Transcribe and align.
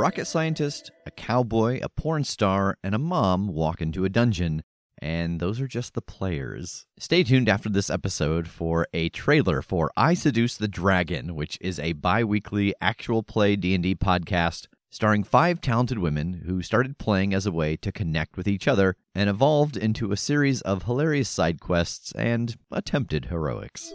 Rocket 0.00 0.24
scientist, 0.24 0.90
a 1.04 1.10
cowboy, 1.10 1.78
a 1.82 1.90
porn 1.90 2.24
star, 2.24 2.78
and 2.82 2.94
a 2.94 2.98
mom 2.98 3.48
walk 3.48 3.82
into 3.82 4.06
a 4.06 4.08
dungeon, 4.08 4.62
and 4.96 5.38
those 5.38 5.60
are 5.60 5.68
just 5.68 5.92
the 5.92 6.00
players. 6.00 6.86
Stay 6.98 7.22
tuned 7.22 7.50
after 7.50 7.68
this 7.68 7.90
episode 7.90 8.48
for 8.48 8.86
a 8.94 9.10
trailer 9.10 9.60
for 9.60 9.90
I 9.98 10.14
Seduce 10.14 10.56
the 10.56 10.68
Dragon, 10.68 11.34
which 11.34 11.58
is 11.60 11.78
a 11.78 11.92
bi-weekly 11.92 12.74
actual 12.80 13.22
play 13.22 13.56
D&D 13.56 13.96
podcast 13.96 14.68
starring 14.90 15.22
five 15.22 15.60
talented 15.60 15.98
women 15.98 16.44
who 16.46 16.62
started 16.62 16.96
playing 16.96 17.34
as 17.34 17.44
a 17.44 17.52
way 17.52 17.76
to 17.76 17.92
connect 17.92 18.38
with 18.38 18.48
each 18.48 18.66
other 18.66 18.96
and 19.14 19.28
evolved 19.28 19.76
into 19.76 20.12
a 20.12 20.16
series 20.16 20.62
of 20.62 20.84
hilarious 20.84 21.28
side 21.28 21.60
quests 21.60 22.10
and 22.12 22.56
attempted 22.72 23.26
heroics. 23.26 23.92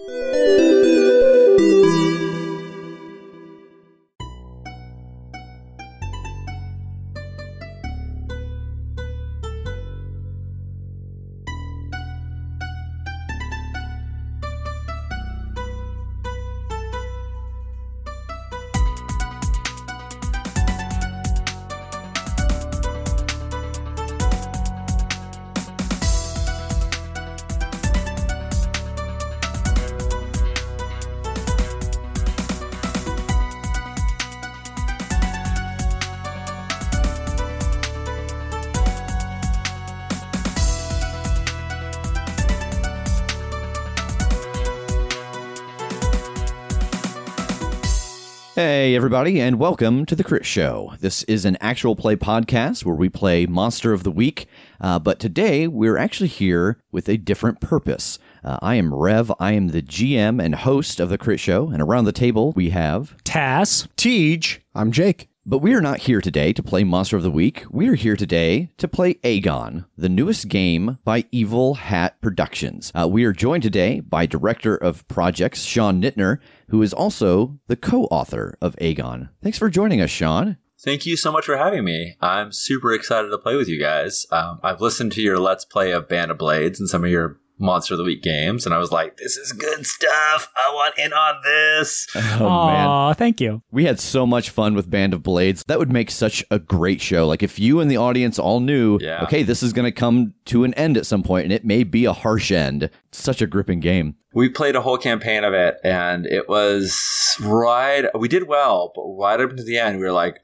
Everybody, 49.05 49.39
and 49.39 49.59
welcome 49.59 50.03
to 50.07 50.15
the 50.15 50.23
Critshow. 50.23 50.97
This 50.97 51.21
is 51.25 51.45
an 51.45 51.59
actual 51.61 51.95
play 51.95 52.15
podcast 52.15 52.83
where 52.83 52.95
we 52.95 53.07
play 53.07 53.45
Monster 53.45 53.93
of 53.93 54.01
the 54.01 54.09
Week, 54.09 54.47
uh, 54.81 54.97
but 54.97 55.19
today 55.19 55.67
we're 55.67 55.95
actually 55.95 56.27
here 56.27 56.81
with 56.91 57.07
a 57.07 57.15
different 57.15 57.61
purpose. 57.61 58.17
Uh, 58.43 58.57
I 58.63 58.75
am 58.75 58.91
Rev, 58.91 59.31
I 59.39 59.51
am 59.51 59.67
the 59.67 59.83
GM 59.83 60.43
and 60.43 60.55
host 60.55 60.99
of 60.99 61.09
the 61.09 61.19
Critshow, 61.19 61.71
and 61.71 61.83
around 61.83 62.05
the 62.05 62.11
table 62.11 62.51
we 62.53 62.71
have. 62.71 63.15
Tass. 63.23 63.87
Tej. 63.95 64.63
I'm 64.73 64.91
Jake. 64.91 65.29
But 65.47 65.59
we 65.59 65.75
are 65.75 65.81
not 65.81 65.99
here 65.99 66.21
today 66.21 66.53
to 66.53 66.63
play 66.63 66.83
Monster 66.83 67.17
of 67.17 67.21
the 67.21 67.29
Week. 67.29 67.65
We 67.69 67.87
are 67.87 67.93
here 67.93 68.15
today 68.15 68.71
to 68.77 68.87
play 68.87 69.19
Agon, 69.23 69.85
the 69.95 70.09
newest 70.09 70.47
game 70.47 70.97
by 71.03 71.25
Evil 71.31 71.75
Hat 71.75 72.19
Productions. 72.19 72.91
Uh, 72.95 73.07
we 73.07 73.25
are 73.25 73.31
joined 73.31 73.61
today 73.61 73.99
by 73.99 74.25
Director 74.25 74.75
of 74.75 75.07
Projects, 75.07 75.61
Sean 75.61 76.01
Nittner, 76.01 76.39
who 76.69 76.81
is 76.81 76.93
also 76.93 77.59
the 77.67 77.75
co 77.75 78.05
author 78.05 78.57
of 78.59 78.75
Agon. 78.81 79.29
Thanks 79.43 79.59
for 79.59 79.69
joining 79.69 80.01
us, 80.01 80.09
Sean. 80.09 80.57
Thank 80.83 81.05
you 81.05 81.15
so 81.15 81.31
much 81.31 81.45
for 81.45 81.57
having 81.57 81.83
me. 81.83 82.15
I'm 82.19 82.51
super 82.51 82.91
excited 82.91 83.29
to 83.29 83.37
play 83.37 83.55
with 83.55 83.69
you 83.69 83.79
guys. 83.79 84.25
Um, 84.31 84.59
I've 84.63 84.81
listened 84.81 85.11
to 85.11 85.21
your 85.21 85.37
Let's 85.37 85.63
Play 85.63 85.91
of 85.91 86.09
Band 86.09 86.31
of 86.31 86.39
Blades 86.39 86.79
and 86.79 86.89
some 86.89 87.03
of 87.03 87.11
your 87.11 87.39
Monster 87.57 87.93
of 87.93 87.97
the 87.99 88.03
Week 88.03 88.21
games, 88.21 88.65
and 88.65 88.75
I 88.75 88.77
was 88.77 88.91
like, 88.91 89.17
this 89.17 89.37
is 89.37 89.51
good 89.53 89.85
stuff. 89.85 90.51
I 90.55 90.73
want 90.73 90.97
in 90.97 91.13
on 91.13 91.41
this. 91.43 92.07
Oh, 92.37 92.45
Aw, 92.47 93.13
thank 93.13 93.39
you. 93.39 93.61
We 93.71 93.85
had 93.85 93.99
so 93.99 94.25
much 94.25 94.49
fun 94.49 94.73
with 94.75 94.89
Band 94.89 95.13
of 95.13 95.23
Blades. 95.23 95.63
That 95.67 95.79
would 95.79 95.91
make 95.91 96.11
such 96.11 96.43
a 96.51 96.59
great 96.59 97.01
show. 97.01 97.25
Like 97.27 97.41
if 97.43 97.57
you 97.59 97.79
and 97.79 97.89
the 97.89 97.97
audience 97.97 98.37
all 98.37 98.59
knew, 98.59 98.97
Yeah. 99.01 99.23
okay, 99.23 99.43
this 99.43 99.63
is 99.63 99.71
going 99.73 99.85
to 99.85 99.91
come 99.91 100.33
to 100.45 100.63
an 100.65 100.73
end 100.73 100.97
at 100.97 101.05
some 101.05 101.23
point, 101.23 101.45
and 101.45 101.53
it 101.53 101.63
may 101.63 101.83
be 101.83 102.03
a 102.05 102.13
harsh 102.13 102.51
end. 102.51 102.89
Such 103.11 103.41
a 103.41 103.47
gripping 103.47 103.79
game. 103.79 104.15
We 104.33 104.49
played 104.49 104.75
a 104.75 104.81
whole 104.81 104.97
campaign 104.97 105.45
of 105.45 105.53
it, 105.53 105.77
and 105.83 106.25
it 106.25 106.49
was 106.49 107.37
right. 107.41 108.05
We 108.17 108.27
did 108.27 108.47
well, 108.49 108.91
but 108.93 109.03
right 109.17 109.39
up 109.39 109.55
to 109.55 109.63
the 109.63 109.77
end, 109.77 109.97
we 109.99 110.05
were 110.05 110.11
like, 110.11 110.41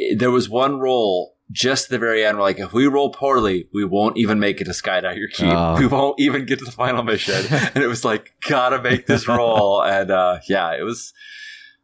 eh, 0.00 0.14
there 0.16 0.30
was 0.30 0.48
one 0.48 0.78
roll 0.78 1.33
just 1.52 1.88
the 1.88 1.98
very 1.98 2.24
end. 2.24 2.38
We're 2.38 2.44
like, 2.44 2.58
if 2.58 2.72
we 2.72 2.86
roll 2.86 3.10
poorly, 3.10 3.68
we 3.72 3.84
won't 3.84 4.16
even 4.16 4.40
make 4.40 4.60
it 4.60 4.64
to 4.64 4.70
Skydagger 4.70 5.30
Keep. 5.32 5.52
Oh. 5.52 5.76
We 5.78 5.86
won't 5.86 6.18
even 6.18 6.46
get 6.46 6.58
to 6.60 6.64
the 6.64 6.72
final 6.72 7.02
mission. 7.02 7.44
and 7.74 7.82
it 7.82 7.86
was 7.86 8.04
like, 8.04 8.34
gotta 8.48 8.80
make 8.80 9.06
this 9.06 9.28
roll. 9.28 9.82
And 9.82 10.10
uh, 10.10 10.38
yeah, 10.48 10.72
it 10.72 10.82
was. 10.82 11.12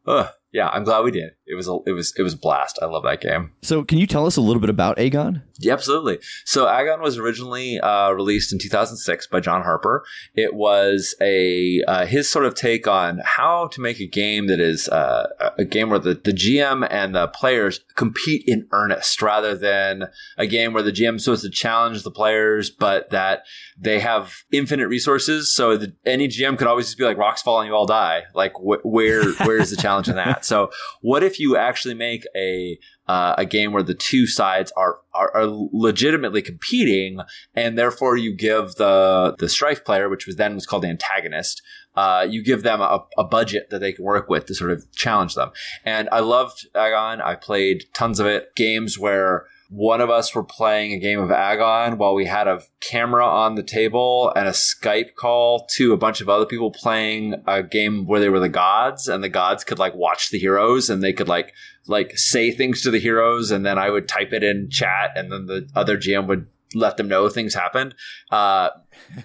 Uh, 0.06 0.28
yeah, 0.52 0.68
I'm 0.68 0.84
glad 0.84 1.04
we 1.04 1.10
did. 1.10 1.32
It 1.50 1.56
was 1.56 1.68
a, 1.68 1.78
it 1.86 1.92
was 1.92 2.14
it 2.16 2.22
was 2.22 2.34
a 2.34 2.38
blast. 2.38 2.78
I 2.80 2.86
love 2.86 3.02
that 3.04 3.20
game. 3.20 3.52
So, 3.62 3.84
can 3.84 3.98
you 3.98 4.06
tell 4.06 4.26
us 4.26 4.36
a 4.36 4.40
little 4.40 4.60
bit 4.60 4.70
about 4.70 4.98
Agon? 4.98 5.42
Yeah, 5.60 5.74
absolutely. 5.74 6.20
So 6.46 6.68
Agon 6.68 7.02
was 7.02 7.18
originally 7.18 7.78
uh, 7.80 8.12
released 8.12 8.50
in 8.50 8.58
2006 8.58 9.26
by 9.26 9.40
John 9.40 9.62
Harper. 9.62 10.04
It 10.34 10.54
was 10.54 11.14
a 11.20 11.82
uh, 11.86 12.06
his 12.06 12.30
sort 12.30 12.46
of 12.46 12.54
take 12.54 12.88
on 12.88 13.20
how 13.22 13.68
to 13.68 13.80
make 13.80 14.00
a 14.00 14.06
game 14.06 14.46
that 14.46 14.58
is 14.58 14.88
uh, 14.88 15.28
a 15.58 15.66
game 15.66 15.90
where 15.90 15.98
the, 15.98 16.14
the 16.14 16.32
GM 16.32 16.86
and 16.90 17.14
the 17.14 17.28
players 17.28 17.80
compete 17.94 18.42
in 18.46 18.68
earnest, 18.72 19.20
rather 19.20 19.54
than 19.54 20.04
a 20.38 20.46
game 20.46 20.72
where 20.72 20.82
the 20.82 20.92
GM 20.92 21.16
is 21.16 21.24
supposed 21.24 21.42
to 21.44 21.50
challenge 21.50 22.04
the 22.04 22.10
players, 22.10 22.70
but 22.70 23.10
that 23.10 23.44
they 23.78 24.00
have 24.00 24.44
infinite 24.50 24.88
resources. 24.88 25.52
So 25.52 25.76
the, 25.76 25.94
any 26.06 26.28
GM 26.28 26.56
could 26.56 26.68
always 26.68 26.86
just 26.86 26.96
be 26.96 27.04
like, 27.04 27.18
"Rocks 27.18 27.42
fall 27.42 27.60
and 27.60 27.68
you 27.68 27.74
all 27.74 27.86
die." 27.86 28.22
Like, 28.34 28.54
wh- 28.54 28.84
where 28.84 29.30
where 29.32 29.58
is 29.58 29.70
the 29.70 29.76
challenge 29.76 30.08
in 30.08 30.16
that? 30.16 30.44
So, 30.50 30.70
what 31.00 31.22
if 31.22 31.38
you 31.40 31.56
actually 31.56 31.94
make 31.94 32.24
a 32.36 32.78
uh, 33.08 33.34
a 33.38 33.44
game 33.44 33.72
where 33.72 33.82
the 33.82 33.94
two 33.94 34.26
sides 34.26 34.72
are, 34.76 34.98
are 35.14 35.34
are 35.36 35.46
legitimately 35.72 36.42
competing, 36.42 37.20
and 37.54 37.76
therefore 37.76 38.16
you 38.16 38.32
give 38.34 38.76
the 38.76 39.34
the 39.38 39.48
strife 39.48 39.84
player, 39.84 40.08
which 40.08 40.26
was 40.26 40.36
then 40.36 40.54
was 40.54 40.66
called 40.66 40.84
the 40.84 40.88
antagonist, 40.88 41.62
uh, 41.96 42.26
you 42.28 42.42
give 42.42 42.62
them 42.62 42.80
a, 42.80 43.04
a 43.18 43.24
budget 43.24 43.70
that 43.70 43.80
they 43.80 43.92
can 43.92 44.04
work 44.04 44.28
with 44.28 44.46
to 44.46 44.54
sort 44.54 44.70
of 44.70 44.90
challenge 44.92 45.34
them. 45.34 45.50
And 45.84 46.08
I 46.12 46.20
loved 46.20 46.66
Agon. 46.74 47.20
I 47.20 47.34
played 47.34 47.86
tons 47.94 48.20
of 48.20 48.26
it. 48.26 48.54
Games 48.54 48.98
where 48.98 49.46
one 49.70 50.00
of 50.00 50.10
us 50.10 50.34
were 50.34 50.42
playing 50.42 50.92
a 50.92 50.98
game 50.98 51.20
of 51.20 51.30
Agon 51.30 51.96
while 51.96 52.12
we 52.12 52.26
had 52.26 52.48
a 52.48 52.60
camera 52.80 53.24
on 53.24 53.54
the 53.54 53.62
table 53.62 54.32
and 54.34 54.48
a 54.48 54.52
Skype 54.52 55.14
call 55.14 55.64
to 55.76 55.92
a 55.92 55.96
bunch 55.96 56.20
of 56.20 56.28
other 56.28 56.44
people 56.44 56.72
playing 56.72 57.36
a 57.46 57.62
game 57.62 58.04
where 58.04 58.18
they 58.18 58.28
were 58.28 58.40
the 58.40 58.48
gods 58.48 59.06
and 59.06 59.22
the 59.22 59.28
gods 59.28 59.62
could 59.62 59.78
like 59.78 59.94
watch 59.94 60.30
the 60.30 60.40
heroes 60.40 60.90
and 60.90 61.04
they 61.04 61.12
could 61.12 61.28
like 61.28 61.54
like 61.86 62.18
say 62.18 62.50
things 62.50 62.82
to 62.82 62.90
the 62.90 62.98
heroes 62.98 63.52
and 63.52 63.64
then 63.64 63.78
I 63.78 63.90
would 63.90 64.08
type 64.08 64.32
it 64.32 64.42
in 64.42 64.70
chat 64.70 65.12
and 65.14 65.30
then 65.30 65.46
the 65.46 65.68
other 65.76 65.96
GM 65.96 66.26
would 66.26 66.48
let 66.74 66.96
them 66.96 67.06
know 67.06 67.28
things 67.28 67.54
happened. 67.54 67.94
Uh, 68.30 68.70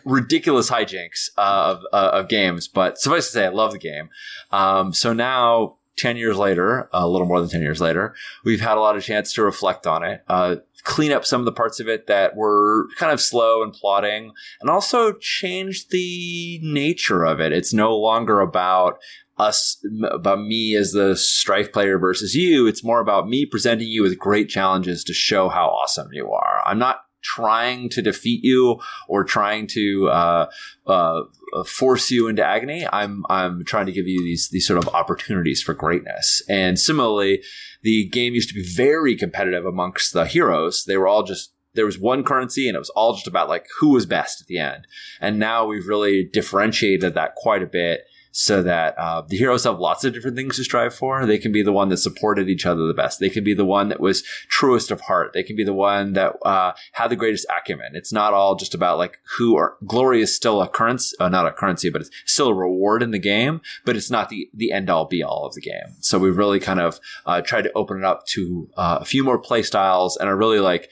ridiculous 0.03 0.69
hijinks 0.69 1.29
uh, 1.38 1.75
of, 1.75 1.83
uh, 1.91 2.19
of 2.19 2.27
games, 2.27 2.67
but 2.67 3.00
suffice 3.00 3.27
to 3.27 3.31
say, 3.31 3.45
I 3.45 3.50
love 3.50 3.72
the 3.72 3.79
game. 3.79 4.09
Um, 4.51 4.94
so 4.94 5.12
now 5.12 5.77
10 5.97 6.17
years 6.17 6.38
later, 6.38 6.89
a 6.91 7.07
little 7.07 7.28
more 7.28 7.39
than 7.39 7.50
10 7.50 7.61
years 7.61 7.81
later, 7.81 8.13
we've 8.44 8.61
had 8.61 8.78
a 8.78 8.81
lot 8.81 8.97
of 8.97 9.03
chance 9.03 9.33
to 9.33 9.44
reflect 9.44 9.88
on 9.88 10.03
it, 10.03 10.23
uh, 10.28 10.57
clean 10.83 11.11
up 11.11 11.25
some 11.25 11.41
of 11.41 11.45
the 11.45 11.51
parts 11.51 11.79
of 11.79 11.88
it 11.88 12.07
that 12.07 12.35
were 12.35 12.88
kind 12.97 13.11
of 13.11 13.22
slow 13.22 13.63
and 13.63 13.74
plotting, 13.74 14.33
and 14.62 14.69
also 14.69 15.13
change 15.13 15.88
the 15.89 16.59
nature 16.62 17.25
of 17.25 17.39
it. 17.39 17.51
It's 17.51 17.74
no 17.74 17.95
longer 17.95 18.42
about 18.42 19.00
us, 19.38 19.83
about 20.12 20.39
me 20.39 20.75
as 20.75 20.92
the 20.92 21.15
strife 21.15 21.71
player 21.71 21.98
versus 21.98 22.36
you. 22.36 22.68
It's 22.68 22.83
more 22.83 23.00
about 23.00 23.27
me 23.27 23.45
presenting 23.45 23.88
you 23.88 24.01
with 24.01 24.18
great 24.18 24.50
challenges 24.50 25.03
to 25.06 25.13
show 25.13 25.50
how 25.50 25.68
awesome 25.68 26.09
you 26.12 26.31
are. 26.31 26.62
I'm 26.65 26.80
not 26.80 27.05
trying 27.25 27.89
to 27.89 28.01
defeat 28.01 28.44
you 28.44 28.80
or 29.07 29.24
trying 29.24 29.68
to 29.68 30.07
uh, 30.10 30.45
uh, 30.86 31.22
force 31.66 32.12
you 32.12 32.27
into 32.27 32.45
agony. 32.45 32.88
I'm 32.92 33.25
I'm 33.30 33.66
trying 33.66 33.88
to 33.88 33.92
give 33.92 34.07
you 34.07 34.24
these 34.24 34.50
these 34.50 34.68
sort 34.68 34.77
of 34.77 34.94
opportunities 34.94 35.62
for 35.62 35.74
greatness. 35.74 36.44
And 36.48 36.80
similarly, 36.80 37.42
the 37.81 38.07
game 38.10 38.33
used 38.33 38.50
to 38.50 38.56
be 38.56 38.66
very 38.75 39.16
competitive 39.16 39.66
amongst 39.66 40.13
the 40.13 40.25
heroes. 40.25 40.86
They 40.86 40.98
were 40.98 41.07
all 41.07 41.24
just 41.24 41.51
there 41.74 41.86
was 41.86 42.00
one 42.00 42.24
currency 42.24 42.68
and 42.68 42.75
it 42.75 42.80
was 42.80 42.89
all 42.92 43.13
just 43.13 43.27
about 43.27 43.50
like 43.50 43.68
who 43.80 43.89
was 43.89 44.06
best 44.06 44.42
at 44.42 44.48
the 44.48 44.60
end. 44.60 44.88
And 45.19 45.39
now 45.39 45.66
we've 45.66 45.88
really 45.88 46.24
differentiated 46.24 47.13
that 47.13 47.36
quite 47.36 47.62
a 47.62 47.68
bit 47.68 48.01
so 48.38 48.62
that 48.62 48.98
uh, 48.98 49.22
the 49.22 49.38
heroes 49.38 49.64
have 49.64 49.80
lots 49.80 50.04
of 50.04 50.12
different 50.12 50.36
things 50.36 50.58
to 50.58 50.64
strive 50.66 50.94
for. 50.94 51.26
They 51.26 51.38
can 51.38 51.54
be 51.54 51.64
the 51.64 51.72
one 51.72 51.88
that 51.88 51.98
supported 51.98 52.50
each 52.50 52.66
other 52.66 52.86
the 52.86 52.94
best. 52.94 53.22
They 53.22 53.30
can 53.30 53.46
be 53.46 53.54
the 53.54 53.64
one 53.64 53.88
that 53.88 54.02
was 54.02 54.24
truest 54.50 54.92
of 54.92 55.00
heart. 55.00 55.32
They 55.32 55.42
can 55.42 55.56
be 55.56 55.64
the 55.64 55.74
one 55.74 56.12
that 56.14 56.36
uh, 56.46 56.74
had 56.92 57.08
the 57.08 57.16
greatest 57.16 57.46
acumen. 57.50 57.96
It's 57.96 58.12
not 58.12 58.34
all 58.34 58.56
just 58.56 58.76
about 58.76 58.98
like 58.98 59.20
who 59.38 59.56
are 59.56 59.78
glory 59.86 60.22
is 60.22 60.36
still 60.36 60.62
a 60.62 60.68
currency, 60.68 61.16
uh, 61.18 61.30
not 61.30 61.48
a 61.48 61.52
currency, 61.54 61.90
but 61.90 62.02
it's 62.02 62.12
still 62.26 62.50
a 62.50 62.54
reward 62.54 63.02
in 63.02 63.12
the 63.12 63.20
game, 63.20 63.62
but 63.86 63.96
it's 63.96 64.12
not 64.12 64.28
the, 64.28 64.50
the 64.54 64.74
end 64.74 64.90
all 64.90 65.06
be 65.06 65.24
all 65.24 65.46
of 65.46 65.54
the 65.54 65.62
game. 65.62 65.96
So 66.02 66.20
we've 66.20 66.38
really 66.38 66.60
kind 66.60 66.82
of 66.82 67.00
uh, 67.26 67.40
tried 67.40 67.62
to 67.62 67.72
open 67.72 68.00
it 68.00 68.04
up 68.04 68.26
to 68.34 68.70
uh, 68.76 68.98
a 69.00 69.06
few 69.06 69.24
more 69.24 69.40
play 69.40 69.64
styles 69.64 70.18
and 70.18 70.28
are 70.28 70.36
really 70.36 70.60
like, 70.60 70.90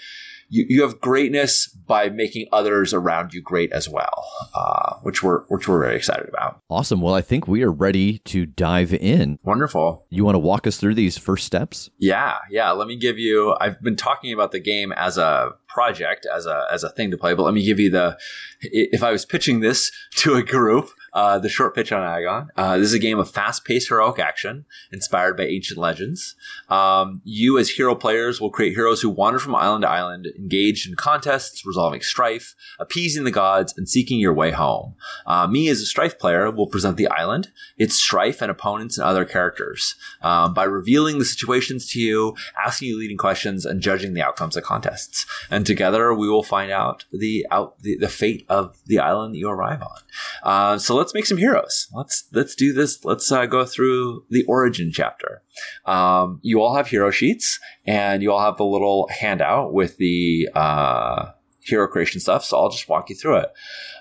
you, 0.50 0.66
you 0.70 0.82
have 0.84 1.00
greatness 1.00 1.68
by 1.68 2.10
making 2.10 2.48
others 2.52 2.94
around 2.94 3.34
you 3.34 3.42
great 3.42 3.72
as 3.72 3.90
well, 3.90 4.26
uh, 4.56 4.96
which 5.02 5.24
we're 5.24 5.44
which 5.46 5.68
we're 5.68 5.80
very 5.80 5.96
excited 5.96 6.30
about. 6.30 6.60
Awesome. 6.70 7.02
Well, 7.02 7.14
I 7.14 7.22
think 7.22 7.48
we 7.48 7.64
are 7.64 7.72
ready 7.72 8.20
to 8.20 8.46
dive 8.46 8.94
in. 8.94 9.40
Wonderful. 9.44 10.06
You 10.10 10.26
want 10.26 10.36
to 10.36 10.40
walk 10.40 10.68
us 10.68 10.78
through 10.78 10.96
these 10.96 11.18
first 11.18 11.46
steps? 11.46 11.90
Yeah, 11.98 12.38
yeah. 12.50 12.72
Let 12.72 12.88
me 12.88 12.96
give 12.96 13.18
you. 13.18 13.56
I've 13.60 13.82
been 13.82 13.96
talking 13.96 14.34
about 14.34 14.52
the 14.52 14.60
game 14.60 14.92
as 14.94 15.18
a 15.18 15.54
project, 15.74 16.28
as 16.34 16.46
a 16.46 16.68
as 16.72 16.84
a 16.84 16.90
thing 16.90 17.12
to 17.12 17.18
play, 17.18 17.34
but 17.34 17.44
let 17.44 17.54
me 17.54 17.66
give 17.66 17.80
you 17.80 17.90
the. 17.90 18.18
If 18.62 19.04
I 19.04 19.12
was 19.12 19.26
pitching 19.26 19.60
this 19.60 19.92
to 20.18 20.36
a 20.36 20.44
group, 20.44 20.90
uh, 21.14 21.38
the 21.38 21.50
short 21.50 21.76
pitch 21.76 21.92
on 21.92 22.04
Agon. 22.04 22.50
Uh, 22.58 22.78
this 22.78 22.88
is 22.88 22.94
a 22.94 23.00
game 23.00 23.20
of 23.20 23.30
fast-paced 23.30 23.90
heroic 23.90 24.20
action 24.20 24.66
inspired 24.92 25.38
by 25.38 25.44
ancient 25.44 25.80
legends. 25.80 26.36
Um, 26.70 27.22
you, 27.24 27.60
as 27.60 27.70
hero 27.70 27.94
players, 27.94 28.42
will 28.42 28.50
create 28.50 28.74
heroes 28.74 29.02
who 29.02 29.10
wander 29.10 29.38
from 29.38 29.56
island 29.56 29.84
to 29.84 29.90
island, 29.90 30.28
engaged 30.38 30.90
in 30.90 30.96
contests, 30.96 31.66
resolving 31.66 32.02
strife, 32.02 32.56
appeasing 32.80 33.26
the 33.26 33.32
gods, 33.32 33.74
and 33.78 33.88
seeking 33.88 34.20
your 34.20 34.34
way 34.34 34.52
home. 34.52 34.96
Uh, 35.26 35.46
me, 35.46 35.70
as 35.70 35.82
a 35.82 35.86
strife 35.86 36.18
player, 36.18 36.50
will 36.50 36.68
present 36.68 36.98
the 36.98 37.08
island, 37.08 37.52
its 37.78 37.96
strife, 37.96 38.42
and 38.42 38.50
opponents 38.50 38.98
and 38.98 39.06
other 39.06 39.26
characters 39.26 39.96
um, 40.22 40.54
by 40.54 40.64
revealing 40.64 41.20
the 41.20 41.26
situations 41.26 41.92
to 41.92 42.00
you, 42.00 42.36
asking 42.66 42.90
you 42.90 42.98
leading 42.98 43.18
questions, 43.18 43.66
and 43.66 43.82
judging 43.82 44.14
the 44.14 44.22
outcomes 44.22 44.58
of 44.58 44.64
contests. 44.64 45.26
And 45.52 45.63
together, 45.64 46.14
we 46.14 46.30
will 46.30 46.44
find 46.44 46.72
out 46.72 47.06
the 47.12 47.46
out 47.52 47.80
the, 47.80 47.98
the 47.98 48.10
fate 48.10 48.46
of 48.50 48.78
the 48.86 49.00
island 49.00 49.34
that 49.34 49.40
you 49.40 49.50
arrive 49.50 49.82
on. 49.82 49.98
Uh, 50.44 50.78
so 50.78 50.96
let's 50.96 51.14
make 51.14 51.26
some 51.26 51.38
heroes. 51.38 51.88
Let's 51.94 52.26
let's 52.32 52.56
do 52.56 52.74
this. 52.74 53.04
Let's 53.04 53.32
uh, 53.32 53.46
go 53.46 53.66
through 53.66 54.26
the 54.30 54.44
origin 54.46 54.92
chapter. 54.94 55.42
Um, 55.86 56.40
you 56.42 56.62
all 56.62 56.76
have 56.76 56.88
hero 56.88 57.12
sheets, 57.12 57.60
and 57.86 58.22
you 58.22 58.32
all 58.32 58.42
have 58.42 58.58
the 58.58 58.66
little 58.66 59.08
handout 59.10 59.74
with 59.74 59.98
the 59.98 60.50
uh, 60.54 61.32
hero 61.62 61.88
creation 61.88 62.20
stuff. 62.20 62.44
So 62.44 62.58
I'll 62.58 62.70
just 62.70 62.90
walk 62.90 63.10
you 63.10 63.16
through 63.16 63.38
it. 63.38 63.54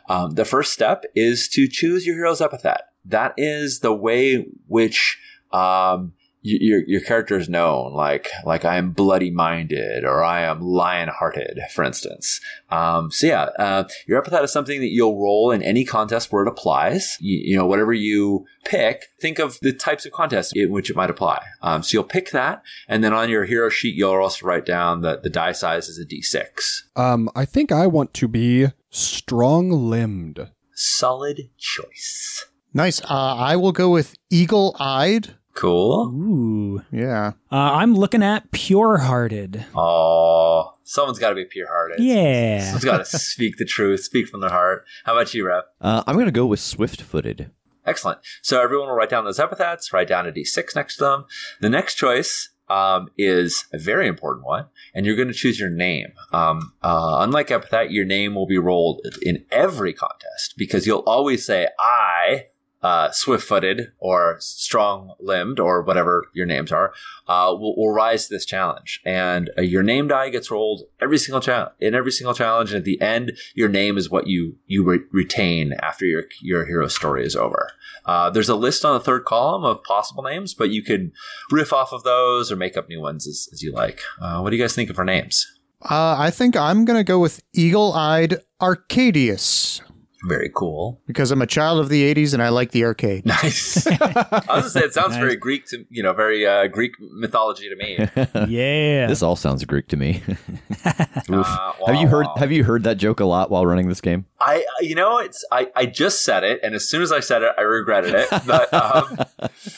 Um, 0.09 0.35
the 0.35 0.45
first 0.45 0.73
step 0.73 1.05
is 1.15 1.49
to 1.51 1.69
choose 1.69 2.07
your 2.07 2.17
hero's 2.17 2.41
epithet. 2.41 2.83
That 3.05 3.35
is 3.37 3.81
the 3.81 3.93
way 3.93 4.47
which 4.67 5.19
um, 5.53 6.13
your 6.43 6.83
your 6.87 7.01
character 7.01 7.37
is 7.37 7.49
known 7.49 7.93
like 7.93 8.29
like 8.45 8.65
I 8.65 8.77
am 8.77 8.91
bloody 8.91 9.31
minded 9.31 10.05
or 10.05 10.25
I 10.25 10.43
am 10.43 10.61
lion 10.61 11.09
hearted, 11.09 11.61
for 11.73 11.85
instance. 11.85 12.41
Um, 12.71 13.11
so 13.11 13.27
yeah, 13.27 13.43
uh, 13.59 13.85
your 14.07 14.19
epithet 14.19 14.43
is 14.43 14.53
something 14.53 14.81
that 14.81 14.89
you'll 14.89 15.21
roll 15.21 15.53
in 15.53 15.63
any 15.63 15.85
contest 15.85 16.33
where 16.33 16.43
it 16.43 16.49
applies. 16.49 17.17
You, 17.21 17.41
you, 17.45 17.57
know, 17.57 17.67
whatever 17.67 17.93
you 17.93 18.47
pick, 18.65 19.07
think 19.21 19.39
of 19.39 19.59
the 19.63 19.73
types 19.73 20.05
of 20.05 20.13
contests 20.13 20.53
in 20.55 20.73
which 20.73 20.91
it 20.91 20.97
might 20.97 21.11
apply. 21.11 21.43
Um, 21.63 21.83
so 21.83 21.97
you'll 21.97 22.05
pick 22.05 22.31
that, 22.33 22.63
and 22.89 23.05
then 23.05 23.13
on 23.13 23.29
your 23.29 23.45
hero 23.45 23.69
sheet, 23.69 23.95
you'll 23.95 24.15
also 24.15 24.47
write 24.47 24.67
down 24.67 25.03
that 25.03 25.23
the 25.23 25.31
die 25.31 25.53
size 25.53 25.89
is 25.89 25.99
a 25.99 26.05
d6. 26.05 26.83
Um, 26.97 27.31
I 27.37 27.45
think 27.45 27.71
I 27.71 27.87
want 27.87 28.15
to 28.15 28.29
be 28.29 28.69
strong 28.91 29.71
limbed. 29.71 30.51
Solid 30.75 31.51
choice. 31.59 32.47
Nice. 32.75 33.03
Uh, 33.03 33.37
I 33.37 33.57
will 33.57 33.73
go 33.73 33.91
with 33.91 34.17
eagle 34.31 34.75
eyed. 34.81 35.37
Cool. 35.55 36.11
Ooh. 36.15 36.83
Yeah. 36.91 37.33
Uh, 37.51 37.57
I'm 37.57 37.95
looking 37.95 38.23
at 38.23 38.51
pure 38.53 38.99
hearted. 38.99 39.65
Oh, 39.75 40.75
someone's 40.85 41.19
got 41.19 41.31
to 41.31 41.35
be 41.35 41.45
pure 41.45 41.67
hearted. 41.67 42.01
Yeah. 42.01 42.65
Someone's 42.65 42.85
got 42.85 43.05
to 43.05 43.05
speak 43.19 43.59
the 43.59 43.65
truth, 43.65 44.03
speak 44.03 44.29
from 44.29 44.41
their 44.41 44.51
heart. 44.51 44.87
How 45.05 45.13
about 45.13 45.35
you, 45.35 45.47
Rev? 45.47 45.65
Uh, 45.81 46.03
I'm 46.07 46.15
going 46.15 46.27
to 46.27 46.33
go 46.33 46.47
with 46.47 46.61
swift 46.61 47.03
footed. 47.03 47.51
Excellent. 47.85 48.21
So 48.43 48.63
everyone 48.63 48.89
will 48.89 48.95
write 48.95 49.11
down 49.11 49.25
those 49.25 49.41
epithets, 49.41 49.93
write 49.93 50.09
down 50.09 50.27
a 50.27 50.33
d6 50.33 50.77
next 50.77 50.97
to 50.97 51.05
them. 51.05 51.25
The 51.61 51.69
next 51.69 51.97
choice 51.97 52.51
um, 52.69 53.09
is 53.19 53.67
a 53.73 53.79
very 53.79 54.07
important 54.07 54.47
one, 54.47 54.67
and 54.95 55.05
you're 55.05 55.17
going 55.17 55.29
to 55.29 55.35
choose 55.35 55.59
your 55.59 55.69
name. 55.69 56.13
Um, 56.33 56.73
uh, 56.83 57.19
unlike 57.21 57.51
epithet, 57.51 57.91
your 57.91 58.05
name 58.05 58.35
will 58.35 58.47
be 58.47 58.59
rolled 58.59 59.07
in 59.21 59.45
every 59.51 59.93
contest 59.93 60.55
because 60.57 60.87
you'll 60.87 61.01
always 61.01 61.45
say, 61.45 61.69
I 61.79 62.47
uh, 62.83 63.11
swift 63.13 63.45
footed 63.45 63.93
or 63.99 64.37
strong 64.41 65.15
limbed 65.21 65.61
or 65.61 65.83
whatever 65.83 66.27
your 66.35 66.47
names 66.47 66.73
are, 66.73 66.93
uh, 67.29 67.55
will, 67.59 67.77
will, 67.77 67.93
rise 67.93 68.27
to 68.27 68.35
this 68.35 68.45
challenge. 68.45 69.01
And 69.05 69.51
uh, 69.57 69.63
your 69.63 69.83
name 69.83 70.09
die 70.09 70.31
gets 70.31 70.51
rolled 70.51 70.83
every 71.01 71.19
single 71.19 71.41
challenge 71.41 71.73
in 71.79 71.95
every 71.95 72.11
single 72.11 72.35
challenge. 72.35 72.71
And 72.71 72.79
at 72.79 72.85
the 72.85 73.01
end, 73.01 73.33
your 73.55 73.69
name 73.69 73.97
is 73.97 74.11
what 74.11 74.27
you, 74.27 74.57
you 74.67 74.85
re- 74.85 75.05
retain 75.13 75.75
after 75.81 76.05
your, 76.05 76.25
your 76.41 76.67
hero 76.67 76.89
story 76.89 77.25
is 77.25 77.37
over. 77.37 77.71
Uh, 78.05 78.31
there's 78.31 78.49
a 78.49 78.57
list 78.57 78.85
on 78.85 78.95
the 78.95 79.05
third 79.05 79.25
column 79.25 79.65
of 79.65 79.85
possible 79.85 80.25
names, 80.25 80.55
but 80.55 80.71
you 80.71 80.83
can 80.83 81.13
riff 81.51 81.73
off 81.73 81.93
of 81.93 82.03
those 82.03 82.51
or 82.51 82.57
make 82.57 82.77
up 82.77 82.89
new 82.89 83.01
ones 83.01 83.29
as, 83.29 83.49
as 83.53 83.63
you 83.63 83.73
like. 83.73 84.01
Uh, 84.21 84.41
what 84.41 84.51
do 84.51 84.57
you 84.57 84.63
guys 84.63 84.75
think 84.75 84.91
of 84.91 84.99
our 84.99 85.05
names? 85.05 85.47
Uh, 85.83 86.17
I 86.19 86.31
think 86.31 86.57
I'm 86.57 86.85
going 86.85 86.99
to 86.99 87.05
go 87.05 87.19
with 87.19 87.43
Eagle 87.53 87.93
Eyed 87.93 88.39
Arcadius. 88.61 89.81
Very 90.25 90.51
cool. 90.55 91.01
Because 91.07 91.31
I'm 91.33 91.43
a 91.43 91.47
child 91.47 91.81
of 91.81 91.89
the 91.89 92.13
80s 92.15 92.33
and 92.33 92.43
I 92.43 92.51
like 92.51 92.71
the 92.71 92.85
arcade. 92.85 93.27
Nice. 93.27 93.87
I 93.91 93.91
was 93.91 94.47
going 94.47 94.63
to 94.63 94.71
say, 94.71 94.81
it 94.81 94.95
sounds 94.95 95.11
nice. 95.11 95.19
very 95.19 95.37
Greek 95.37 95.67
to, 95.67 95.85
you 95.91 96.03
know, 96.03 96.13
very 96.13 96.47
uh, 96.47 96.69
Greek 96.69 96.95
mythology 97.01 97.69
to 97.69 97.77
me. 97.77 97.97
yeah. 98.49 99.07
This 99.07 99.23
all 99.23 99.35
sounds 99.35 99.65
Greek 99.65 99.89
to 99.89 99.97
me. 99.97 100.23
uh, 100.85 101.73
have 101.87 101.97
you 101.97 102.07
heard, 102.07 102.27
have 102.37 102.53
you 102.53 102.63
heard 102.63 102.85
that 102.85 102.99
joke 102.99 103.21
a 103.21 103.25
lot 103.25 103.51
while 103.51 103.67
running 103.67 103.89
this 103.89 104.01
game? 104.01 104.27
I, 104.41 104.65
you 104.81 104.95
know, 104.95 105.19
it's, 105.19 105.45
I, 105.51 105.71
I 105.75 105.87
just 105.87 106.25
said 106.25 106.45
it. 106.45 106.61
And 106.63 106.75
as 106.75 106.89
soon 106.89 107.03
as 107.03 107.11
I 107.11 107.21
said 107.21 107.43
it, 107.43 107.53
I 107.59 107.63
regretted 107.63 108.15
it. 108.15 108.29
But, 108.47 108.73
um, 108.73 109.19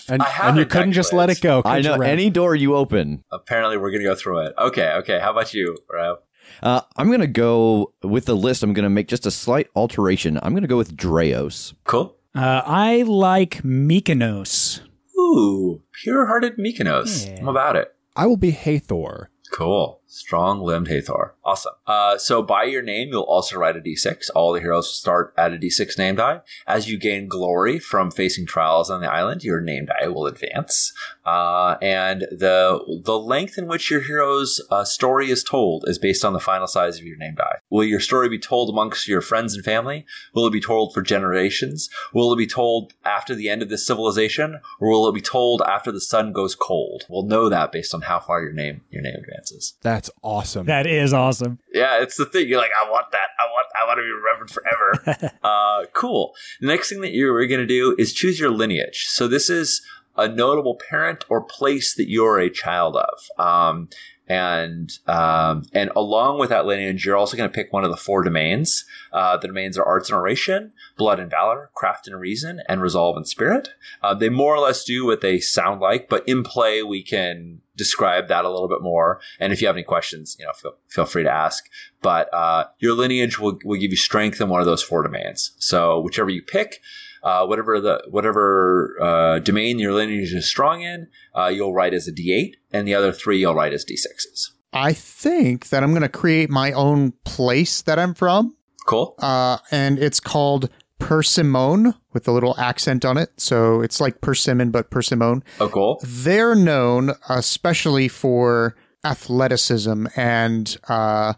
and, 0.08 0.22
and 0.42 0.56
you 0.58 0.66
couldn't 0.66 0.92
just 0.92 1.12
let 1.12 1.30
it 1.30 1.40
go. 1.40 1.62
I 1.64 1.80
know 1.80 2.00
any 2.00 2.28
door 2.28 2.54
you 2.54 2.74
open. 2.76 3.24
Apparently 3.30 3.78
we're 3.78 3.90
going 3.90 4.02
to 4.02 4.08
go 4.08 4.14
through 4.14 4.40
it. 4.40 4.54
Okay. 4.58 4.90
Okay. 4.90 5.18
How 5.18 5.30
about 5.30 5.54
you, 5.54 5.76
Rev? 5.90 6.18
Uh, 6.64 6.80
I'm 6.96 7.08
going 7.08 7.20
to 7.20 7.26
go 7.26 7.92
with 8.02 8.24
the 8.24 8.34
list. 8.34 8.62
I'm 8.62 8.72
going 8.72 8.84
to 8.84 8.90
make 8.90 9.06
just 9.06 9.26
a 9.26 9.30
slight 9.30 9.68
alteration. 9.76 10.38
I'm 10.42 10.52
going 10.54 10.62
to 10.62 10.68
go 10.68 10.78
with 10.78 10.96
Dreos. 10.96 11.74
Cool. 11.84 12.16
Uh, 12.34 12.62
I 12.64 13.02
like 13.02 13.62
Mykonos. 13.62 14.80
Ooh, 15.16 15.82
pure 16.02 16.26
hearted 16.26 16.56
Mykonos. 16.56 17.28
Yeah. 17.28 17.40
I'm 17.40 17.48
about 17.48 17.76
it. 17.76 17.94
I 18.16 18.26
will 18.26 18.38
be 18.38 18.52
Hathor. 18.52 19.28
Cool. 19.52 20.00
Strong 20.14 20.60
limbed 20.60 20.86
Hathor. 20.86 21.34
Awesome. 21.44 21.72
Uh, 21.88 22.16
so 22.18 22.40
by 22.40 22.62
your 22.62 22.82
name, 22.82 23.08
you'll 23.10 23.22
also 23.22 23.58
write 23.58 23.76
a 23.76 23.80
d6. 23.80 24.30
All 24.32 24.52
the 24.52 24.60
heroes 24.60 24.94
start 24.94 25.34
at 25.36 25.52
a 25.52 25.56
d6 25.56 25.98
name 25.98 26.14
die. 26.14 26.40
As 26.68 26.88
you 26.88 26.98
gain 26.98 27.26
glory 27.26 27.80
from 27.80 28.12
facing 28.12 28.46
trials 28.46 28.90
on 28.90 29.00
the 29.00 29.10
island, 29.10 29.42
your 29.42 29.60
name 29.60 29.86
die 29.86 30.06
will 30.06 30.26
advance. 30.26 30.92
Uh, 31.26 31.76
and 31.82 32.20
the 32.30 32.78
the 33.04 33.18
length 33.18 33.58
in 33.58 33.66
which 33.66 33.90
your 33.90 34.02
hero's 34.02 34.60
uh, 34.70 34.84
story 34.84 35.30
is 35.30 35.42
told 35.42 35.84
is 35.88 35.98
based 35.98 36.24
on 36.24 36.32
the 36.32 36.38
final 36.38 36.66
size 36.68 36.98
of 36.98 37.04
your 37.04 37.16
name 37.16 37.34
die. 37.34 37.56
Will 37.68 37.84
your 37.84 38.00
story 38.00 38.28
be 38.28 38.38
told 38.38 38.70
amongst 38.70 39.08
your 39.08 39.20
friends 39.20 39.54
and 39.54 39.64
family? 39.64 40.06
Will 40.34 40.46
it 40.46 40.52
be 40.52 40.60
told 40.60 40.94
for 40.94 41.02
generations? 41.02 41.90
Will 42.12 42.32
it 42.32 42.36
be 42.36 42.46
told 42.46 42.92
after 43.04 43.34
the 43.34 43.48
end 43.48 43.62
of 43.62 43.68
this 43.68 43.86
civilization, 43.86 44.60
or 44.78 44.90
will 44.90 45.08
it 45.08 45.14
be 45.14 45.20
told 45.20 45.62
after 45.62 45.90
the 45.90 46.00
sun 46.00 46.32
goes 46.32 46.54
cold? 46.54 47.04
We'll 47.08 47.24
know 47.24 47.48
that 47.48 47.72
based 47.72 47.94
on 47.94 48.02
how 48.02 48.20
far 48.20 48.42
your 48.42 48.52
name 48.52 48.82
your 48.90 49.02
name 49.02 49.16
advances. 49.16 49.74
That's 49.80 50.03
awesome. 50.22 50.66
That 50.66 50.86
is 50.86 51.12
awesome. 51.12 51.58
Yeah, 51.72 52.02
it's 52.02 52.16
the 52.16 52.26
thing. 52.26 52.48
You're 52.48 52.60
like, 52.60 52.70
I 52.80 52.90
want 52.90 53.10
that. 53.12 53.28
I 53.38 53.44
want. 53.46 53.66
I 53.80 53.86
want 53.86 53.98
to 53.98 54.02
be 54.02 54.10
remembered 54.10 54.50
forever. 54.50 55.32
uh, 55.42 55.86
cool. 55.92 56.34
The 56.60 56.66
next 56.66 56.88
thing 56.88 57.00
that 57.00 57.12
you're 57.12 57.46
going 57.46 57.60
to 57.60 57.66
do 57.66 57.94
is 57.98 58.12
choose 58.12 58.38
your 58.38 58.50
lineage. 58.50 59.06
So 59.08 59.28
this 59.28 59.50
is 59.50 59.82
a 60.16 60.28
notable 60.28 60.76
parent 60.76 61.24
or 61.28 61.42
place 61.42 61.94
that 61.96 62.08
you're 62.08 62.38
a 62.38 62.50
child 62.50 62.96
of. 62.96 63.44
Um, 63.44 63.88
and 64.26 64.90
um, 65.06 65.66
and 65.72 65.90
along 65.94 66.38
with 66.38 66.48
that 66.50 66.66
lineage, 66.66 67.04
you're 67.04 67.16
also 67.16 67.36
going 67.36 67.48
to 67.48 67.54
pick 67.54 67.72
one 67.72 67.84
of 67.84 67.90
the 67.90 67.96
four 67.96 68.22
domains. 68.22 68.84
Uh, 69.12 69.36
the 69.36 69.48
domains 69.48 69.76
are 69.76 69.84
arts 69.84 70.08
and 70.08 70.16
oration, 70.16 70.72
blood 70.96 71.20
and 71.20 71.30
valor, 71.30 71.70
craft 71.74 72.06
and 72.06 72.18
reason, 72.18 72.62
and 72.68 72.80
resolve 72.80 73.16
and 73.16 73.28
spirit. 73.28 73.70
Uh, 74.02 74.14
they 74.14 74.28
more 74.28 74.54
or 74.54 74.60
less 74.60 74.84
do 74.84 75.04
what 75.04 75.20
they 75.20 75.38
sound 75.38 75.80
like, 75.80 76.08
but 76.08 76.26
in 76.26 76.42
play 76.42 76.82
we 76.82 77.02
can 77.02 77.60
describe 77.76 78.28
that 78.28 78.44
a 78.44 78.50
little 78.50 78.68
bit 78.68 78.80
more. 78.80 79.20
And 79.40 79.52
if 79.52 79.60
you 79.60 79.66
have 79.66 79.76
any 79.76 79.82
questions, 79.82 80.36
you 80.38 80.46
know, 80.46 80.52
feel, 80.52 80.76
feel 80.86 81.04
free 81.04 81.24
to 81.24 81.30
ask. 81.30 81.68
But 82.00 82.32
uh, 82.32 82.66
your 82.78 82.94
lineage 82.94 83.38
will 83.38 83.58
will 83.64 83.78
give 83.78 83.90
you 83.90 83.96
strength 83.96 84.40
in 84.40 84.48
one 84.48 84.60
of 84.60 84.66
those 84.66 84.82
four 84.82 85.02
domains. 85.02 85.52
So 85.58 86.00
whichever 86.00 86.30
you 86.30 86.42
pick 86.42 86.80
uh, 87.24 87.46
whatever 87.46 87.80
the 87.80 88.04
whatever 88.10 88.94
uh, 89.00 89.38
domain 89.40 89.78
your 89.78 89.92
lineage 89.92 90.32
is 90.32 90.46
strong 90.46 90.82
in, 90.82 91.08
uh, 91.34 91.46
you'll 91.46 91.74
write 91.74 91.94
as 91.94 92.06
a 92.06 92.12
D8, 92.12 92.52
and 92.72 92.86
the 92.86 92.94
other 92.94 93.12
three 93.12 93.38
you'll 93.38 93.54
write 93.54 93.72
as 93.72 93.84
D6s. 93.84 94.50
I 94.72 94.92
think 94.92 95.70
that 95.70 95.82
I'm 95.82 95.90
going 95.90 96.02
to 96.02 96.08
create 96.08 96.50
my 96.50 96.72
own 96.72 97.12
place 97.24 97.82
that 97.82 97.98
I'm 97.98 98.12
from. 98.12 98.54
Cool. 98.86 99.14
Uh, 99.18 99.58
and 99.70 99.98
it's 99.98 100.20
called 100.20 100.68
Persimmon 100.98 101.94
with 102.12 102.28
a 102.28 102.32
little 102.32 102.58
accent 102.58 103.04
on 103.04 103.16
it. 103.16 103.30
So 103.36 103.80
it's 103.80 104.00
like 104.00 104.20
persimmon, 104.20 104.70
but 104.70 104.90
persimmon. 104.90 105.44
Oh, 105.60 105.68
cool. 105.68 106.00
They're 106.02 106.54
known 106.54 107.12
especially 107.28 108.08
for 108.08 108.76
athleticism 109.04 110.06
and 110.16 110.76
uh, 110.88 111.34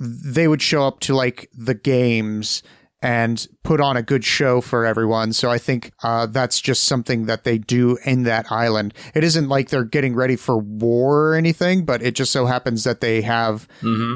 they 0.00 0.48
would 0.48 0.62
show 0.62 0.84
up 0.84 1.00
to 1.00 1.14
like 1.14 1.50
the 1.52 1.74
games 1.74 2.62
and 3.04 3.46
put 3.64 3.82
on 3.82 3.98
a 3.98 4.02
good 4.02 4.24
show 4.24 4.62
for 4.62 4.86
everyone. 4.86 5.34
So 5.34 5.50
I 5.50 5.58
think 5.58 5.92
uh, 6.02 6.24
that's 6.24 6.58
just 6.58 6.84
something 6.84 7.26
that 7.26 7.44
they 7.44 7.58
do 7.58 7.98
in 8.06 8.22
that 8.22 8.50
island. 8.50 8.94
It 9.14 9.22
isn't 9.22 9.46
like 9.46 9.68
they're 9.68 9.84
getting 9.84 10.14
ready 10.14 10.36
for 10.36 10.56
war 10.56 11.28
or 11.28 11.34
anything, 11.34 11.84
but 11.84 12.02
it 12.02 12.14
just 12.14 12.32
so 12.32 12.46
happens 12.46 12.84
that 12.84 13.02
they 13.02 13.20
have, 13.20 13.68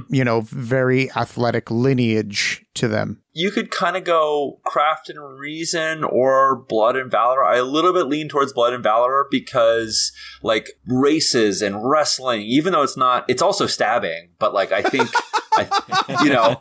you 0.09 0.25
know, 0.25 0.41
very 0.41 1.11
athletic 1.13 1.71
lineage 1.71 2.65
to 2.75 2.89
them. 2.89 3.21
You 3.35 3.51
could 3.51 3.71
kind 3.71 3.95
of 3.95 4.05
go 4.05 4.59
craft 4.65 5.11
and 5.11 5.19
reason 5.39 6.03
or 6.03 6.57
blood 6.57 6.97
and 6.97 7.11
valor. 7.11 7.45
I 7.45 7.59
a 7.59 7.65
little 7.65 7.93
bit 7.93 8.07
lean 8.07 8.31
towards 8.31 8.55
blood 8.55 8.73
and 8.73 8.83
valor 8.83 9.27
because 9.31 10.13
like 10.43 10.71
races 10.87 11.61
and 11.61 11.77
wrestling, 11.87 12.41
even 12.41 12.73
though 12.73 12.83
it's 12.83 12.97
not, 12.97 13.27
it's 13.29 13.43
also 13.43 13.67
stabbing. 13.67 14.31
But 14.39 14.55
like 14.55 14.73
I 14.73 14.81
think, 14.81 15.11
I, 15.53 16.21
you 16.25 16.31
know, 16.31 16.59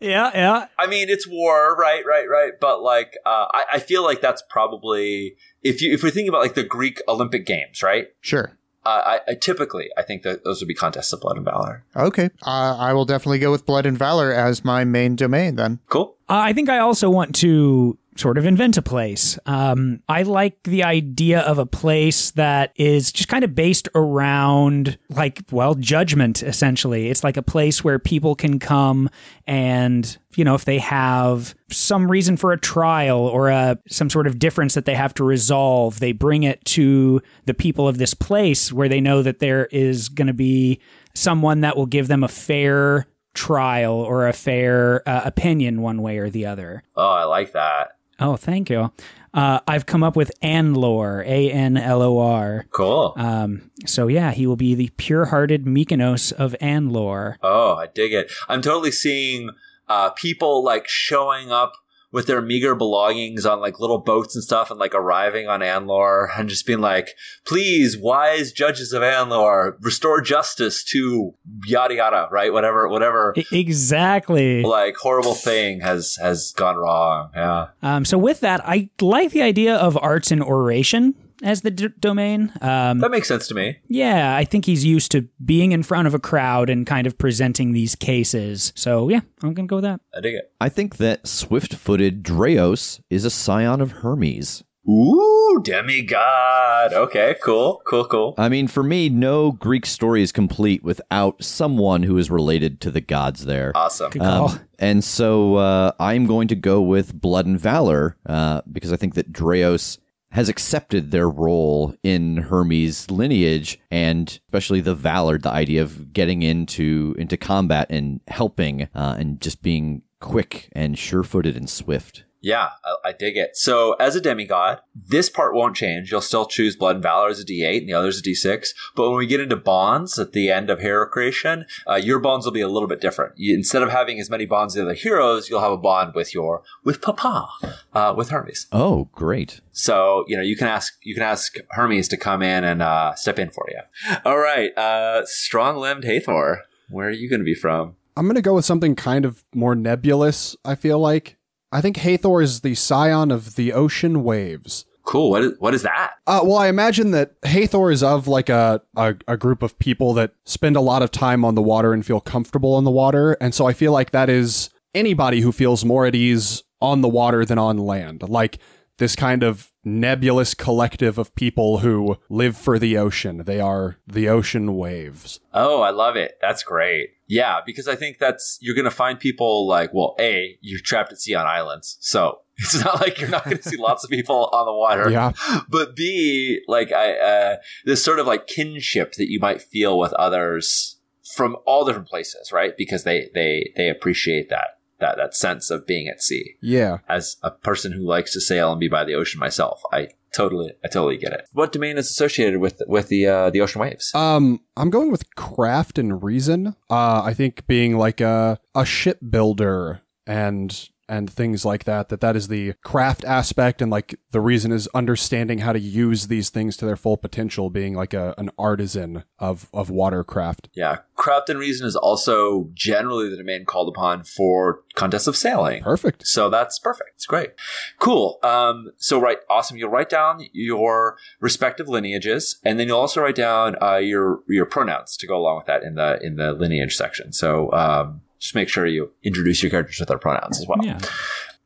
Yeah, 0.00 0.30
yeah. 0.34 0.66
I 0.78 0.86
mean, 0.86 1.08
it's 1.10 1.28
war, 1.28 1.76
right, 1.76 2.04
right, 2.06 2.26
right. 2.28 2.52
But 2.58 2.82
like, 2.82 3.16
uh, 3.26 3.46
I, 3.52 3.64
I 3.74 3.78
feel 3.78 4.02
like 4.02 4.20
that's 4.20 4.42
probably 4.48 5.36
if 5.62 5.82
you 5.82 5.92
if 5.92 6.02
we're 6.02 6.10
thinking 6.10 6.28
about 6.28 6.42
like 6.42 6.54
the 6.54 6.64
Greek 6.64 7.00
Olympic 7.06 7.46
Games, 7.46 7.82
right? 7.82 8.08
Sure. 8.20 8.56
Uh, 8.84 9.18
I, 9.28 9.32
I 9.32 9.34
typically 9.34 9.90
I 9.98 10.02
think 10.02 10.22
that 10.22 10.42
those 10.42 10.60
would 10.62 10.68
be 10.68 10.74
contests 10.74 11.12
of 11.12 11.20
blood 11.20 11.36
and 11.36 11.44
valor. 11.44 11.84
Okay. 11.94 12.30
Uh, 12.42 12.76
I 12.78 12.94
will 12.94 13.04
definitely 13.04 13.38
go 13.38 13.50
with 13.50 13.66
Blood 13.66 13.84
and 13.84 13.96
Valor 13.98 14.32
as 14.32 14.64
my 14.64 14.84
main 14.84 15.16
domain 15.16 15.56
then. 15.56 15.80
Cool. 15.90 16.16
Uh, 16.30 16.38
I 16.38 16.54
think 16.54 16.70
I 16.70 16.78
also 16.78 17.10
want 17.10 17.34
to 17.36 17.98
sort 18.16 18.36
of 18.38 18.44
invent 18.44 18.76
a 18.76 18.82
place. 18.82 19.38
Um, 19.46 20.02
I 20.08 20.22
like 20.22 20.62
the 20.64 20.84
idea 20.84 21.40
of 21.40 21.58
a 21.58 21.66
place 21.66 22.32
that 22.32 22.72
is 22.76 23.12
just 23.12 23.28
kind 23.28 23.44
of 23.44 23.54
based 23.54 23.88
around, 23.94 24.98
like, 25.08 25.40
well, 25.50 25.74
judgment, 25.74 26.42
essentially. 26.42 27.08
It's 27.08 27.24
like 27.24 27.36
a 27.36 27.42
place 27.42 27.84
where 27.84 27.98
people 27.98 28.34
can 28.34 28.58
come 28.58 29.08
and, 29.46 30.18
you 30.34 30.44
know, 30.44 30.54
if 30.54 30.64
they 30.64 30.78
have 30.78 31.54
some 31.70 32.10
reason 32.10 32.36
for 32.36 32.52
a 32.52 32.58
trial 32.58 33.20
or 33.20 33.48
a, 33.48 33.78
some 33.88 34.10
sort 34.10 34.26
of 34.26 34.38
difference 34.38 34.74
that 34.74 34.84
they 34.84 34.94
have 34.94 35.14
to 35.14 35.24
resolve, 35.24 36.00
they 36.00 36.12
bring 36.12 36.42
it 36.42 36.64
to 36.66 37.22
the 37.46 37.54
people 37.54 37.86
of 37.88 37.98
this 37.98 38.14
place 38.14 38.72
where 38.72 38.88
they 38.88 39.00
know 39.00 39.22
that 39.22 39.38
there 39.38 39.66
is 39.66 40.08
going 40.08 40.26
to 40.26 40.34
be 40.34 40.80
someone 41.14 41.60
that 41.60 41.76
will 41.76 41.86
give 41.86 42.08
them 42.08 42.24
a 42.24 42.28
fair 42.28 43.06
trial 43.34 43.94
or 43.94 44.26
a 44.26 44.32
fair 44.32 45.08
uh, 45.08 45.22
opinion 45.24 45.80
one 45.80 46.02
way 46.02 46.18
or 46.18 46.28
the 46.28 46.46
other. 46.46 46.82
Oh, 46.96 47.12
I 47.12 47.24
like 47.24 47.52
that. 47.52 47.96
Oh, 48.20 48.36
thank 48.36 48.68
you. 48.70 48.92
Uh, 49.32 49.60
I've 49.66 49.86
come 49.86 50.02
up 50.02 50.16
with 50.16 50.32
Anlor, 50.42 51.24
A 51.24 51.50
N 51.50 51.76
L 51.76 52.02
O 52.02 52.18
R. 52.18 52.66
Cool. 52.70 53.14
Um, 53.16 53.70
so 53.86 54.08
yeah, 54.08 54.32
he 54.32 54.46
will 54.46 54.56
be 54.56 54.74
the 54.74 54.90
pure-hearted 54.96 55.64
Mykonos 55.64 56.32
of 56.32 56.54
Anlor. 56.60 57.36
Oh, 57.42 57.74
I 57.74 57.86
dig 57.86 58.12
it. 58.12 58.30
I'm 58.48 58.60
totally 58.60 58.90
seeing 58.90 59.50
uh, 59.88 60.10
people 60.10 60.64
like 60.64 60.88
showing 60.88 61.50
up 61.50 61.74
with 62.12 62.26
their 62.26 62.40
meager 62.40 62.74
belongings 62.74 63.46
on 63.46 63.60
like 63.60 63.78
little 63.78 63.98
boats 63.98 64.34
and 64.34 64.42
stuff 64.42 64.70
and 64.70 64.80
like 64.80 64.94
arriving 64.94 65.48
on 65.48 65.60
Anlor 65.60 66.28
and 66.36 66.48
just 66.48 66.66
being 66.66 66.80
like, 66.80 67.10
please, 67.46 67.96
wise 67.96 68.52
judges 68.52 68.92
of 68.92 69.02
Anlor, 69.02 69.74
restore 69.80 70.20
justice 70.20 70.82
to 70.84 71.34
yada 71.66 71.94
yada, 71.94 72.28
right? 72.30 72.52
Whatever, 72.52 72.88
whatever. 72.88 73.34
Exactly. 73.52 74.62
Like 74.62 74.96
horrible 74.96 75.34
thing 75.34 75.80
has 75.80 76.16
has 76.20 76.52
gone 76.56 76.76
wrong. 76.76 77.30
Yeah. 77.34 77.68
Um, 77.82 78.04
so 78.04 78.18
with 78.18 78.40
that, 78.40 78.60
I 78.66 78.90
like 79.00 79.30
the 79.30 79.42
idea 79.42 79.76
of 79.76 79.96
arts 79.96 80.30
and 80.30 80.42
oration 80.42 81.14
as 81.42 81.62
the 81.62 81.70
d- 81.70 81.88
domain. 81.98 82.52
Um, 82.60 82.98
That 82.98 83.10
makes 83.10 83.28
sense 83.28 83.48
to 83.48 83.54
me. 83.54 83.78
yeah, 83.88 84.36
I 84.36 84.44
think 84.44 84.64
he's 84.66 84.84
used 84.84 85.10
to 85.12 85.28
being 85.44 85.72
in 85.72 85.82
front 85.82 86.06
of 86.06 86.14
a 86.14 86.18
crowd 86.18 86.68
and 86.70 86.86
kind 86.86 87.06
of 87.06 87.16
presenting 87.18 87.72
these 87.72 87.94
cases. 87.94 88.72
So 88.76 89.08
yeah, 89.08 89.20
I'm 89.42 89.54
gonna 89.54 89.66
go 89.68 89.76
with 89.76 89.84
that. 89.84 90.00
I 90.16 90.20
dig 90.20 90.34
it. 90.34 90.52
I 90.60 90.68
think 90.68 90.96
that 90.98 91.26
swift 91.26 91.74
footed 91.74 92.22
Dreos 92.22 93.00
is 93.10 93.24
a 93.24 93.30
scion 93.30 93.80
of 93.80 93.92
Hermes. 93.92 94.62
Ooh, 94.88 95.60
demigod. 95.62 96.92
Okay, 96.92 97.36
cool, 97.42 97.80
cool, 97.86 98.04
cool. 98.06 98.34
I 98.38 98.48
mean, 98.48 98.66
for 98.66 98.82
me, 98.82 99.08
no 99.08 99.52
Greek 99.52 99.86
story 99.86 100.22
is 100.22 100.32
complete 100.32 100.82
without 100.82 101.42
someone 101.44 102.02
who 102.02 102.16
is 102.18 102.30
related 102.30 102.80
to 102.82 102.90
the 102.90 103.00
gods 103.00 103.44
there. 103.44 103.72
Awesome. 103.74 104.10
Good 104.10 104.22
call. 104.22 104.48
Um, 104.50 104.60
and 104.78 105.04
so 105.04 105.56
uh, 105.56 105.92
I'm 106.00 106.26
going 106.26 106.48
to 106.48 106.56
go 106.56 106.80
with 106.80 107.18
Blood 107.20 107.46
and 107.46 107.60
Valor 107.60 108.16
uh, 108.26 108.62
because 108.72 108.92
I 108.92 108.96
think 108.96 109.14
that 109.14 109.32
Dreos 109.32 109.98
has 110.32 110.48
accepted 110.48 111.10
their 111.10 111.28
role 111.28 111.94
in 112.02 112.36
Hermes' 112.36 113.10
lineage, 113.10 113.78
and 113.90 114.28
especially 114.48 114.80
the 114.80 114.94
valor, 114.94 115.38
the 115.38 115.50
idea 115.50 115.82
of 115.82 116.12
getting 116.12 116.42
into 116.42 117.14
into 117.18 117.36
combat 117.36 117.88
and 117.90 118.20
helping, 118.28 118.82
uh, 118.94 119.16
and 119.18 119.40
just 119.40 119.62
being 119.62 120.02
quick 120.20 120.68
and 120.72 120.98
sure-footed 120.98 121.56
and 121.56 121.68
swift. 121.68 122.24
Yeah, 122.40 122.70
I, 122.84 123.08
I 123.08 123.12
dig 123.12 123.36
it. 123.36 123.56
So, 123.56 123.94
as 123.94 124.16
a 124.16 124.20
demigod, 124.20 124.80
this 124.94 125.30
part 125.30 125.54
won't 125.54 125.76
change. 125.76 126.10
You'll 126.10 126.20
still 126.20 126.46
choose 126.46 126.76
Blood 126.76 126.96
and 126.96 127.02
Valor 127.02 127.28
as 127.28 127.40
a 127.40 127.44
D8 127.44 127.78
and 127.78 127.88
the 127.88 127.94
other 127.94 128.10
others 128.10 128.18
a 128.18 128.22
D6. 128.22 128.74
But 128.94 129.08
when 129.08 129.18
we 129.18 129.26
get 129.26 129.40
into 129.40 129.56
bonds 129.56 130.18
at 130.18 130.32
the 130.32 130.50
end 130.50 130.70
of 130.70 130.80
hero 130.80 131.06
creation, 131.06 131.66
uh, 131.88 131.94
your 131.94 132.18
bonds 132.18 132.44
will 132.44 132.52
be 132.52 132.60
a 132.60 132.68
little 132.68 132.88
bit 132.88 133.00
different. 133.00 133.34
You, 133.36 133.54
instead 133.54 133.82
of 133.82 133.90
having 133.90 134.18
as 134.18 134.28
many 134.28 134.46
bonds 134.46 134.74
as 134.74 134.80
the 134.80 134.82
other 134.82 134.94
heroes, 134.94 135.48
you'll 135.48 135.60
have 135.60 135.72
a 135.72 135.76
bond 135.76 136.14
with 136.14 136.34
your 136.34 136.62
with 136.84 137.00
Papa, 137.00 137.48
uh, 137.92 138.14
with 138.16 138.30
Hermes. 138.30 138.66
Oh, 138.72 139.08
great! 139.12 139.60
So 139.72 140.24
you 140.26 140.36
know 140.36 140.42
you 140.42 140.56
can 140.56 140.66
ask 140.66 140.98
you 141.02 141.14
can 141.14 141.22
ask 141.22 141.56
Hermes 141.70 142.08
to 142.08 142.16
come 142.16 142.42
in 142.42 142.64
and 142.64 142.82
uh, 142.82 143.14
step 143.14 143.38
in 143.38 143.50
for 143.50 143.66
you. 143.70 144.16
All 144.24 144.38
right, 144.38 144.76
uh, 144.76 145.24
strong 145.26 145.76
limbed 145.76 146.04
Hathor, 146.04 146.64
where 146.88 147.08
are 147.08 147.12
you 147.12 147.28
going 147.28 147.40
to 147.40 147.44
be 147.44 147.54
from? 147.54 147.96
I'm 148.16 148.26
going 148.26 148.34
to 148.34 148.42
go 148.42 148.54
with 148.54 148.64
something 148.64 148.96
kind 148.96 149.24
of 149.24 149.44
more 149.54 149.74
nebulous, 149.74 150.56
I 150.64 150.74
feel 150.74 150.98
like. 150.98 151.36
I 151.72 151.80
think 151.80 151.98
Hathor 151.98 152.42
is 152.42 152.60
the 152.60 152.74
scion 152.74 153.30
of 153.30 153.56
the 153.56 153.72
ocean 153.72 154.24
waves. 154.24 154.84
Cool. 155.04 155.30
What 155.30 155.42
is 155.42 155.52
what 155.58 155.74
is 155.74 155.82
that? 155.82 156.12
Uh, 156.26 156.40
well, 156.44 156.58
I 156.58 156.68
imagine 156.68 157.10
that 157.12 157.34
Hathor 157.42 157.90
is 157.90 158.02
of 158.02 158.28
like 158.28 158.48
a, 158.48 158.80
a, 158.96 159.16
a 159.26 159.36
group 159.36 159.62
of 159.62 159.78
people 159.78 160.14
that 160.14 160.34
spend 160.44 160.76
a 160.76 160.80
lot 160.80 161.02
of 161.02 161.10
time 161.10 161.44
on 161.44 161.54
the 161.54 161.62
water 161.62 161.92
and 161.92 162.04
feel 162.04 162.20
comfortable 162.20 162.78
in 162.78 162.84
the 162.84 162.90
water. 162.90 163.32
And 163.40 163.54
so 163.54 163.66
I 163.66 163.72
feel 163.72 163.92
like 163.92 164.10
that 164.10 164.28
is 164.28 164.70
anybody 164.94 165.40
who 165.40 165.52
feels 165.52 165.84
more 165.84 166.06
at 166.06 166.14
ease 166.14 166.62
on 166.80 167.00
the 167.00 167.08
water 167.08 167.44
than 167.44 167.58
on 167.58 167.78
land. 167.78 168.28
Like 168.28 168.58
this 168.98 169.16
kind 169.16 169.42
of 169.42 169.72
nebulous 169.82 170.54
collective 170.54 171.18
of 171.18 171.34
people 171.34 171.78
who 171.78 172.18
live 172.28 172.56
for 172.56 172.78
the 172.78 172.98
ocean. 172.98 173.38
They 173.46 173.58
are 173.58 173.96
the 174.06 174.28
ocean 174.28 174.76
waves. 174.76 175.40
Oh, 175.54 175.80
I 175.80 175.90
love 175.90 176.16
it. 176.16 176.36
That's 176.40 176.62
great. 176.62 177.10
Yeah, 177.30 177.60
because 177.64 177.86
I 177.86 177.94
think 177.94 178.18
that's 178.18 178.58
you're 178.60 178.74
going 178.74 178.86
to 178.86 178.90
find 178.90 179.18
people 179.18 179.68
like, 179.68 179.94
well, 179.94 180.16
a 180.18 180.58
you're 180.60 180.80
trapped 180.80 181.12
at 181.12 181.20
sea 181.20 181.34
on 181.34 181.46
islands, 181.46 181.96
so 182.00 182.40
it's 182.56 182.84
not 182.84 183.00
like 183.00 183.20
you're 183.20 183.30
not 183.30 183.44
going 183.44 183.58
to 183.58 183.62
see 183.62 183.76
lots 183.78 184.02
of 184.02 184.10
people 184.10 184.50
on 184.52 184.66
the 184.66 184.74
water. 184.74 185.08
Yeah. 185.08 185.32
But 185.68 185.94
b 185.94 186.60
like 186.66 186.90
I 186.90 187.12
uh, 187.12 187.56
this 187.84 188.04
sort 188.04 188.18
of 188.18 188.26
like 188.26 188.48
kinship 188.48 189.12
that 189.12 189.30
you 189.30 189.38
might 189.38 189.62
feel 189.62 189.96
with 189.96 190.12
others 190.14 190.98
from 191.36 191.56
all 191.66 191.84
different 191.84 192.08
places, 192.08 192.50
right? 192.50 192.76
Because 192.76 193.04
they 193.04 193.30
they 193.32 193.72
they 193.76 193.88
appreciate 193.88 194.50
that 194.50 194.80
that 194.98 195.16
that 195.16 195.36
sense 195.36 195.70
of 195.70 195.86
being 195.86 196.08
at 196.08 196.20
sea. 196.20 196.56
Yeah. 196.60 196.98
As 197.08 197.36
a 197.44 197.52
person 197.52 197.92
who 197.92 198.04
likes 198.04 198.32
to 198.32 198.40
sail 198.40 198.72
and 198.72 198.80
be 198.80 198.88
by 198.88 199.04
the 199.04 199.14
ocean 199.14 199.38
myself, 199.38 199.82
I 199.92 200.08
totally 200.34 200.72
I 200.84 200.88
totally 200.88 201.16
get 201.16 201.32
it. 201.32 201.44
What 201.52 201.72
domain 201.72 201.98
is 201.98 202.10
associated 202.10 202.60
with 202.60 202.82
with 202.86 203.08
the 203.08 203.26
uh, 203.26 203.50
the 203.50 203.60
ocean 203.60 203.80
waves? 203.80 204.10
Um, 204.14 204.60
I'm 204.76 204.90
going 204.90 205.10
with 205.10 205.34
craft 205.36 205.98
and 205.98 206.22
reason. 206.22 206.76
Uh, 206.88 207.22
I 207.22 207.34
think 207.34 207.66
being 207.66 207.96
like 207.96 208.20
a 208.20 208.58
a 208.74 208.84
shipbuilder 208.84 210.02
and 210.26 210.88
and 211.10 211.28
things 211.28 211.64
like 211.64 211.84
that. 211.84 212.08
That 212.08 212.20
that 212.20 212.36
is 212.36 212.48
the 212.48 212.74
craft 212.84 213.24
aspect, 213.24 213.82
and 213.82 213.90
like 213.90 214.18
the 214.30 214.40
reason 214.40 214.70
is 214.70 214.88
understanding 214.94 215.58
how 215.58 215.72
to 215.72 215.80
use 215.80 216.28
these 216.28 216.48
things 216.48 216.76
to 216.78 216.86
their 216.86 216.96
full 216.96 217.16
potential. 217.16 217.68
Being 217.68 217.94
like 217.94 218.14
a 218.14 218.34
an 218.38 218.50
artisan 218.56 219.24
of 219.38 219.68
of 219.74 219.90
watercraft. 219.90 220.68
Yeah, 220.72 220.98
craft 221.16 221.50
and 221.50 221.58
reason 221.58 221.86
is 221.86 221.96
also 221.96 222.70
generally 222.72 223.28
the 223.28 223.36
domain 223.36 223.64
called 223.64 223.88
upon 223.88 224.22
for 224.22 224.84
contests 224.94 225.26
of 225.26 225.36
sailing. 225.36 225.82
Perfect. 225.82 226.26
So 226.26 226.48
that's 226.48 226.78
perfect. 226.78 227.10
It's 227.16 227.26
great. 227.26 227.50
Cool. 227.98 228.38
Um, 228.42 228.92
so 228.96 229.20
right, 229.20 229.38
awesome. 229.50 229.76
You'll 229.76 229.90
write 229.90 230.08
down 230.08 230.46
your 230.52 231.16
respective 231.40 231.88
lineages, 231.88 232.60
and 232.64 232.78
then 232.78 232.86
you'll 232.86 233.00
also 233.00 233.20
write 233.20 233.34
down 233.34 233.76
uh, 233.82 233.96
your 233.96 234.40
your 234.48 234.64
pronouns 234.64 235.16
to 235.16 235.26
go 235.26 235.36
along 235.36 235.56
with 235.56 235.66
that 235.66 235.82
in 235.82 235.96
the 235.96 236.18
in 236.22 236.36
the 236.36 236.52
lineage 236.52 236.94
section. 236.94 237.32
So 237.32 237.72
um, 237.72 238.22
just 238.40 238.54
make 238.54 238.68
sure 238.68 238.86
you 238.86 239.12
introduce 239.22 239.62
your 239.62 239.70
characters 239.70 239.98
with 240.00 240.08
their 240.08 240.18
pronouns 240.18 240.60
as 240.60 240.66
well. 240.66 240.82
Yeah. 240.82 240.98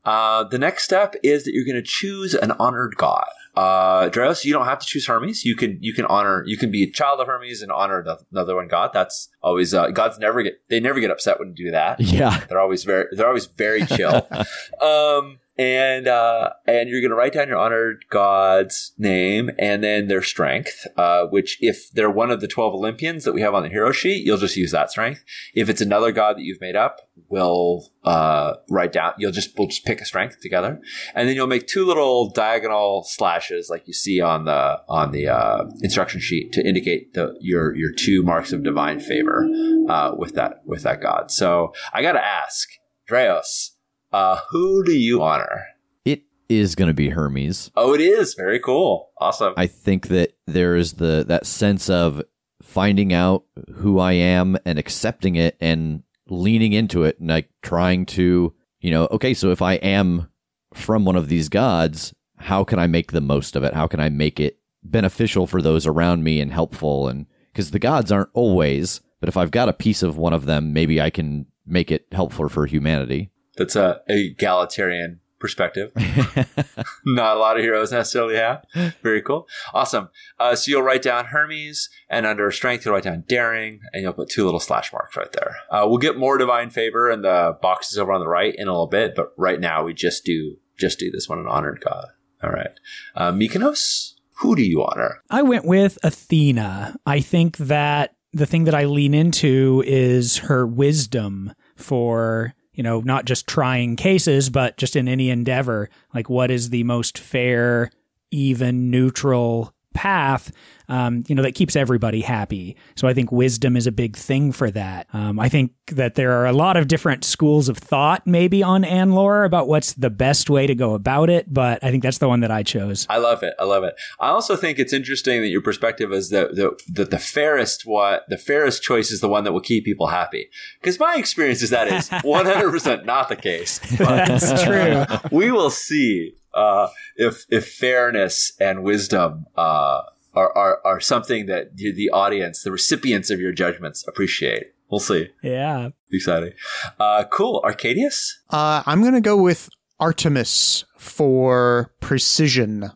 Uh, 0.04 0.44
the 0.44 0.58
next 0.58 0.84
step 0.84 1.14
is 1.22 1.44
that 1.44 1.54
you're 1.54 1.64
going 1.64 1.76
to 1.76 1.82
choose 1.82 2.34
an 2.34 2.52
honored 2.52 2.96
god. 2.96 3.28
Uh, 3.56 4.08
Dreos, 4.08 4.44
you 4.44 4.52
don't 4.52 4.66
have 4.66 4.80
to 4.80 4.86
choose 4.86 5.06
Hermes. 5.06 5.44
You 5.44 5.54
can 5.54 5.78
you 5.80 5.94
can 5.94 6.04
honor 6.06 6.42
you 6.44 6.56
can 6.58 6.70
be 6.70 6.82
a 6.82 6.90
child 6.90 7.20
of 7.20 7.28
Hermes 7.28 7.62
and 7.62 7.70
honor 7.70 8.02
the, 8.02 8.18
another 8.32 8.56
one 8.56 8.68
god. 8.68 8.90
That's 8.92 9.28
always 9.42 9.72
uh, 9.72 9.90
gods 9.90 10.18
never 10.18 10.42
get 10.42 10.60
they 10.68 10.80
never 10.80 10.98
get 10.98 11.10
upset 11.10 11.38
when 11.38 11.50
you 11.50 11.66
do 11.66 11.70
that. 11.70 12.00
Yeah. 12.00 12.44
They're 12.48 12.60
always 12.60 12.82
very 12.84 13.06
they're 13.12 13.28
always 13.28 13.46
very 13.46 13.86
chill. 13.86 14.26
um, 14.82 15.38
and 15.56 16.08
uh, 16.08 16.50
and 16.66 16.88
you're 16.88 17.00
going 17.00 17.10
to 17.10 17.16
write 17.16 17.32
down 17.32 17.48
your 17.48 17.58
honored 17.58 18.04
god's 18.10 18.92
name 18.98 19.50
and 19.58 19.84
then 19.84 20.08
their 20.08 20.22
strength. 20.22 20.86
Uh, 20.96 21.26
which 21.26 21.58
if 21.60 21.90
they're 21.92 22.10
one 22.10 22.30
of 22.30 22.40
the 22.40 22.48
twelve 22.48 22.74
Olympians 22.74 23.24
that 23.24 23.32
we 23.32 23.40
have 23.40 23.54
on 23.54 23.62
the 23.62 23.68
hero 23.68 23.92
sheet, 23.92 24.24
you'll 24.24 24.38
just 24.38 24.56
use 24.56 24.72
that 24.72 24.90
strength. 24.90 25.24
If 25.54 25.68
it's 25.68 25.80
another 25.80 26.12
god 26.12 26.36
that 26.36 26.42
you've 26.42 26.60
made 26.60 26.76
up, 26.76 27.08
we'll 27.28 27.88
uh, 28.02 28.54
write 28.68 28.92
down. 28.92 29.14
You'll 29.18 29.32
just 29.32 29.56
we'll 29.56 29.68
just 29.68 29.84
pick 29.84 30.00
a 30.00 30.04
strength 30.04 30.40
together, 30.40 30.80
and 31.14 31.28
then 31.28 31.36
you'll 31.36 31.46
make 31.46 31.66
two 31.66 31.86
little 31.86 32.30
diagonal 32.30 33.04
slashes 33.04 33.68
like 33.70 33.86
you 33.86 33.94
see 33.94 34.20
on 34.20 34.46
the 34.46 34.80
on 34.88 35.12
the 35.12 35.28
uh, 35.28 35.64
instruction 35.82 36.20
sheet 36.20 36.52
to 36.52 36.66
indicate 36.66 37.14
the 37.14 37.36
your 37.40 37.74
your 37.76 37.92
two 37.92 38.22
marks 38.22 38.52
of 38.52 38.64
divine 38.64 38.98
favor 38.98 39.48
uh, 39.88 40.12
with 40.16 40.34
that 40.34 40.62
with 40.64 40.82
that 40.82 41.00
god. 41.00 41.30
So 41.30 41.72
I 41.92 42.02
got 42.02 42.12
to 42.12 42.24
ask, 42.24 42.68
Dreos. 43.08 43.73
Uh, 44.14 44.38
who 44.50 44.84
do 44.84 44.96
you 44.96 45.24
honor? 45.24 45.66
It 46.04 46.22
is 46.48 46.76
going 46.76 46.86
to 46.86 46.94
be 46.94 47.08
Hermes. 47.08 47.72
Oh, 47.74 47.94
it 47.94 48.00
is 48.00 48.34
very 48.34 48.60
cool. 48.60 49.10
Awesome. 49.18 49.54
I 49.56 49.66
think 49.66 50.06
that 50.06 50.36
there 50.46 50.76
is 50.76 50.92
the 50.92 51.24
that 51.26 51.46
sense 51.46 51.90
of 51.90 52.22
finding 52.62 53.12
out 53.12 53.44
who 53.74 53.98
I 53.98 54.12
am 54.12 54.56
and 54.64 54.78
accepting 54.78 55.34
it 55.34 55.56
and 55.60 56.04
leaning 56.28 56.72
into 56.72 57.02
it 57.02 57.18
and 57.18 57.28
like 57.28 57.50
trying 57.60 58.06
to, 58.06 58.54
you 58.78 58.90
know, 58.92 59.08
okay, 59.10 59.34
so 59.34 59.50
if 59.50 59.60
I 59.60 59.74
am 59.74 60.30
from 60.72 61.04
one 61.04 61.16
of 61.16 61.28
these 61.28 61.48
gods, 61.48 62.14
how 62.36 62.62
can 62.62 62.78
I 62.78 62.86
make 62.86 63.10
the 63.10 63.20
most 63.20 63.56
of 63.56 63.64
it? 63.64 63.74
How 63.74 63.88
can 63.88 63.98
I 63.98 64.10
make 64.10 64.38
it 64.38 64.60
beneficial 64.84 65.48
for 65.48 65.60
those 65.60 65.88
around 65.88 66.22
me 66.22 66.40
and 66.40 66.52
helpful 66.52 67.08
and 67.08 67.26
because 67.52 67.72
the 67.72 67.80
gods 67.80 68.12
aren't 68.12 68.30
always, 68.32 69.00
but 69.18 69.28
if 69.28 69.36
I've 69.36 69.50
got 69.50 69.68
a 69.68 69.72
piece 69.72 70.04
of 70.04 70.16
one 70.16 70.32
of 70.32 70.46
them, 70.46 70.72
maybe 70.72 71.00
I 71.00 71.10
can 71.10 71.46
make 71.66 71.90
it 71.90 72.06
helpful 72.12 72.48
for 72.48 72.66
humanity. 72.66 73.32
That's 73.56 73.76
a, 73.76 74.00
egalitarian 74.08 75.20
perspective. 75.38 75.92
Not 77.04 77.36
a 77.36 77.38
lot 77.38 77.56
of 77.56 77.62
heroes 77.62 77.92
necessarily 77.92 78.36
have. 78.36 78.64
Very 79.02 79.20
cool. 79.20 79.46
Awesome. 79.74 80.08
Uh, 80.38 80.56
so 80.56 80.70
you'll 80.70 80.82
write 80.82 81.02
down 81.02 81.26
Hermes, 81.26 81.90
and 82.08 82.24
under 82.24 82.50
strength, 82.50 82.84
you'll 82.84 82.94
write 82.94 83.04
down 83.04 83.24
daring, 83.28 83.80
and 83.92 84.02
you'll 84.02 84.14
put 84.14 84.30
two 84.30 84.44
little 84.44 84.60
slash 84.60 84.92
marks 84.92 85.16
right 85.16 85.30
there. 85.32 85.56
Uh, 85.70 85.86
we'll 85.86 85.98
get 85.98 86.16
more 86.16 86.38
divine 86.38 86.70
favor 86.70 87.10
in 87.10 87.22
the 87.22 87.58
boxes 87.60 87.98
over 87.98 88.12
on 88.12 88.20
the 88.20 88.28
right 88.28 88.54
in 88.56 88.68
a 88.68 88.72
little 88.72 88.86
bit, 88.86 89.14
but 89.14 89.32
right 89.36 89.60
now 89.60 89.84
we 89.84 89.92
just 89.92 90.24
do 90.24 90.56
just 90.78 90.98
do 90.98 91.10
this 91.10 91.28
one 91.28 91.38
an 91.38 91.46
honored 91.46 91.82
god. 91.84 92.06
All 92.42 92.50
right. 92.50 92.70
Uh, 93.14 93.30
Mykonos, 93.30 94.14
who 94.38 94.56
do 94.56 94.62
you 94.62 94.82
honor? 94.82 95.22
I 95.30 95.42
went 95.42 95.64
with 95.64 95.98
Athena. 96.02 96.96
I 97.06 97.20
think 97.20 97.56
that 97.58 98.14
the 98.32 98.46
thing 98.46 98.64
that 98.64 98.74
I 98.74 98.84
lean 98.84 99.14
into 99.14 99.84
is 99.86 100.38
her 100.38 100.66
wisdom 100.66 101.52
for 101.76 102.54
you 102.74 102.82
know, 102.82 103.00
not 103.00 103.24
just 103.24 103.46
trying 103.46 103.96
cases, 103.96 104.50
but 104.50 104.76
just 104.76 104.96
in 104.96 105.08
any 105.08 105.30
endeavor. 105.30 105.88
Like, 106.12 106.28
what 106.28 106.50
is 106.50 106.70
the 106.70 106.84
most 106.84 107.18
fair, 107.18 107.90
even, 108.30 108.90
neutral 108.90 109.72
path, 109.94 110.52
um, 110.88 111.24
you 111.28 111.34
know, 111.34 111.42
that 111.42 111.54
keeps 111.54 111.76
everybody 111.76 112.20
happy. 112.20 112.76
So 112.96 113.08
I 113.08 113.14
think 113.14 113.32
wisdom 113.32 113.76
is 113.76 113.86
a 113.86 113.92
big 113.92 114.16
thing 114.16 114.52
for 114.52 114.70
that. 114.70 115.06
Um, 115.12 115.38
I 115.38 115.48
think 115.48 115.72
that 115.88 116.14
there 116.14 116.32
are 116.32 116.46
a 116.46 116.52
lot 116.52 116.76
of 116.76 116.88
different 116.88 117.24
schools 117.24 117.68
of 117.68 117.78
thought 117.78 118.26
maybe 118.26 118.62
on 118.62 118.82
Anlor 118.82 119.44
about 119.44 119.68
what's 119.68 119.94
the 119.94 120.10
best 120.10 120.50
way 120.50 120.66
to 120.66 120.74
go 120.74 120.94
about 120.94 121.30
it, 121.30 121.52
but 121.52 121.82
I 121.82 121.90
think 121.90 122.02
that's 122.02 122.18
the 122.18 122.28
one 122.28 122.40
that 122.40 122.50
I 122.50 122.62
chose. 122.62 123.06
I 123.08 123.18
love 123.18 123.42
it. 123.42 123.54
I 123.58 123.64
love 123.64 123.84
it. 123.84 123.94
I 124.20 124.28
also 124.28 124.56
think 124.56 124.78
it's 124.78 124.92
interesting 124.92 125.40
that 125.42 125.48
your 125.48 125.62
perspective 125.62 126.12
is 126.12 126.30
that 126.30 126.54
the, 126.54 126.78
that 126.92 127.10
the 127.10 127.18
fairest 127.18 127.86
what 127.86 128.24
the 128.28 128.38
fairest 128.38 128.82
choice 128.82 129.10
is 129.10 129.20
the 129.20 129.28
one 129.28 129.44
that 129.44 129.52
will 129.52 129.60
keep 129.60 129.84
people 129.84 130.08
happy. 130.08 130.48
Because 130.80 130.98
my 130.98 131.16
experience 131.16 131.62
is 131.62 131.70
that 131.70 131.88
is 131.88 132.08
100% 132.10 133.04
not 133.04 133.28
the 133.28 133.36
case. 133.36 133.78
that's 133.98 134.62
true. 134.62 135.04
we 135.30 135.50
will 135.50 135.70
see 135.70 136.34
uh, 136.54 136.88
if 137.16 137.44
if 137.50 137.68
fairness 137.68 138.52
and 138.60 138.84
wisdom 138.84 139.46
uh, 139.56 140.02
are, 140.34 140.56
are 140.56 140.80
are 140.84 141.00
something 141.00 141.46
that 141.46 141.76
the, 141.76 141.92
the 141.92 142.10
audience, 142.10 142.62
the 142.62 142.72
recipients 142.72 143.30
of 143.30 143.40
your 143.40 143.52
judgments, 143.52 144.06
appreciate. 144.06 144.66
We'll 144.90 145.00
see. 145.00 145.28
Yeah. 145.42 145.90
Exciting. 146.12 146.52
Uh, 147.00 147.24
cool. 147.24 147.60
Arcadius. 147.64 148.38
Uh, 148.50 148.82
I'm 148.86 149.00
going 149.00 149.14
to 149.14 149.20
go 149.20 149.36
with 149.36 149.68
Artemis 149.98 150.84
for 150.98 151.92
precision. 152.00 152.90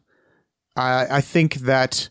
I, 0.76 1.06
I 1.10 1.20
think 1.20 1.54
that 1.56 2.08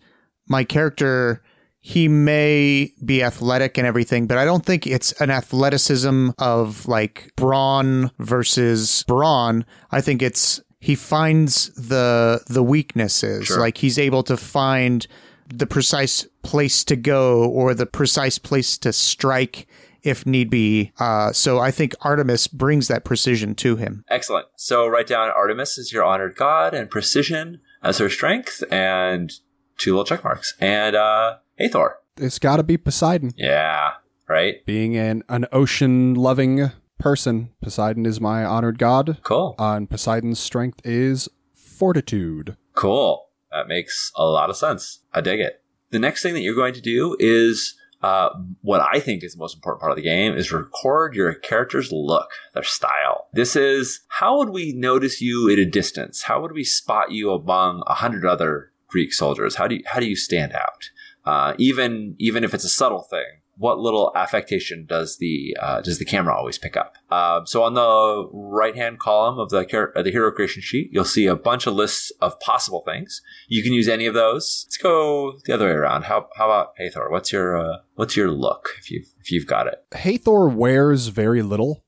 my 0.47 0.63
character, 0.63 1.43
he 1.79 2.07
may 2.07 2.91
be 3.05 3.23
athletic 3.23 3.77
and 3.77 3.87
everything, 3.87 4.27
but 4.27 4.37
I 4.37 4.45
don't 4.45 4.65
think 4.65 4.87
it's 4.87 5.13
an 5.21 5.29
athleticism 5.29 6.31
of 6.37 6.87
like 6.87 7.31
brawn 7.35 8.11
versus 8.19 9.05
brawn. 9.07 9.65
I 9.91 10.01
think 10.01 10.21
it's 10.21 10.61
he 10.87 10.95
finds 10.95 11.67
the 11.75 12.41
the 12.47 12.63
weaknesses. 12.63 13.47
Sure. 13.47 13.59
Like 13.59 13.79
he's 13.79 13.99
able 13.99 14.23
to 14.23 14.37
find 14.37 15.05
the 15.53 15.67
precise 15.67 16.25
place 16.43 16.85
to 16.85 16.95
go 16.95 17.43
or 17.43 17.73
the 17.73 17.85
precise 17.85 18.39
place 18.39 18.77
to 18.77 18.93
strike 18.93 19.67
if 20.03 20.25
need 20.25 20.49
be. 20.49 20.93
Uh, 20.97 21.33
so 21.33 21.59
I 21.59 21.71
think 21.71 21.93
Artemis 22.03 22.47
brings 22.47 22.87
that 22.87 23.03
precision 23.03 23.53
to 23.55 23.75
him. 23.75 24.05
Excellent. 24.09 24.47
So 24.55 24.87
write 24.87 25.07
down 25.07 25.29
Artemis 25.29 25.77
as 25.77 25.91
your 25.91 26.05
honored 26.05 26.37
god 26.37 26.73
and 26.73 26.89
precision 26.89 27.59
as 27.83 27.97
her 27.97 28.09
strength 28.09 28.63
and 28.71 29.33
two 29.77 29.91
little 29.91 30.05
check 30.05 30.23
marks. 30.23 30.53
And 30.61 30.95
uh 30.95 31.39
Hathor. 31.59 31.97
It's 32.15 32.39
got 32.39 32.57
to 32.57 32.63
be 32.63 32.77
Poseidon. 32.77 33.33
Yeah. 33.35 33.95
Right? 34.29 34.65
Being 34.65 34.95
an, 34.95 35.23
an 35.27 35.47
ocean 35.51 36.13
loving 36.13 36.71
person, 36.97 37.49
Poseidon 37.61 38.05
is 38.05 38.21
my 38.21 38.43
honored 38.43 38.79
god. 38.79 39.17
Cool. 39.23 39.55
Uh, 39.59 39.73
and 39.73 39.89
Poseidon's 39.89 40.39
strength 40.39 40.81
is 40.83 41.29
fortitude. 41.53 42.57
Cool. 42.73 43.27
That 43.51 43.67
makes 43.67 44.11
a 44.15 44.25
lot 44.25 44.49
of 44.49 44.57
sense. 44.57 45.01
I 45.13 45.21
dig 45.21 45.39
it. 45.39 45.61
The 45.91 45.99
next 45.99 46.21
thing 46.21 46.33
that 46.33 46.41
you're 46.41 46.55
going 46.55 46.73
to 46.73 46.81
do 46.81 47.15
is 47.19 47.75
uh, 48.01 48.29
what 48.61 48.81
I 48.81 48.99
think 48.99 49.23
is 49.23 49.33
the 49.33 49.39
most 49.39 49.55
important 49.55 49.79
part 49.79 49.91
of 49.91 49.95
the 49.95 50.03
game 50.03 50.35
is 50.35 50.51
record 50.51 51.15
your 51.15 51.33
character's 51.33 51.91
look, 51.91 52.29
their 52.53 52.63
style. 52.63 53.27
This 53.33 53.55
is 53.55 54.01
how 54.09 54.37
would 54.37 54.49
we 54.49 54.73
notice 54.73 55.21
you 55.21 55.51
at 55.51 55.59
a 55.59 55.65
distance? 55.65 56.23
How 56.23 56.41
would 56.41 56.51
we 56.51 56.63
spot 56.63 57.11
you 57.11 57.31
among 57.31 57.83
a 57.87 57.95
hundred 57.95 58.25
other 58.25 58.71
Greek 58.87 59.13
soldiers? 59.13 59.55
How 59.55 59.67
do 59.67 59.75
you, 59.75 59.83
how 59.85 59.99
do 59.99 60.07
you 60.07 60.15
stand 60.15 60.53
out? 60.53 60.89
Uh, 61.25 61.53
even 61.57 62.15
even 62.19 62.43
if 62.43 62.53
it's 62.53 62.63
a 62.63 62.69
subtle 62.69 63.01
thing, 63.01 63.41
what 63.57 63.79
little 63.79 64.11
affectation 64.15 64.85
does 64.85 65.17
the 65.17 65.57
uh, 65.59 65.81
does 65.81 65.99
the 65.99 66.05
camera 66.05 66.35
always 66.35 66.57
pick 66.57 66.77
up? 66.77 66.95
Um, 67.09 67.45
so 67.45 67.63
on 67.63 67.73
the 67.73 68.29
right 68.31 68.75
hand 68.75 68.99
column 68.99 69.39
of 69.39 69.49
the 69.49 69.91
uh, 69.95 70.01
the 70.01 70.11
hero 70.11 70.31
creation 70.31 70.61
sheet, 70.61 70.89
you'll 70.91 71.05
see 71.05 71.25
a 71.25 71.35
bunch 71.35 71.67
of 71.67 71.73
lists 71.73 72.11
of 72.21 72.39
possible 72.39 72.83
things. 72.85 73.21
You 73.47 73.63
can 73.63 73.73
use 73.73 73.87
any 73.87 74.05
of 74.05 74.13
those. 74.13 74.65
Let's 74.67 74.77
go 74.77 75.39
the 75.45 75.53
other 75.53 75.65
way 75.65 75.71
around. 75.71 76.03
How 76.03 76.27
how 76.35 76.45
about 76.45 76.73
Hathor? 76.77 77.09
What's 77.09 77.31
your 77.31 77.57
uh, 77.57 77.77
what's 77.95 78.15
your 78.15 78.29
look 78.31 78.69
if 78.79 78.91
you 78.91 79.03
if 79.19 79.31
you've 79.31 79.47
got 79.47 79.67
it? 79.67 79.83
Hathor 79.93 80.47
wears 80.49 81.07
very 81.07 81.41
little. 81.41 81.83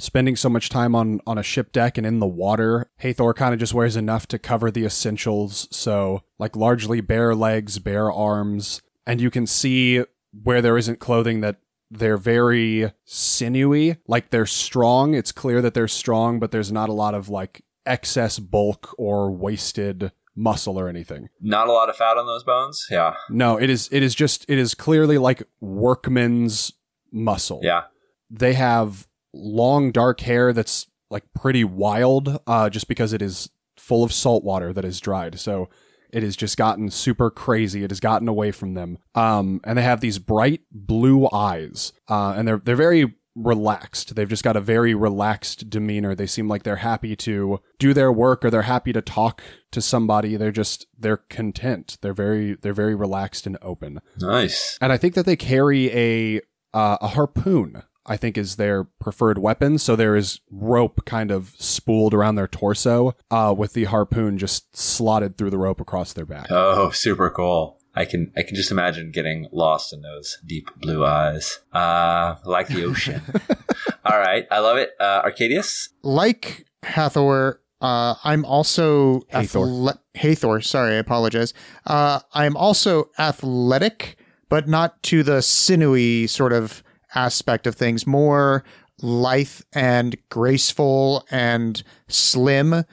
Spending 0.00 0.34
so 0.34 0.48
much 0.48 0.70
time 0.70 0.96
on, 0.96 1.20
on 1.24 1.38
a 1.38 1.42
ship 1.44 1.70
deck 1.70 1.96
and 1.96 2.04
in 2.04 2.18
the 2.18 2.26
water, 2.26 2.90
Hathor 2.96 3.32
kind 3.32 3.54
of 3.54 3.60
just 3.60 3.72
wears 3.72 3.94
enough 3.94 4.26
to 4.26 4.40
cover 4.40 4.68
the 4.68 4.84
essentials. 4.84 5.68
So, 5.70 6.22
like, 6.36 6.56
largely 6.56 7.00
bare 7.00 7.32
legs, 7.32 7.78
bare 7.78 8.10
arms. 8.10 8.82
And 9.06 9.20
you 9.20 9.30
can 9.30 9.46
see 9.46 10.04
where 10.42 10.62
there 10.62 10.78
isn't 10.78 10.98
clothing 10.98 11.40
that 11.40 11.56
they're 11.90 12.16
very 12.16 12.92
sinewy. 13.04 13.96
Like, 14.06 14.30
they're 14.30 14.46
strong. 14.46 15.14
It's 15.14 15.32
clear 15.32 15.62
that 15.62 15.74
they're 15.74 15.88
strong, 15.88 16.40
but 16.40 16.50
there's 16.50 16.72
not 16.72 16.88
a 16.88 16.94
lot 16.94 17.14
of, 17.14 17.28
like, 17.28 17.62
excess 17.86 18.38
bulk 18.38 18.94
or 18.98 19.30
wasted 19.30 20.12
muscle 20.34 20.78
or 20.80 20.88
anything. 20.88 21.28
Not 21.40 21.68
a 21.68 21.72
lot 21.72 21.88
of 21.88 21.96
fat 21.96 22.16
on 22.16 22.26
those 22.26 22.42
bones. 22.42 22.86
Yeah, 22.90 23.14
No, 23.30 23.56
it 23.56 23.70
is, 23.70 23.88
it 23.92 24.02
is 24.02 24.14
just, 24.14 24.44
it 24.48 24.58
is 24.58 24.74
clearly 24.74 25.18
like 25.18 25.44
workman's 25.60 26.72
muscle 27.14 27.60
yeah. 27.62 27.84
they 28.28 28.54
have 28.54 29.06
long 29.32 29.92
dark 29.92 30.20
hair 30.20 30.52
that's 30.52 30.88
like 31.10 31.22
pretty 31.32 31.64
wild 31.64 32.40
uh 32.46 32.68
just 32.68 32.88
because 32.88 33.12
it 33.12 33.22
is 33.22 33.48
full 33.76 34.02
of 34.02 34.12
salt 34.12 34.44
water 34.44 34.72
that 34.72 34.84
is 34.84 35.00
dried 35.00 35.38
so 35.38 35.68
it 36.14 36.22
has 36.22 36.36
just 36.36 36.56
gotten 36.56 36.90
super 36.90 37.30
crazy. 37.30 37.84
It 37.84 37.90
has 37.90 38.00
gotten 38.00 38.28
away 38.28 38.52
from 38.52 38.74
them. 38.74 38.98
Um 39.14 39.60
and 39.64 39.76
they 39.76 39.82
have 39.82 40.00
these 40.00 40.18
bright 40.18 40.62
blue 40.70 41.28
eyes. 41.32 41.92
Uh 42.08 42.34
and 42.36 42.48
they're 42.48 42.62
they're 42.64 42.76
very 42.76 43.14
relaxed. 43.36 44.14
They've 44.14 44.28
just 44.28 44.44
got 44.44 44.56
a 44.56 44.60
very 44.60 44.94
relaxed 44.94 45.68
demeanor. 45.68 46.14
They 46.14 46.26
seem 46.26 46.48
like 46.48 46.62
they're 46.62 46.76
happy 46.76 47.16
to 47.16 47.60
do 47.78 47.92
their 47.92 48.12
work 48.12 48.44
or 48.44 48.50
they're 48.50 48.62
happy 48.62 48.92
to 48.92 49.02
talk 49.02 49.42
to 49.72 49.80
somebody. 49.82 50.36
They're 50.36 50.52
just 50.52 50.86
they're 50.98 51.16
content. 51.16 51.98
They're 52.00 52.14
very 52.14 52.54
they're 52.54 52.72
very 52.72 52.94
relaxed 52.94 53.46
and 53.46 53.58
open. 53.60 54.00
Nice. 54.20 54.78
and 54.80 54.92
I 54.92 54.96
think 54.96 55.14
that 55.14 55.26
they 55.26 55.36
carry 55.36 55.90
a 55.92 56.40
uh, 56.72 56.98
a 57.00 57.08
harpoon 57.08 57.82
I 58.06 58.16
think, 58.16 58.36
is 58.36 58.56
their 58.56 58.84
preferred 58.84 59.38
weapon. 59.38 59.78
So 59.78 59.96
there 59.96 60.16
is 60.16 60.40
rope 60.50 61.04
kind 61.06 61.30
of 61.30 61.54
spooled 61.58 62.14
around 62.14 62.34
their 62.34 62.48
torso, 62.48 63.14
uh, 63.30 63.54
with 63.56 63.72
the 63.72 63.84
harpoon 63.84 64.38
just 64.38 64.76
slotted 64.76 65.36
through 65.38 65.50
the 65.50 65.58
rope 65.58 65.80
across 65.80 66.12
their 66.12 66.26
back. 66.26 66.46
Oh, 66.50 66.90
super 66.90 67.30
cool. 67.30 67.78
I 67.96 68.04
can 68.04 68.32
I 68.36 68.42
can 68.42 68.56
just 68.56 68.72
imagine 68.72 69.12
getting 69.12 69.46
lost 69.52 69.92
in 69.92 70.02
those 70.02 70.38
deep 70.44 70.68
blue 70.76 71.04
eyes, 71.04 71.60
uh, 71.72 72.34
like 72.44 72.66
the 72.66 72.84
ocean. 72.84 73.22
All 74.04 74.18
right, 74.18 74.46
I 74.50 74.58
love 74.58 74.78
it. 74.78 74.90
Uh, 74.98 75.20
Arcadius, 75.24 75.90
like 76.02 76.66
Hathor, 76.82 77.60
uh, 77.80 78.16
I'm 78.24 78.44
also 78.44 79.22
Hathor. 79.28 79.60
athle- 79.60 79.98
Hathor. 80.16 80.60
Sorry, 80.60 80.94
I 80.94 80.98
apologize. 80.98 81.54
Uh, 81.86 82.18
I'm 82.32 82.56
also 82.56 83.10
athletic, 83.18 84.16
but 84.48 84.68
not 84.68 85.00
to 85.04 85.22
the 85.22 85.40
sinewy 85.40 86.26
sort 86.26 86.52
of 86.52 86.82
aspect 87.14 87.66
of 87.66 87.74
things. 87.74 88.06
More 88.06 88.64
lithe 89.00 89.60
and 89.72 90.16
graceful 90.30 91.26
and 91.30 91.82
slim. 92.08 92.84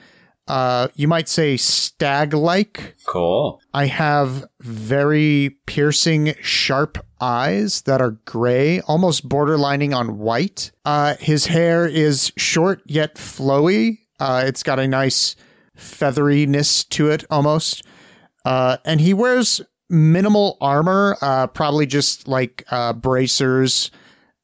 Uh, 0.48 0.88
you 0.94 1.06
might 1.06 1.28
say 1.28 1.56
stag-like. 1.56 2.96
cool. 3.06 3.60
I 3.72 3.86
have 3.86 4.44
very 4.60 5.56
piercing, 5.66 6.34
sharp 6.42 6.98
eyes 7.20 7.82
that 7.82 8.00
are 8.00 8.18
gray, 8.24 8.80
almost 8.80 9.28
borderlining 9.28 9.94
on 9.94 10.18
white. 10.18 10.72
Uh, 10.84 11.14
his 11.20 11.46
hair 11.46 11.86
is 11.86 12.32
short 12.36 12.82
yet 12.86 13.14
flowy. 13.14 14.00
Uh, 14.18 14.42
it's 14.44 14.64
got 14.64 14.80
a 14.80 14.88
nice 14.88 15.36
featheriness 15.76 16.84
to 16.84 17.08
it 17.10 17.24
almost. 17.30 17.84
Uh, 18.44 18.78
and 18.84 19.00
he 19.00 19.14
wears 19.14 19.60
minimal 19.88 20.56
armor, 20.60 21.16
uh, 21.22 21.46
probably 21.46 21.86
just 21.86 22.26
like 22.26 22.64
uh, 22.70 22.92
bracers 22.92 23.90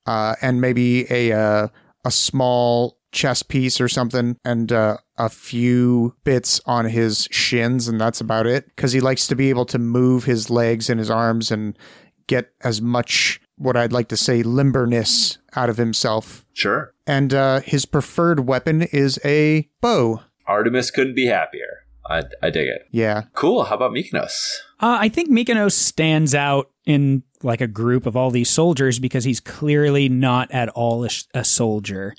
uh, 0.09 0.35
and 0.41 0.59
maybe 0.59 1.07
a 1.13 1.33
uh, 1.33 1.69
a 2.03 2.11
small 2.11 2.99
chest 3.13 3.49
piece 3.49 3.79
or 3.79 3.89
something, 3.89 4.39
and 4.43 4.73
uh, 4.73 4.97
a 5.19 5.29
few 5.29 6.17
bits 6.25 6.63
on 6.65 6.87
his 6.87 7.29
shins, 7.31 7.89
and 7.89 8.01
that's 8.01 8.21
about 8.21 8.47
it. 8.47 8.65
Because 8.75 8.93
he 8.93 9.01
likes 9.01 9.27
to 9.27 9.37
be 9.37 9.51
able 9.51 9.67
to 9.67 9.79
move 9.79 10.25
his 10.25 10.49
legs 10.49 10.89
and 10.89 10.99
his 10.99 11.11
arms 11.11 11.51
and 11.51 11.79
get 12.27 12.53
as 12.63 12.81
much 12.81 13.41
what 13.57 13.77
I'd 13.77 13.93
like 13.93 14.09
to 14.09 14.17
say 14.17 14.43
limberness 14.43 15.37
out 15.55 15.69
of 15.69 15.77
himself. 15.77 16.47
Sure. 16.55 16.95
And 17.07 17.35
uh, 17.35 17.61
his 17.61 17.85
preferred 17.85 18.47
weapon 18.47 18.83
is 18.83 19.19
a 19.25 19.69
bow. 19.83 20.23
Artemis 20.47 20.91
couldn't 20.91 21.17
be 21.17 21.27
happier. 21.27 21.85
I, 22.09 22.23
I 22.43 22.49
dig 22.49 22.69
it. 22.69 22.87
Yeah. 22.91 23.25
Cool. 23.35 23.65
How 23.65 23.77
about 23.77 23.93
Mykonos? 23.93 24.61
Uh, 24.81 24.99
I 25.01 25.09
think 25.09 25.29
Mykonos 25.29 25.73
stands 25.73 26.35
out 26.35 26.71
in 26.87 27.23
like 27.43 27.61
a 27.61 27.67
group 27.67 28.07
of 28.07 28.17
all 28.17 28.31
these 28.31 28.51
soldiers 28.51 28.99
because 28.99 29.25
he's 29.25 29.41
clearly 29.41 30.09
not 30.09 30.51
at 30.51 30.69
all 30.71 31.05
a, 31.05 31.09
a 31.35 31.45
soldier. 31.45 32.15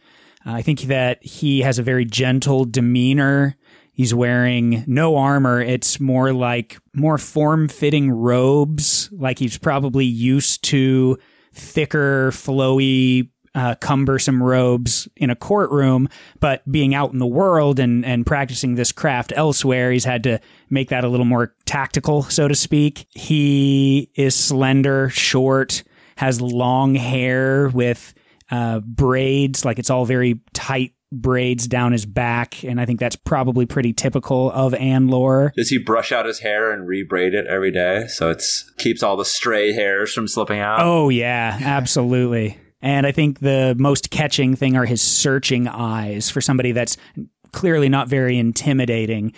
Uh, 0.46 0.54
I 0.54 0.62
think 0.62 0.82
that 0.82 1.24
he 1.24 1.62
has 1.62 1.80
a 1.80 1.84
very 1.84 2.06
gentle 2.06 2.66
demeanor. 2.66 3.56
He's 3.94 4.14
wearing 4.14 4.84
no 4.88 5.18
armor. 5.18 5.62
It's 5.62 6.00
more 6.00 6.32
like 6.32 6.78
more 6.94 7.18
form 7.18 7.68
fitting 7.68 8.12
robes. 8.12 9.10
Like 9.12 9.40
he's 9.40 9.58
probably 9.58 10.06
used 10.06 10.64
to 10.66 11.18
thicker, 11.54 12.32
flowy, 12.32 13.30
uh, 13.56 13.76
cumbersome 13.76 14.42
robes 14.42 15.08
in 15.16 15.30
a 15.30 15.36
courtroom, 15.36 16.10
but 16.40 16.70
being 16.72 16.94
out 16.94 17.12
in 17.12 17.20
the 17.20 17.28
world 17.28 17.80
and, 17.80 18.06
and 18.06 18.26
practicing 18.26 18.76
this 18.76 18.92
craft 18.92 19.34
elsewhere, 19.36 19.92
he's 19.92 20.06
had 20.06 20.24
to 20.24 20.40
make 20.70 20.90
that 20.90 21.04
a 21.04 21.08
little 21.08 21.26
more 21.26 21.56
tactical, 21.66 22.24
so 22.24 22.48
to 22.48 22.56
speak. 22.56 23.08
He 23.10 24.12
is 24.16 24.36
slender, 24.36 25.10
short, 25.10 25.84
has 26.18 26.42
long 26.42 26.96
hair 26.96 27.70
with 27.70 28.14
uh, 28.52 28.80
braids, 28.80 29.66
like 29.66 29.80
it's 29.80 29.90
all 29.90 30.06
very 30.06 30.42
tight 30.54 30.94
braids 31.12 31.68
down 31.68 31.92
his 31.92 32.06
back, 32.06 32.64
and 32.64 32.80
I 32.80 32.86
think 32.86 33.00
that's 33.00 33.16
probably 33.16 33.66
pretty 33.66 33.94
typical 33.94 34.52
of 34.52 34.74
Anlor. 34.74 35.54
Does 35.54 35.70
he 35.70 35.78
brush 35.78 36.12
out 36.12 36.26
his 36.26 36.40
hair 36.40 36.72
and 36.72 36.88
rebraid 36.88 37.34
it 37.34 37.48
every 37.48 37.72
day 37.72 38.06
so 38.08 38.30
it's 38.30 38.70
keeps 38.78 39.02
all 39.02 39.18
the 39.18 39.26
stray 39.26 39.74
hairs 39.74 40.14
from 40.14 40.28
slipping 40.28 40.60
out? 40.60 40.80
Oh 40.82 41.10
yeah, 41.10 41.58
absolutely. 41.62 42.58
And 42.82 43.06
I 43.06 43.12
think 43.12 43.40
the 43.40 43.76
most 43.78 44.10
catching 44.10 44.56
thing 44.56 44.78
are 44.78 44.86
his 44.86 45.02
searching 45.02 45.68
eyes 45.68 46.30
for 46.30 46.42
somebody 46.42 46.72
that's 46.72 46.98
clearly 47.52 47.90
not 47.90 48.08
very 48.08 48.38
intimidating. 48.38 49.34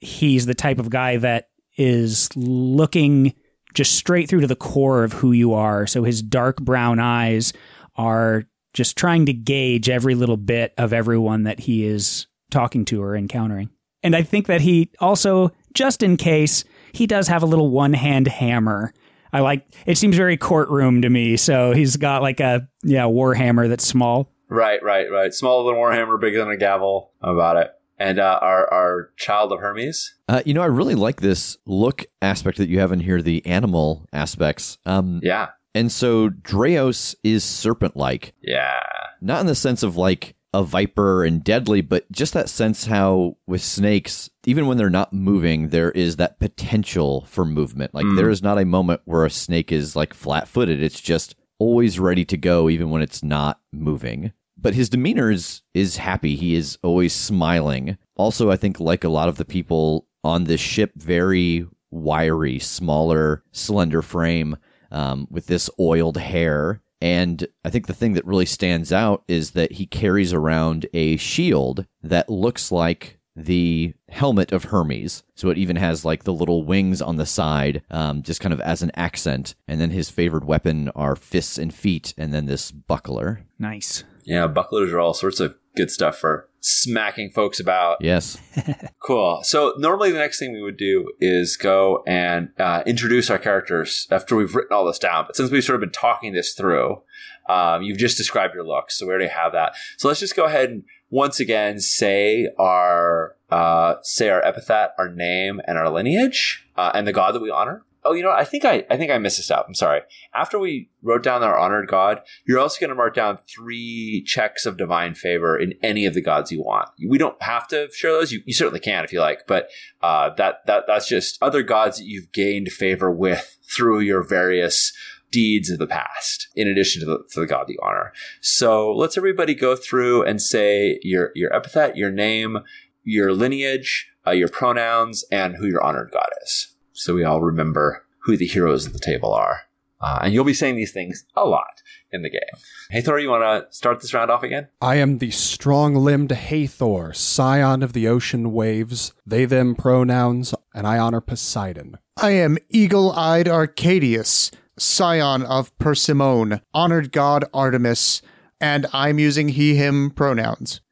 He's 0.00 0.46
the 0.46 0.54
type 0.54 0.78
of 0.78 0.90
guy 0.90 1.18
that 1.18 1.48
is 1.76 2.28
looking 2.34 3.34
just 3.74 3.94
straight 3.94 4.28
through 4.28 4.40
to 4.40 4.46
the 4.46 4.56
core 4.56 5.04
of 5.04 5.12
who 5.12 5.32
you 5.32 5.54
are. 5.54 5.86
So 5.86 6.02
his 6.02 6.22
dark 6.22 6.56
brown 6.56 6.98
eyes 6.98 7.52
are 7.96 8.44
just 8.74 8.96
trying 8.96 9.26
to 9.26 9.32
gauge 9.32 9.88
every 9.88 10.14
little 10.14 10.36
bit 10.36 10.72
of 10.78 10.92
everyone 10.92 11.44
that 11.44 11.60
he 11.60 11.84
is 11.84 12.26
talking 12.50 12.84
to 12.86 13.02
or 13.02 13.16
encountering. 13.16 13.70
And 14.02 14.16
I 14.16 14.22
think 14.22 14.46
that 14.46 14.60
he 14.60 14.90
also, 14.98 15.52
just 15.74 16.02
in 16.02 16.16
case, 16.16 16.64
he 16.92 17.06
does 17.06 17.28
have 17.28 17.42
a 17.42 17.46
little 17.46 17.70
one 17.70 17.92
hand 17.92 18.26
hammer. 18.26 18.92
I 19.32 19.40
like 19.40 19.66
it 19.86 19.98
seems 19.98 20.16
very 20.16 20.36
courtroom 20.36 21.02
to 21.02 21.10
me. 21.10 21.36
So 21.36 21.72
he's 21.72 21.96
got 21.96 22.22
like 22.22 22.40
a 22.40 22.68
yeah, 22.82 23.04
warhammer 23.04 23.68
that's 23.68 23.86
small. 23.86 24.32
Right, 24.48 24.82
right, 24.82 25.06
right. 25.10 25.32
Smaller 25.32 25.72
than 25.72 25.80
Warhammer, 25.80 26.20
bigger 26.20 26.38
than 26.40 26.50
a 26.50 26.56
gavel. 26.56 27.12
How 27.22 27.32
about 27.34 27.56
it? 27.56 27.70
And 27.98 28.18
uh, 28.18 28.38
our 28.42 28.72
our 28.72 29.10
child 29.16 29.52
of 29.52 29.60
Hermes. 29.60 30.14
Uh, 30.28 30.42
you 30.44 30.54
know, 30.54 30.62
I 30.62 30.66
really 30.66 30.94
like 30.94 31.20
this 31.20 31.56
look 31.66 32.06
aspect 32.20 32.58
that 32.58 32.68
you 32.68 32.80
have 32.80 32.92
in 32.92 33.00
here, 33.00 33.22
the 33.22 33.44
animal 33.46 34.08
aspects. 34.12 34.78
Um, 34.86 35.20
Yeah, 35.22 35.50
and 35.74 35.92
so 35.92 36.30
Dreos 36.30 37.14
is 37.22 37.44
serpent-like, 37.44 38.32
yeah. 38.42 38.80
not 39.20 39.40
in 39.40 39.46
the 39.46 39.54
sense 39.54 39.82
of 39.82 39.96
like 39.96 40.34
a 40.52 40.62
viper 40.64 41.24
and 41.24 41.44
deadly, 41.44 41.80
but 41.80 42.10
just 42.10 42.32
that 42.32 42.48
sense 42.48 42.86
how 42.86 43.36
with 43.46 43.62
snakes, 43.62 44.28
even 44.46 44.66
when 44.66 44.76
they're 44.76 44.90
not 44.90 45.12
moving, 45.12 45.68
there 45.68 45.92
is 45.92 46.16
that 46.16 46.40
potential 46.40 47.24
for 47.28 47.44
movement. 47.44 47.94
Like 47.94 48.04
Mm. 48.06 48.16
there 48.16 48.30
is 48.30 48.42
not 48.42 48.58
a 48.58 48.64
moment 48.64 49.00
where 49.04 49.24
a 49.24 49.30
snake 49.30 49.70
is 49.70 49.94
like 49.94 50.12
flat-footed. 50.12 50.82
It's 50.82 51.00
just 51.00 51.36
always 51.58 52.00
ready 52.00 52.24
to 52.24 52.36
go, 52.36 52.68
even 52.68 52.90
when 52.90 53.02
it's 53.02 53.22
not 53.22 53.60
moving. 53.72 54.32
But 54.56 54.74
his 54.74 54.88
demeanor 54.90 55.30
is 55.30 55.62
is 55.72 55.98
happy. 55.98 56.34
He 56.36 56.54
is 56.54 56.78
always 56.82 57.12
smiling. 57.14 57.96
Also, 58.16 58.50
I 58.50 58.56
think 58.56 58.80
like 58.80 59.04
a 59.04 59.08
lot 59.08 59.28
of 59.28 59.36
the 59.36 59.44
people 59.44 60.06
on 60.24 60.44
this 60.44 60.60
ship, 60.60 60.92
very 60.96 61.66
wiry, 61.90 62.58
smaller, 62.58 63.42
slender 63.52 64.02
frame 64.02 64.56
um, 64.90 65.26
with 65.30 65.46
this 65.46 65.70
oiled 65.78 66.16
hair. 66.18 66.82
And 67.00 67.46
I 67.64 67.70
think 67.70 67.86
the 67.86 67.94
thing 67.94 68.14
that 68.14 68.26
really 68.26 68.46
stands 68.46 68.92
out 68.92 69.24
is 69.26 69.52
that 69.52 69.72
he 69.72 69.86
carries 69.86 70.32
around 70.32 70.86
a 70.92 71.16
shield 71.16 71.86
that 72.02 72.28
looks 72.28 72.70
like 72.70 73.18
the 73.36 73.94
helmet 74.08 74.52
of 74.52 74.64
Hermes. 74.64 75.22
So 75.34 75.48
it 75.48 75.58
even 75.58 75.76
has 75.76 76.04
like 76.04 76.24
the 76.24 76.32
little 76.32 76.64
wings 76.64 77.00
on 77.00 77.16
the 77.16 77.26
side, 77.26 77.82
um, 77.90 78.22
just 78.22 78.40
kind 78.40 78.52
of 78.52 78.60
as 78.60 78.82
an 78.82 78.90
accent. 78.94 79.54
And 79.66 79.80
then 79.80 79.90
his 79.90 80.10
favored 80.10 80.44
weapon 80.44 80.90
are 80.90 81.16
fists 81.16 81.56
and 81.56 81.72
feet, 81.72 82.12
and 82.18 82.34
then 82.34 82.46
this 82.46 82.70
buckler. 82.70 83.46
Nice. 83.58 84.04
Yeah, 84.24 84.46
bucklers 84.46 84.92
are 84.92 85.00
all 85.00 85.14
sorts 85.14 85.40
of 85.40 85.56
good 85.76 85.90
stuff 85.90 86.18
for 86.18 86.49
smacking 86.60 87.30
folks 87.30 87.60
about. 87.60 87.98
Yes. 88.00 88.38
Cool. 89.02 89.40
So 89.42 89.74
normally 89.78 90.12
the 90.12 90.18
next 90.18 90.38
thing 90.38 90.52
we 90.52 90.62
would 90.62 90.76
do 90.76 91.10
is 91.20 91.56
go 91.56 92.04
and 92.06 92.50
uh, 92.58 92.82
introduce 92.84 93.30
our 93.30 93.38
characters 93.38 94.06
after 94.10 94.36
we've 94.36 94.54
written 94.54 94.76
all 94.76 94.84
this 94.84 94.98
down. 94.98 95.24
But 95.26 95.36
since 95.36 95.50
we've 95.50 95.64
sort 95.64 95.76
of 95.76 95.80
been 95.80 95.90
talking 95.90 96.34
this 96.34 96.52
through, 96.52 97.00
um, 97.48 97.82
you've 97.82 97.98
just 97.98 98.18
described 98.18 98.54
your 98.54 98.64
looks, 98.64 98.98
so 98.98 99.06
we 99.06 99.10
already 99.10 99.28
have 99.28 99.52
that. 99.52 99.74
So 99.96 100.06
let's 100.06 100.20
just 100.20 100.36
go 100.36 100.44
ahead 100.44 100.70
and 100.70 100.84
once 101.08 101.40
again 101.40 101.80
say 101.80 102.46
our 102.58 103.34
uh, 103.50 103.94
say 104.02 104.28
our 104.28 104.44
epithet, 104.44 104.90
our 104.98 105.08
name, 105.08 105.60
and 105.66 105.76
our 105.76 105.88
lineage, 105.88 106.68
uh, 106.76 106.92
and 106.94 107.06
the 107.06 107.12
god 107.12 107.34
that 107.34 107.42
we 107.42 107.50
honor. 107.50 107.84
Oh, 108.02 108.12
you 108.12 108.22
know, 108.22 108.30
what? 108.30 108.38
I 108.38 108.44
think 108.44 108.64
I 108.64 108.84
I 108.90 108.96
think 108.96 109.10
I 109.10 109.18
missed 109.18 109.36
this 109.36 109.50
out. 109.50 109.66
I'm 109.68 109.74
sorry. 109.74 110.00
After 110.34 110.58
we 110.58 110.90
wrote 111.02 111.22
down 111.22 111.42
our 111.42 111.58
honored 111.58 111.88
god, 111.88 112.22
you're 112.46 112.58
also 112.58 112.80
going 112.80 112.88
to 112.88 112.94
mark 112.94 113.14
down 113.14 113.38
three 113.48 114.22
checks 114.26 114.64
of 114.64 114.76
divine 114.76 115.14
favor 115.14 115.58
in 115.58 115.74
any 115.82 116.06
of 116.06 116.14
the 116.14 116.22
gods 116.22 116.50
you 116.50 116.62
want. 116.62 116.88
We 117.06 117.18
don't 117.18 117.40
have 117.42 117.68
to 117.68 117.88
share 117.92 118.12
those. 118.12 118.32
You, 118.32 118.42
you 118.46 118.54
certainly 118.54 118.80
can 118.80 119.04
if 119.04 119.12
you 119.12 119.20
like, 119.20 119.46
but 119.46 119.68
uh, 120.02 120.30
that 120.36 120.66
that 120.66 120.84
that's 120.86 121.08
just 121.08 121.42
other 121.42 121.62
gods 121.62 121.98
that 121.98 122.06
you've 122.06 122.32
gained 122.32 122.68
favor 122.72 123.10
with 123.10 123.58
through 123.74 124.00
your 124.00 124.22
various 124.22 124.92
deeds 125.30 125.70
of 125.70 125.78
the 125.78 125.86
past, 125.86 126.48
in 126.56 126.66
addition 126.68 127.00
to 127.00 127.06
the, 127.06 127.18
to 127.30 127.40
the 127.40 127.46
god 127.46 127.66
you 127.68 127.78
honor. 127.82 128.12
So 128.40 128.92
let's 128.92 129.16
everybody 129.16 129.54
go 129.54 129.76
through 129.76 130.24
and 130.24 130.40
say 130.40 130.98
your 131.02 131.32
your 131.34 131.54
epithet, 131.54 131.96
your 131.96 132.10
name, 132.10 132.58
your 133.04 133.32
lineage, 133.32 134.08
uh, 134.26 134.32
your 134.32 134.48
pronouns, 134.48 135.24
and 135.30 135.56
who 135.56 135.66
your 135.66 135.82
honored 135.82 136.10
god 136.12 136.30
is. 136.42 136.74
So 137.00 137.14
we 137.14 137.24
all 137.24 137.40
remember 137.40 138.04
who 138.24 138.36
the 138.36 138.46
heroes 138.46 138.84
of 138.84 138.92
the 138.92 138.98
table 138.98 139.32
are. 139.32 139.62
Uh, 140.02 140.18
and 140.24 140.34
you'll 140.34 140.44
be 140.44 140.52
saying 140.52 140.76
these 140.76 140.92
things 140.92 141.24
a 141.34 141.46
lot 141.46 141.82
in 142.12 142.20
the 142.20 142.28
game. 142.28 142.62
Hathor, 142.90 143.18
you 143.18 143.30
want 143.30 143.42
to 143.42 143.74
start 143.74 144.02
this 144.02 144.12
round 144.12 144.30
off 144.30 144.42
again? 144.42 144.68
I 144.82 144.96
am 144.96 145.16
the 145.16 145.30
strong 145.30 145.94
limbed 145.94 146.30
Hathor, 146.30 147.14
scion 147.14 147.82
of 147.82 147.94
the 147.94 148.06
ocean 148.06 148.52
waves, 148.52 149.14
they 149.24 149.46
them 149.46 149.74
pronouns, 149.74 150.54
and 150.74 150.86
I 150.86 150.98
honor 150.98 151.22
Poseidon. 151.22 151.96
I 152.18 152.32
am 152.32 152.58
eagle 152.68 153.12
eyed 153.12 153.48
Arcadius, 153.48 154.50
scion 154.78 155.42
of 155.42 155.76
Persimone, 155.78 156.60
honored 156.74 157.12
god 157.12 157.46
Artemis. 157.54 158.20
and 158.60 158.84
I'm 158.92 159.18
using 159.18 159.48
he, 159.48 159.74
him 159.74 160.10
pronouns. 160.10 160.82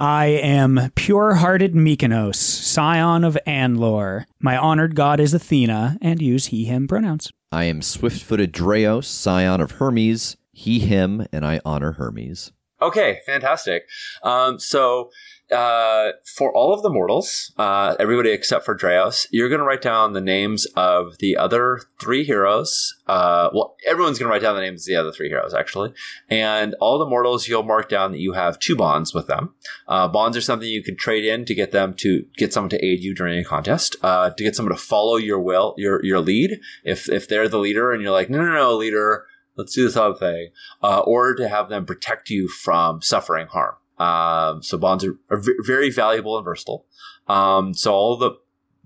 I 0.00 0.26
am 0.26 0.92
pure 0.94 1.34
hearted 1.34 1.74
Mykonos, 1.74 2.36
scion 2.36 3.24
of 3.24 3.36
Anlor. 3.48 4.26
My 4.38 4.56
honored 4.56 4.94
god 4.94 5.18
is 5.18 5.34
Athena, 5.34 5.98
and 6.00 6.22
use 6.22 6.46
he, 6.46 6.66
him 6.66 6.86
pronouns. 6.86 7.32
I 7.50 7.64
am 7.64 7.82
swift 7.82 8.22
footed 8.22 8.52
Dreos, 8.52 9.06
scion 9.06 9.60
of 9.60 9.72
Hermes, 9.72 10.36
he, 10.52 10.78
him, 10.78 11.26
and 11.32 11.44
I 11.44 11.60
honor 11.64 11.92
Hermes. 11.92 12.52
Okay, 12.80 13.20
fantastic. 13.26 13.88
Um, 14.22 14.58
so 14.58 15.10
uh, 15.50 16.12
for 16.36 16.54
all 16.54 16.74
of 16.74 16.82
the 16.82 16.90
mortals, 16.90 17.52
uh, 17.56 17.96
everybody 17.98 18.30
except 18.30 18.64
for 18.64 18.76
Dreos, 18.76 19.26
you're 19.30 19.48
going 19.48 19.60
to 19.60 19.64
write 19.64 19.80
down 19.80 20.12
the 20.12 20.20
names 20.20 20.66
of 20.76 21.18
the 21.18 21.36
other 21.36 21.80
three 21.98 22.22
heroes. 22.22 22.94
Uh, 23.06 23.48
well, 23.54 23.76
everyone's 23.86 24.18
going 24.18 24.28
to 24.28 24.30
write 24.30 24.42
down 24.42 24.54
the 24.54 24.60
names 24.60 24.82
of 24.82 24.86
the 24.86 24.96
other 24.96 25.10
three 25.10 25.28
heroes, 25.28 25.54
actually. 25.54 25.92
And 26.28 26.74
all 26.80 26.98
the 26.98 27.06
mortals, 27.06 27.48
you'll 27.48 27.62
mark 27.62 27.88
down 27.88 28.12
that 28.12 28.20
you 28.20 28.34
have 28.34 28.58
two 28.58 28.76
bonds 28.76 29.14
with 29.14 29.26
them. 29.26 29.54
Uh, 29.86 30.06
bonds 30.06 30.36
are 30.36 30.42
something 30.42 30.68
you 30.68 30.82
can 30.82 30.96
trade 30.96 31.24
in 31.24 31.44
to 31.46 31.54
get 31.54 31.72
them 31.72 31.94
to 31.94 32.26
get 32.36 32.52
someone 32.52 32.70
to 32.70 32.84
aid 32.84 33.02
you 33.02 33.14
during 33.14 33.38
a 33.38 33.44
contest, 33.44 33.96
uh, 34.02 34.30
to 34.30 34.44
get 34.44 34.54
someone 34.54 34.76
to 34.76 34.80
follow 34.80 35.16
your 35.16 35.40
will, 35.40 35.74
your 35.78 36.04
your 36.04 36.20
lead. 36.20 36.60
If 36.84 37.08
if 37.08 37.26
they're 37.26 37.48
the 37.48 37.58
leader 37.58 37.92
and 37.92 38.02
you're 38.02 38.12
like, 38.12 38.28
no, 38.28 38.44
no, 38.44 38.52
no, 38.52 38.76
leader, 38.76 39.24
let's 39.58 39.74
do 39.74 39.84
this 39.84 39.96
other 39.96 40.14
thing, 40.14 40.50
uh, 40.82 41.00
or 41.00 41.34
to 41.34 41.48
have 41.48 41.68
them 41.68 41.84
protect 41.84 42.30
you 42.30 42.48
from 42.48 43.02
suffering 43.02 43.48
harm. 43.48 43.74
Um, 43.98 44.62
so 44.62 44.78
bonds 44.78 45.04
are, 45.04 45.18
are 45.28 45.38
v- 45.38 45.56
very 45.66 45.90
valuable 45.90 46.36
and 46.38 46.44
versatile. 46.44 46.86
Um, 47.26 47.74
so 47.74 47.92
all 47.92 48.16
the 48.16 48.38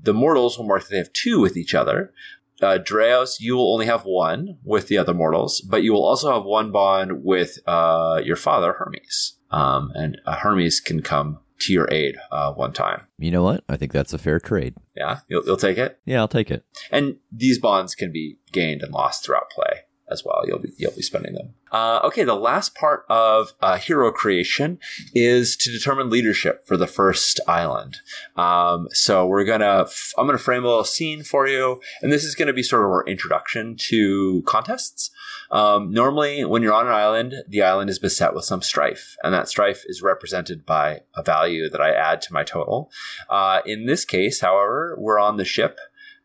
the 0.03 0.15
mortals 0.15 0.59
will 0.59 0.67
mark 0.67 0.83
that 0.83 0.91
they 0.91 0.97
have 0.97 1.13
two 1.13 1.39
with 1.39 1.57
each 1.57 1.75
other. 1.75 2.13
Uh, 2.61 2.79
Dreos, 2.79 3.37
you 3.39 3.55
will 3.57 3.73
only 3.73 3.87
have 3.87 4.05
one 4.05 4.59
with 4.65 4.89
the 4.89 4.99
other 4.99 5.15
mortals, 5.15 5.61
but 5.61 5.83
you 5.83 5.93
will 5.93 6.05
also 6.05 6.33
have 6.33 6.45
one 6.45 6.73
bond 6.73 7.23
with 7.23 7.59
uh, 7.67 8.21
your 8.25 8.37
father, 8.37 8.73
Hermes. 8.73 9.39
Um, 9.51 9.93
and 9.95 10.21
uh, 10.27 10.37
Hermes 10.37 10.81
can 10.81 11.03
come 11.03 11.39
to 11.61 11.73
your 11.73 11.89
aid 11.93 12.17
uh, 12.31 12.53
one 12.53 12.73
time. 12.73 13.03
You 13.19 13.31
know 13.31 13.43
what? 13.43 13.65
I 13.69 13.77
think 13.77 13.93
that's 13.93 14.13
a 14.13 14.19
fair 14.19 14.41
trade. 14.41 14.75
Yeah, 14.97 15.21
you'll, 15.29 15.45
you'll 15.45 15.57
take 15.57 15.79
it. 15.79 15.99
Yeah, 16.05 16.21
I'll 16.21 16.29
take 16.29 16.51
it. 16.51 16.65
And 16.91 17.17
these 17.31 17.59
bonds 17.59 17.95
can 17.95 18.13
be 18.13 18.39
gained 18.53 18.83
and 18.83 18.93
lost 18.93 19.25
throughout 19.25 19.51
play 19.51 19.83
as 20.13 20.25
well. 20.25 20.43
You'll 20.47 20.59
be 20.59 20.73
you'll 20.77 20.93
be 20.93 21.03
spending 21.03 21.35
them. 21.35 21.55
Uh, 21.73 22.01
okay, 22.05 22.23
the 22.23 22.35
last 22.35 22.75
part 22.75 23.05
of 23.09 23.55
uh, 23.61 23.79
hero 23.79 24.13
creation 24.13 24.79
is 25.15 25.57
to 25.57 25.73
determine 25.73 26.11
leadership 26.11 26.67
for 26.67 26.77
the 26.77 26.87
first 26.87 27.41
island. 27.49 27.97
Um, 28.37 28.89
so 28.91 29.27
we're 29.27 29.45
gonna 29.45 29.83
f- 29.83 30.13
I'm 30.19 30.27
gonna 30.27 30.39
frame 30.39 30.65
a 30.65 30.69
little 30.69 30.85
scene 30.85 31.23
for 31.23 31.49
you, 31.49 31.81
and 32.03 32.13
this 32.13 32.25
is 32.25 32.35
gonna 32.35 32.53
be 32.53 32.63
sort 32.63 32.85
of 32.85 32.91
our 32.91 33.05
introduction 33.07 33.75
to 33.89 34.43
contests. 34.43 35.11
Um, 35.51 35.91
normally, 35.91 36.45
when 36.45 36.63
you're 36.63 36.73
on 36.73 36.87
an 36.87 36.95
island, 36.95 37.35
the 37.49 37.63
island 37.63 37.91
is 37.91 37.99
beset 37.99 38.35
with 38.35 38.45
some 38.45 38.63
strife, 38.63 39.17
and 39.23 39.35
that 39.35 39.49
strife 39.49 39.83
is 39.87 40.03
represented 40.03 40.65
by 40.65 41.01
a 41.15 41.23
value 41.23 41.69
that 41.69 41.81
I 41.81 41.93
add 41.93 42.23
to 42.23 42.33
my 42.33 42.43
total. 42.43 42.91
Uh, 43.29 43.61
in 43.67 43.87
this 43.87 44.05
case, 44.05 44.41
however, 44.41 44.97
we're 44.99 45.19
on 45.19 45.37
the 45.37 45.45
ship 45.45 45.79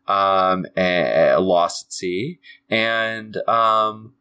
um, 0.08 0.66
and, 0.74 1.44
lost 1.44 1.86
at 1.86 1.92
sea, 1.92 2.40
and 2.68 3.36
um, 3.46 4.14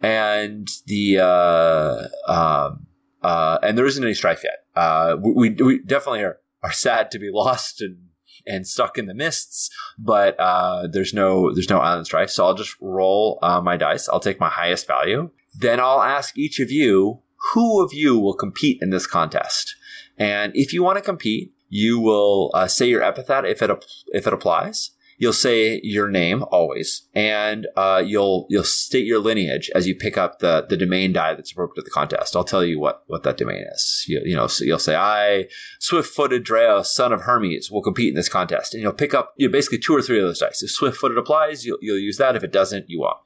and 0.00 0.68
the 0.86 1.20
uh, 1.20 2.08
um, 2.30 2.86
uh, 3.22 3.58
and 3.62 3.78
there 3.78 3.86
isn't 3.86 4.04
any 4.04 4.14
strife 4.14 4.42
yet. 4.44 4.64
Uh, 4.74 5.16
we, 5.20 5.50
we 5.50 5.82
definitely 5.82 6.22
are, 6.22 6.38
are 6.62 6.72
sad 6.72 7.10
to 7.12 7.18
be 7.18 7.30
lost 7.32 7.80
and 7.80 7.98
and 8.46 8.66
stuck 8.66 8.96
in 8.96 9.06
the 9.06 9.14
mists, 9.14 9.70
but 9.98 10.38
uh, 10.38 10.86
there's 10.86 11.14
no 11.14 11.52
there's 11.52 11.70
no 11.70 11.78
island 11.78 12.06
strife. 12.06 12.30
So 12.30 12.44
I'll 12.44 12.54
just 12.54 12.76
roll 12.80 13.38
uh, 13.42 13.60
my 13.60 13.76
dice. 13.76 14.08
I'll 14.08 14.20
take 14.20 14.40
my 14.40 14.48
highest 14.48 14.86
value. 14.86 15.30
Then 15.54 15.80
I'll 15.80 16.02
ask 16.02 16.36
each 16.36 16.60
of 16.60 16.70
you 16.70 17.22
who 17.52 17.82
of 17.82 17.92
you 17.92 18.18
will 18.18 18.34
compete 18.34 18.78
in 18.80 18.90
this 18.90 19.06
contest. 19.06 19.76
And 20.18 20.52
if 20.54 20.72
you 20.72 20.82
want 20.82 20.98
to 20.98 21.02
compete, 21.02 21.52
you 21.68 22.00
will 22.00 22.50
uh, 22.54 22.66
say 22.66 22.88
your 22.88 23.02
epithet 23.02 23.44
if 23.44 23.62
it 23.62 23.70
if 24.08 24.26
it 24.26 24.32
applies 24.32 24.90
you'll 25.18 25.32
say 25.32 25.80
your 25.82 26.08
name 26.08 26.44
always, 26.50 27.02
and 27.14 27.66
uh, 27.76 28.02
you'll 28.04 28.46
you'll 28.48 28.64
state 28.64 29.04
your 29.04 29.18
lineage 29.18 29.70
as 29.74 29.86
you 29.86 29.94
pick 29.94 30.16
up 30.16 30.38
the 30.38 30.64
the 30.68 30.76
domain 30.76 31.12
die 31.12 31.34
that's 31.34 31.52
appropriate 31.52 31.82
to 31.82 31.84
the 31.84 31.90
contest. 31.90 32.34
I'll 32.34 32.44
tell 32.44 32.64
you 32.64 32.80
what 32.80 33.02
what 33.06 33.24
that 33.24 33.36
domain 33.36 33.64
is. 33.72 34.04
You, 34.08 34.22
you 34.24 34.36
know, 34.36 34.46
so 34.46 34.64
you'll 34.64 34.78
say 34.78 34.94
I, 34.94 35.48
swift-footed 35.80 36.44
Dreos, 36.44 36.86
son 36.86 37.12
of 37.12 37.22
Hermes, 37.22 37.70
will 37.70 37.82
compete 37.82 38.10
in 38.10 38.14
this 38.14 38.28
contest, 38.28 38.72
and 38.72 38.82
you'll 38.82 38.92
pick 38.92 39.12
up 39.12 39.34
you 39.36 39.48
know, 39.48 39.52
basically 39.52 39.78
two 39.78 39.94
or 39.94 40.02
three 40.02 40.18
of 40.18 40.24
those 40.24 40.38
dice. 40.38 40.62
If 40.62 40.70
swift-footed 40.70 41.18
applies, 41.18 41.66
you'll 41.66 41.78
you'll 41.82 41.98
use 41.98 42.16
that. 42.18 42.36
If 42.36 42.44
it 42.44 42.52
doesn't, 42.52 42.88
you 42.88 43.00
won't. 43.00 43.18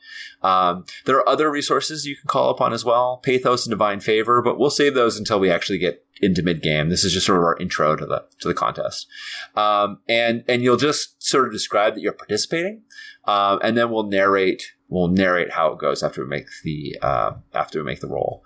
Um, 0.43 0.87
there 1.05 1.17
are 1.17 1.29
other 1.29 1.51
resources 1.51 2.07
you 2.07 2.17
can 2.17 2.27
call 2.27 2.51
upon 2.51 2.73
as 2.73 2.85
well, 2.85 3.19
Pathos 3.19 3.67
and 3.67 3.71
Divine 3.71 4.01
Favor, 4.01 4.43
but 4.43 4.59
we'll 4.59 4.71
save 4.71 4.95
those 4.95 5.19
until 5.19 5.39
we 5.39 5.51
actually 5.51 5.79
get 5.79 6.05
into 6.23 6.43
mid 6.43 6.63
game. 6.63 6.89
This 6.89 7.05
is 7.05 7.13
just 7.13 7.27
sort 7.27 7.39
of 7.39 7.45
our 7.45 7.59
intro 7.59 7.97
to 7.97 8.07
the 8.07 8.25
to 8.41 8.49
the 8.49 8.55
contest, 8.55 9.07
um, 9.57 9.99
and 10.09 10.45
and 10.49 10.63
you'll 10.63 10.77
just 10.77 11.23
sort 11.23 11.47
of 11.47 11.53
describe 11.53 11.95
that 11.95 12.01
you're 12.01 12.13
participating, 12.13 12.83
um, 13.27 13.59
and 13.63 13.77
then 13.77 13.91
we'll 13.91 14.09
narrate 14.09 14.73
we'll 14.89 15.09
narrate 15.09 15.51
how 15.51 15.73
it 15.73 15.79
goes 15.79 16.03
after 16.03 16.23
we 16.23 16.29
make 16.29 16.47
the 16.65 16.97
uh, 17.03 17.33
after 17.53 17.81
we 17.81 17.85
make 17.85 18.01
the 18.01 18.09
roll. 18.09 18.45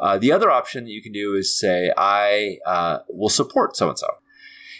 Uh, 0.00 0.16
the 0.16 0.32
other 0.32 0.50
option 0.50 0.84
that 0.84 0.90
you 0.90 1.02
can 1.02 1.12
do 1.12 1.34
is 1.34 1.56
say 1.56 1.92
I 1.96 2.58
uh, 2.64 3.00
will 3.08 3.28
support 3.28 3.76
so 3.76 3.90
and 3.90 3.98
so. 3.98 4.08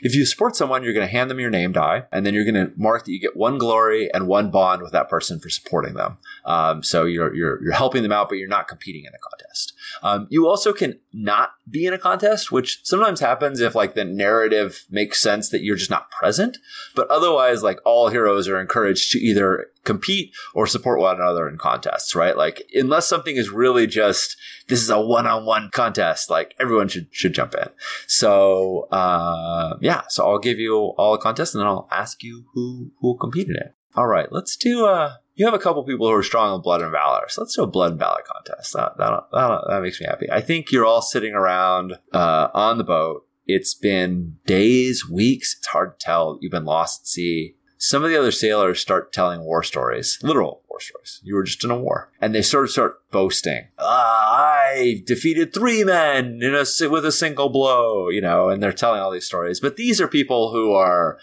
If 0.02 0.14
you 0.14 0.24
support 0.24 0.56
someone, 0.56 0.82
you're 0.82 0.92
going 0.92 1.06
to 1.06 1.12
hand 1.12 1.30
them 1.30 1.40
your 1.40 1.50
name 1.50 1.72
die, 1.72 2.04
and 2.12 2.24
then 2.24 2.34
you're 2.34 2.44
going 2.44 2.54
to 2.54 2.72
mark 2.76 3.04
that 3.04 3.12
you 3.12 3.20
get 3.20 3.36
one 3.36 3.58
glory 3.58 4.12
and 4.12 4.26
one 4.26 4.50
bond 4.50 4.82
with 4.82 4.92
that 4.92 5.08
person 5.08 5.40
for 5.40 5.48
supporting 5.48 5.94
them. 5.94 6.18
Um, 6.44 6.82
so 6.82 7.04
you're, 7.04 7.34
you're 7.34 7.62
you're 7.62 7.72
helping 7.72 8.02
them 8.02 8.12
out, 8.12 8.28
but 8.28 8.38
you're 8.38 8.48
not 8.48 8.68
competing 8.68 9.04
in 9.04 9.12
a 9.14 9.18
contest. 9.18 9.72
Um, 10.02 10.26
you 10.30 10.46
also 10.46 10.72
can 10.72 10.98
not 11.12 11.50
be 11.68 11.86
in 11.86 11.92
a 11.92 11.98
contest, 11.98 12.52
which 12.52 12.80
sometimes 12.84 13.20
happens 13.20 13.60
if 13.60 13.74
like 13.74 13.94
the 13.94 14.04
narrative 14.04 14.86
makes 14.90 15.20
sense 15.20 15.48
that 15.50 15.62
you're 15.62 15.76
just 15.76 15.90
not 15.90 16.10
present. 16.10 16.58
But 16.94 17.08
otherwise, 17.08 17.62
like 17.62 17.78
all 17.84 18.08
heroes 18.08 18.48
are 18.48 18.60
encouraged 18.60 19.12
to 19.12 19.18
either 19.18 19.70
compete 19.88 20.32
or 20.54 20.66
support 20.66 21.00
one 21.00 21.16
another 21.16 21.48
in 21.48 21.56
contests, 21.56 22.14
right? 22.14 22.36
Like 22.36 22.62
unless 22.74 23.08
something 23.08 23.36
is 23.36 23.48
really 23.48 23.86
just 23.86 24.36
this 24.68 24.82
is 24.82 24.90
a 24.90 25.00
one-on-one 25.00 25.70
contest, 25.72 26.28
like 26.28 26.54
everyone 26.60 26.88
should 26.88 27.08
should 27.10 27.32
jump 27.32 27.54
in. 27.54 27.68
So 28.06 28.86
uh, 28.92 29.78
yeah, 29.80 30.02
so 30.08 30.28
I'll 30.28 30.38
give 30.38 30.58
you 30.58 30.74
all 30.98 31.12
the 31.12 31.22
contests 31.22 31.54
and 31.54 31.60
then 31.60 31.68
I'll 31.68 31.88
ask 31.90 32.22
you 32.22 32.44
who 32.52 32.92
who 33.00 33.08
will 33.08 33.16
compete 33.16 33.48
in 33.48 33.56
it. 33.56 33.74
All 33.96 34.06
right, 34.06 34.30
let's 34.30 34.56
do 34.56 34.86
uh 34.86 35.14
you 35.34 35.46
have 35.46 35.54
a 35.54 35.58
couple 35.58 35.82
people 35.84 36.08
who 36.08 36.14
are 36.14 36.22
strong 36.22 36.54
in 36.54 36.60
blood 36.60 36.82
and 36.82 36.90
valor. 36.90 37.26
So 37.28 37.42
let's 37.42 37.56
do 37.56 37.62
a 37.62 37.66
blood 37.66 37.92
and 37.92 38.00
valor 38.00 38.22
contest. 38.26 38.74
That 38.74 38.98
that 38.98 39.24
that, 39.32 39.60
that 39.68 39.82
makes 39.82 40.00
me 40.00 40.06
happy. 40.06 40.30
I 40.30 40.40
think 40.40 40.70
you're 40.70 40.84
all 40.84 41.02
sitting 41.02 41.32
around 41.32 41.94
uh, 42.12 42.48
on 42.52 42.76
the 42.76 42.84
boat. 42.84 43.24
It's 43.46 43.74
been 43.74 44.36
days, 44.44 45.08
weeks. 45.08 45.56
It's 45.56 45.68
hard 45.68 45.98
to 45.98 46.04
tell. 46.04 46.38
You've 46.40 46.52
been 46.52 46.66
lost 46.66 47.02
at 47.02 47.06
sea. 47.06 47.54
Some 47.78 48.02
of 48.02 48.10
the 48.10 48.18
other 48.18 48.32
sailors 48.32 48.80
start 48.80 49.12
telling 49.12 49.44
war 49.44 49.62
stories, 49.62 50.18
literal 50.22 50.62
war 50.68 50.80
stories. 50.80 51.20
You 51.22 51.36
were 51.36 51.44
just 51.44 51.62
in 51.62 51.70
a 51.70 51.78
war, 51.78 52.10
and 52.20 52.34
they 52.34 52.42
sort 52.42 52.64
of 52.64 52.70
start 52.70 53.08
boasting. 53.12 53.68
Ah, 53.78 54.32
I 54.32 55.02
defeated 55.06 55.54
three 55.54 55.84
men 55.84 56.40
in 56.42 56.54
a 56.54 56.64
with 56.90 57.04
a 57.04 57.12
single 57.12 57.48
blow, 57.48 58.08
you 58.08 58.20
know, 58.20 58.48
and 58.48 58.60
they're 58.60 58.72
telling 58.72 59.00
all 59.00 59.12
these 59.12 59.26
stories. 59.26 59.60
But 59.60 59.76
these 59.76 60.00
are 60.00 60.08
people 60.08 60.52
who 60.52 60.72
are 60.72 61.18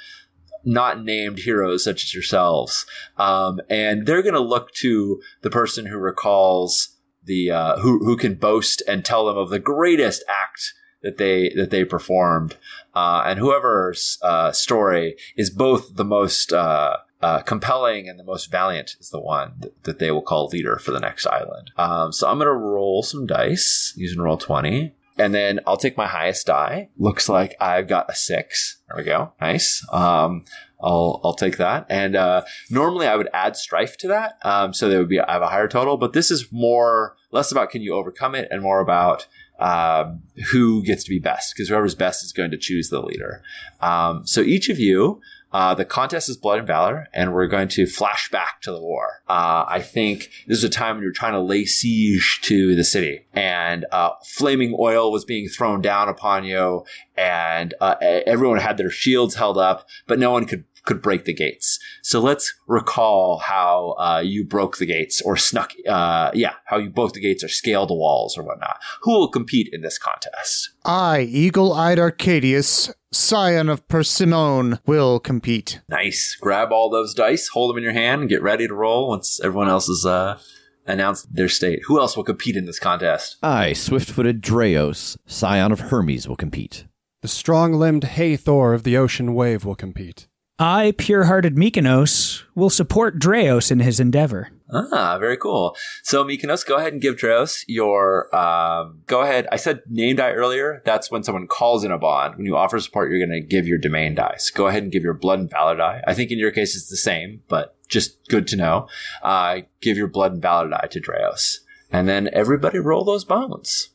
not 0.63 1.03
named 1.03 1.39
heroes 1.39 1.83
such 1.83 2.03
as 2.03 2.13
yourselves. 2.13 2.85
Um, 3.17 3.59
and 3.69 4.05
they're 4.05 4.23
going 4.23 4.33
to 4.33 4.39
look 4.39 4.71
to 4.75 5.21
the 5.41 5.49
person 5.49 5.85
who 5.85 5.97
recalls 5.97 6.97
the, 7.23 7.51
uh, 7.51 7.77
who, 7.79 7.99
who 7.99 8.17
can 8.17 8.35
boast 8.35 8.81
and 8.87 9.03
tell 9.03 9.27
them 9.27 9.37
of 9.37 9.49
the 9.49 9.59
greatest 9.59 10.23
act 10.27 10.73
that 11.05 11.17
they, 11.17 11.49
that 11.55 11.69
they 11.69 11.85
performed. 11.85 12.57
Uh, 12.93 13.23
and 13.25 13.39
whoever's, 13.39 14.17
uh, 14.21 14.51
story 14.51 15.15
is 15.37 15.49
both 15.49 15.95
the 15.95 16.03
most, 16.03 16.51
uh, 16.51 16.97
uh, 17.21 17.39
compelling 17.41 18.09
and 18.09 18.19
the 18.19 18.23
most 18.23 18.51
valiant 18.51 18.97
is 18.99 19.09
the 19.09 19.19
one 19.19 19.53
that, 19.59 19.83
that, 19.83 19.99
they 19.99 20.11
will 20.11 20.21
call 20.21 20.47
leader 20.47 20.77
for 20.77 20.91
the 20.91 20.99
next 20.99 21.25
island. 21.25 21.71
Um, 21.77 22.11
so 22.11 22.27
I'm 22.27 22.37
going 22.37 22.47
to 22.47 22.53
roll 22.53 23.03
some 23.03 23.25
dice 23.25 23.93
using 23.95 24.19
Roll20 24.19 24.91
and 25.17 25.33
then 25.33 25.59
I'll 25.65 25.77
take 25.77 25.97
my 25.97 26.07
highest 26.07 26.47
die. 26.47 26.89
Looks 26.97 27.29
like 27.29 27.55
I've 27.59 27.87
got 27.87 28.09
a 28.09 28.15
six. 28.15 28.81
There 28.87 28.97
we 28.97 29.03
go. 29.03 29.33
Nice. 29.39 29.85
Um, 29.91 30.45
I'll 30.81 31.21
I'll 31.23 31.33
take 31.33 31.57
that. 31.57 31.85
And 31.89 32.15
uh, 32.15 32.43
normally 32.69 33.07
I 33.07 33.15
would 33.15 33.29
add 33.33 33.55
strife 33.55 33.97
to 33.97 34.09
that, 34.09 34.37
um, 34.43 34.73
so 34.73 34.89
there 34.89 34.99
would 34.99 35.09
be 35.09 35.19
I 35.19 35.33
have 35.33 35.41
a 35.41 35.47
higher 35.47 35.67
total. 35.67 35.97
But 35.97 36.13
this 36.13 36.31
is 36.31 36.51
more 36.51 37.15
less 37.31 37.51
about 37.51 37.69
can 37.69 37.81
you 37.81 37.95
overcome 37.95 38.35
it, 38.35 38.47
and 38.51 38.61
more 38.61 38.81
about 38.81 39.27
um, 39.59 40.21
who 40.51 40.83
gets 40.83 41.03
to 41.03 41.09
be 41.09 41.19
best 41.19 41.53
because 41.53 41.69
whoever's 41.69 41.95
best 41.95 42.23
is 42.23 42.31
going 42.31 42.51
to 42.51 42.57
choose 42.57 42.89
the 42.89 43.01
leader. 43.01 43.41
Um, 43.81 44.25
so 44.25 44.41
each 44.41 44.69
of 44.69 44.79
you 44.79 45.21
uh, 45.55 45.73
the 45.73 45.85
contest 45.85 46.27
is 46.27 46.35
Blood 46.35 46.59
and 46.59 46.67
Valor, 46.67 47.07
and 47.13 47.33
we're 47.33 47.47
going 47.47 47.69
to 47.69 47.87
flash 47.87 48.29
back 48.29 48.61
to 48.63 48.73
the 48.73 48.81
war. 48.81 49.21
Uh, 49.29 49.63
I 49.65 49.79
think 49.79 50.29
this 50.47 50.57
is 50.57 50.65
a 50.65 50.69
time 50.69 50.95
when 50.95 51.03
you're 51.03 51.13
trying 51.13 51.31
to 51.31 51.39
lay 51.39 51.63
siege 51.63 52.41
to 52.41 52.75
the 52.75 52.83
city, 52.83 53.25
and 53.31 53.85
uh, 53.89 54.09
flaming 54.25 54.75
oil 54.77 55.13
was 55.13 55.23
being 55.23 55.47
thrown 55.47 55.81
down 55.81 56.09
upon 56.09 56.43
you, 56.43 56.83
and 57.15 57.73
uh, 57.79 57.95
everyone 58.01 58.59
had 58.59 58.75
their 58.75 58.89
shields 58.89 59.35
held 59.35 59.57
up, 59.57 59.87
but 60.07 60.19
no 60.19 60.29
one 60.29 60.45
could 60.45 60.65
could 60.85 61.01
break 61.01 61.25
the 61.25 61.33
gates. 61.33 61.79
So 62.03 62.19
let's 62.19 62.53
recall 62.67 63.39
how 63.39 63.95
uh, 63.97 64.21
you 64.23 64.45
broke 64.45 64.77
the 64.77 64.85
gates 64.85 65.21
or 65.21 65.35
snuck, 65.35 65.73
uh, 65.87 66.31
yeah, 66.33 66.53
how 66.65 66.77
you 66.77 66.89
broke 66.89 67.13
the 67.13 67.19
gates 67.19 67.43
or 67.43 67.49
scaled 67.49 67.89
the 67.89 67.95
walls 67.95 68.37
or 68.37 68.43
whatnot. 68.43 68.77
Who 69.01 69.11
will 69.11 69.27
compete 69.27 69.69
in 69.73 69.81
this 69.81 69.97
contest? 69.97 70.69
I, 70.85 71.21
eagle 71.21 71.73
eyed 71.73 71.99
Arcadius, 71.99 72.93
scion 73.11 73.69
of 73.69 73.87
Persimmon, 73.87 74.79
will 74.85 75.19
compete. 75.19 75.81
Nice. 75.89 76.37
Grab 76.39 76.71
all 76.71 76.89
those 76.89 77.13
dice, 77.13 77.47
hold 77.49 77.71
them 77.71 77.77
in 77.77 77.83
your 77.83 77.93
hand, 77.93 78.21
and 78.21 78.29
get 78.29 78.43
ready 78.43 78.67
to 78.67 78.73
roll 78.73 79.09
once 79.09 79.39
everyone 79.43 79.69
else 79.69 79.87
has 79.87 80.05
uh, 80.05 80.37
announced 80.85 81.33
their 81.33 81.49
state. 81.49 81.79
Who 81.87 81.99
else 81.99 82.15
will 82.15 82.23
compete 82.23 82.55
in 82.55 82.65
this 82.65 82.79
contest? 82.79 83.37
I, 83.41 83.73
swift 83.73 84.09
footed 84.09 84.41
Dreos, 84.41 85.17
scion 85.25 85.71
of 85.71 85.79
Hermes, 85.79 86.27
will 86.27 86.35
compete. 86.35 86.85
The 87.21 87.27
strong 87.27 87.73
limbed 87.73 88.03
Hathor 88.03 88.75
of 88.75 88.83
the 88.83 88.97
ocean 88.97 89.33
wave 89.33 89.65
will 89.65 89.75
compete. 89.75 90.27
I, 90.57 90.93
pure 90.97 91.25
hearted 91.25 91.55
Mykonos, 91.55 92.43
will 92.55 92.69
support 92.69 93.19
Dreos 93.19 93.71
in 93.71 93.81
his 93.81 93.99
endeavor. 93.99 94.51
Ah, 94.71 95.17
very 95.19 95.35
cool. 95.35 95.75
So 96.01 96.23
Mykonos, 96.23 96.65
go 96.65 96.77
ahead 96.77 96.93
and 96.93 97.01
give 97.01 97.17
Dreos 97.17 97.65
your, 97.67 98.33
um, 98.33 99.01
go 99.05 99.21
ahead. 99.21 99.47
I 99.51 99.57
said 99.57 99.81
name 99.89 100.15
die 100.15 100.31
earlier. 100.31 100.81
That's 100.85 101.11
when 101.11 101.23
someone 101.23 101.47
calls 101.47 101.83
in 101.83 101.91
a 101.91 101.97
bond. 101.97 102.37
When 102.37 102.45
you 102.45 102.55
offer 102.55 102.79
support, 102.79 103.11
you're 103.11 103.25
going 103.25 103.41
to 103.41 103.45
give 103.45 103.67
your 103.67 103.77
domain 103.77 104.15
dice. 104.15 104.49
Go 104.49 104.67
ahead 104.67 104.83
and 104.83 104.91
give 104.93 105.03
your 105.03 105.13
blood 105.13 105.39
and 105.39 105.49
valor 105.49 105.75
die. 105.75 106.01
I 106.07 106.13
think 106.13 106.31
in 106.31 106.39
your 106.39 106.51
case 106.51 106.73
it's 106.75 106.89
the 106.89 106.95
same, 106.95 107.41
but 107.49 107.75
just 107.89 108.25
good 108.29 108.47
to 108.47 108.55
know. 108.55 108.87
Uh, 109.21 109.59
give 109.81 109.97
your 109.97 110.07
blood 110.07 110.31
and 110.33 110.41
valor 110.41 110.69
die 110.69 110.87
to 110.89 111.01
Dreos. 111.01 111.57
And 111.91 112.07
then 112.07 112.29
everybody 112.31 112.79
roll 112.79 113.03
those 113.03 113.25
bones. 113.25 113.89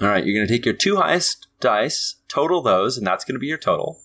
All 0.00 0.08
right, 0.08 0.26
you're 0.26 0.36
going 0.36 0.46
to 0.46 0.52
take 0.52 0.66
your 0.66 0.74
two 0.74 0.96
highest 0.96 1.46
dice, 1.60 2.16
total 2.28 2.60
those, 2.60 2.98
and 2.98 3.06
that's 3.06 3.24
going 3.24 3.36
to 3.36 3.40
be 3.40 3.46
your 3.46 3.56
total. 3.56 4.00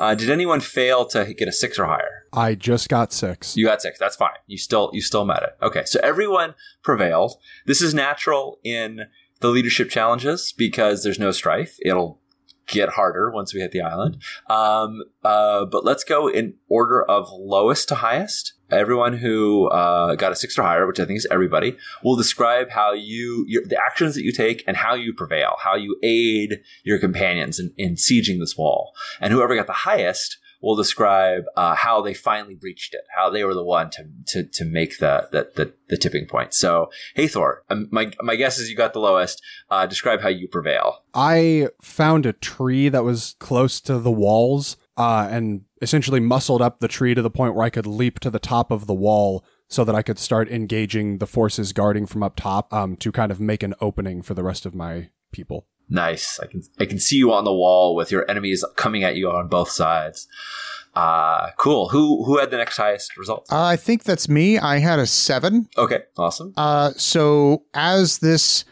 Uh, 0.00 0.14
did 0.14 0.30
anyone 0.30 0.60
fail 0.60 1.04
to 1.04 1.34
get 1.34 1.46
a 1.46 1.52
six 1.52 1.78
or 1.78 1.84
higher? 1.84 2.24
I 2.32 2.54
just 2.54 2.88
got 2.88 3.12
six. 3.12 3.54
You 3.56 3.66
got 3.66 3.82
six. 3.82 3.98
That's 3.98 4.16
fine. 4.16 4.30
You 4.46 4.56
still 4.56 4.90
you 4.94 5.02
still 5.02 5.26
met 5.26 5.42
it. 5.42 5.56
Okay, 5.62 5.84
so 5.84 6.00
everyone 6.02 6.54
prevailed. 6.82 7.34
This 7.66 7.82
is 7.82 7.92
natural 7.92 8.58
in 8.64 9.02
the 9.40 9.48
leadership 9.48 9.90
challenges 9.90 10.52
because 10.56 11.04
there's 11.04 11.18
no 11.18 11.32
strife. 11.32 11.76
It'll 11.82 12.18
get 12.66 12.90
harder 12.90 13.30
once 13.30 13.52
we 13.52 13.60
hit 13.60 13.72
the 13.72 13.82
island. 13.82 14.22
Um, 14.48 15.02
uh, 15.22 15.66
but 15.66 15.84
let's 15.84 16.04
go 16.04 16.28
in 16.28 16.54
order 16.68 17.02
of 17.02 17.28
lowest 17.32 17.88
to 17.88 17.96
highest. 17.96 18.54
Everyone 18.72 19.16
who 19.16 19.68
uh, 19.68 20.14
got 20.14 20.32
a 20.32 20.36
six 20.36 20.58
or 20.58 20.62
higher, 20.62 20.86
which 20.86 21.00
I 21.00 21.04
think 21.04 21.18
is 21.18 21.26
everybody, 21.30 21.76
will 22.02 22.16
describe 22.16 22.70
how 22.70 22.92
you 22.92 23.44
your, 23.48 23.62
the 23.64 23.78
actions 23.78 24.14
that 24.14 24.24
you 24.24 24.32
take 24.32 24.64
and 24.66 24.76
how 24.76 24.94
you 24.94 25.12
prevail, 25.12 25.56
how 25.62 25.74
you 25.74 25.98
aid 26.02 26.60
your 26.84 26.98
companions 26.98 27.58
in, 27.58 27.72
in 27.76 27.94
sieging 27.94 28.38
this 28.38 28.56
wall. 28.56 28.92
And 29.20 29.32
whoever 29.32 29.54
got 29.56 29.66
the 29.66 29.72
highest 29.72 30.38
will 30.62 30.76
describe 30.76 31.44
uh, 31.56 31.74
how 31.74 32.02
they 32.02 32.14
finally 32.14 32.54
breached 32.54 32.94
it, 32.94 33.00
how 33.14 33.30
they 33.30 33.44
were 33.44 33.54
the 33.54 33.64
one 33.64 33.90
to 33.90 34.04
to, 34.26 34.44
to 34.44 34.64
make 34.64 34.98
the, 34.98 35.28
the, 35.32 35.50
the 35.56 35.72
the 35.88 35.96
tipping 35.96 36.26
point. 36.26 36.54
So, 36.54 36.90
Hathor, 37.16 37.64
my 37.90 38.12
my 38.22 38.36
guess 38.36 38.58
is 38.58 38.70
you 38.70 38.76
got 38.76 38.92
the 38.92 39.00
lowest. 39.00 39.42
Uh, 39.70 39.86
describe 39.86 40.20
how 40.20 40.28
you 40.28 40.48
prevail. 40.48 41.02
I 41.14 41.68
found 41.80 42.26
a 42.26 42.32
tree 42.32 42.88
that 42.88 43.04
was 43.04 43.36
close 43.38 43.80
to 43.82 43.98
the 43.98 44.10
walls 44.10 44.76
uh, 44.96 45.28
and 45.30 45.62
essentially 45.80 46.20
muscled 46.20 46.62
up 46.62 46.80
the 46.80 46.88
tree 46.88 47.14
to 47.14 47.22
the 47.22 47.30
point 47.30 47.54
where 47.54 47.64
I 47.64 47.70
could 47.70 47.86
leap 47.86 48.20
to 48.20 48.30
the 48.30 48.38
top 48.38 48.70
of 48.70 48.86
the 48.86 48.94
wall 48.94 49.44
so 49.68 49.84
that 49.84 49.94
I 49.94 50.02
could 50.02 50.18
start 50.18 50.50
engaging 50.50 51.18
the 51.18 51.26
forces 51.26 51.72
guarding 51.72 52.06
from 52.06 52.22
up 52.22 52.36
top 52.36 52.72
um, 52.72 52.96
to 52.96 53.12
kind 53.12 53.30
of 53.30 53.40
make 53.40 53.62
an 53.62 53.74
opening 53.80 54.20
for 54.22 54.34
the 54.34 54.42
rest 54.42 54.66
of 54.66 54.74
my 54.74 55.10
people. 55.32 55.66
Nice. 55.88 56.38
I 56.38 56.46
can 56.46 56.62
I 56.78 56.84
can 56.84 57.00
see 57.00 57.16
you 57.16 57.32
on 57.32 57.44
the 57.44 57.52
wall 57.52 57.96
with 57.96 58.12
your 58.12 58.28
enemies 58.30 58.64
coming 58.76 59.02
at 59.02 59.16
you 59.16 59.28
on 59.30 59.48
both 59.48 59.70
sides. 59.70 60.28
Uh 60.94 61.50
cool. 61.56 61.88
Who 61.88 62.24
who 62.24 62.38
had 62.38 62.50
the 62.50 62.56
next 62.56 62.76
highest 62.76 63.16
result? 63.16 63.46
Uh, 63.50 63.64
I 63.64 63.76
think 63.76 64.04
that's 64.04 64.28
me. 64.28 64.58
I 64.58 64.78
had 64.78 65.00
a 65.00 65.06
seven. 65.06 65.68
Okay, 65.76 66.02
awesome. 66.16 66.52
Uh, 66.56 66.92
so 66.96 67.64
as 67.74 68.18
this 68.18 68.64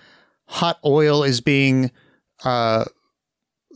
hot 0.46 0.78
oil 0.84 1.24
is 1.24 1.40
being 1.40 1.90
uh, 2.44 2.84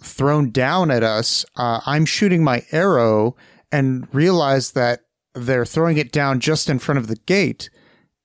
thrown 0.05 0.51
down 0.51 0.91
at 0.91 1.03
us, 1.03 1.45
uh, 1.57 1.81
I'm 1.87 2.05
shooting 2.05 2.45
my 2.45 2.65
arrow 2.73 3.37
and 3.71 4.07
realize 4.13 4.73
that 4.73 5.01
they're 5.35 5.65
throwing 5.65 5.97
it 5.97 6.13
down 6.13 6.41
just 6.41 6.69
in 6.69 6.79
front 6.79 6.99
of 6.99 7.07
the 7.07 7.17
gate. 7.17 7.71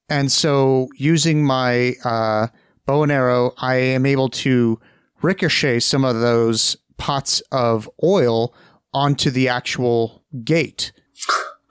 And 0.10 0.32
so 0.32 0.90
using 0.96 1.44
my 1.46 1.94
uh, 2.04 2.48
bow 2.86 3.04
and 3.04 3.12
arrow, 3.12 3.54
I 3.58 3.76
am 3.76 4.06
able 4.06 4.30
to 4.30 4.80
ricochet 5.22 5.80
some 5.80 6.04
of 6.04 6.20
those 6.20 6.78
pots 6.98 7.42
of 7.52 7.90
oil 8.04 8.54
onto 8.94 9.30
the 9.30 9.48
actual 9.48 10.24
gate. 10.44 10.92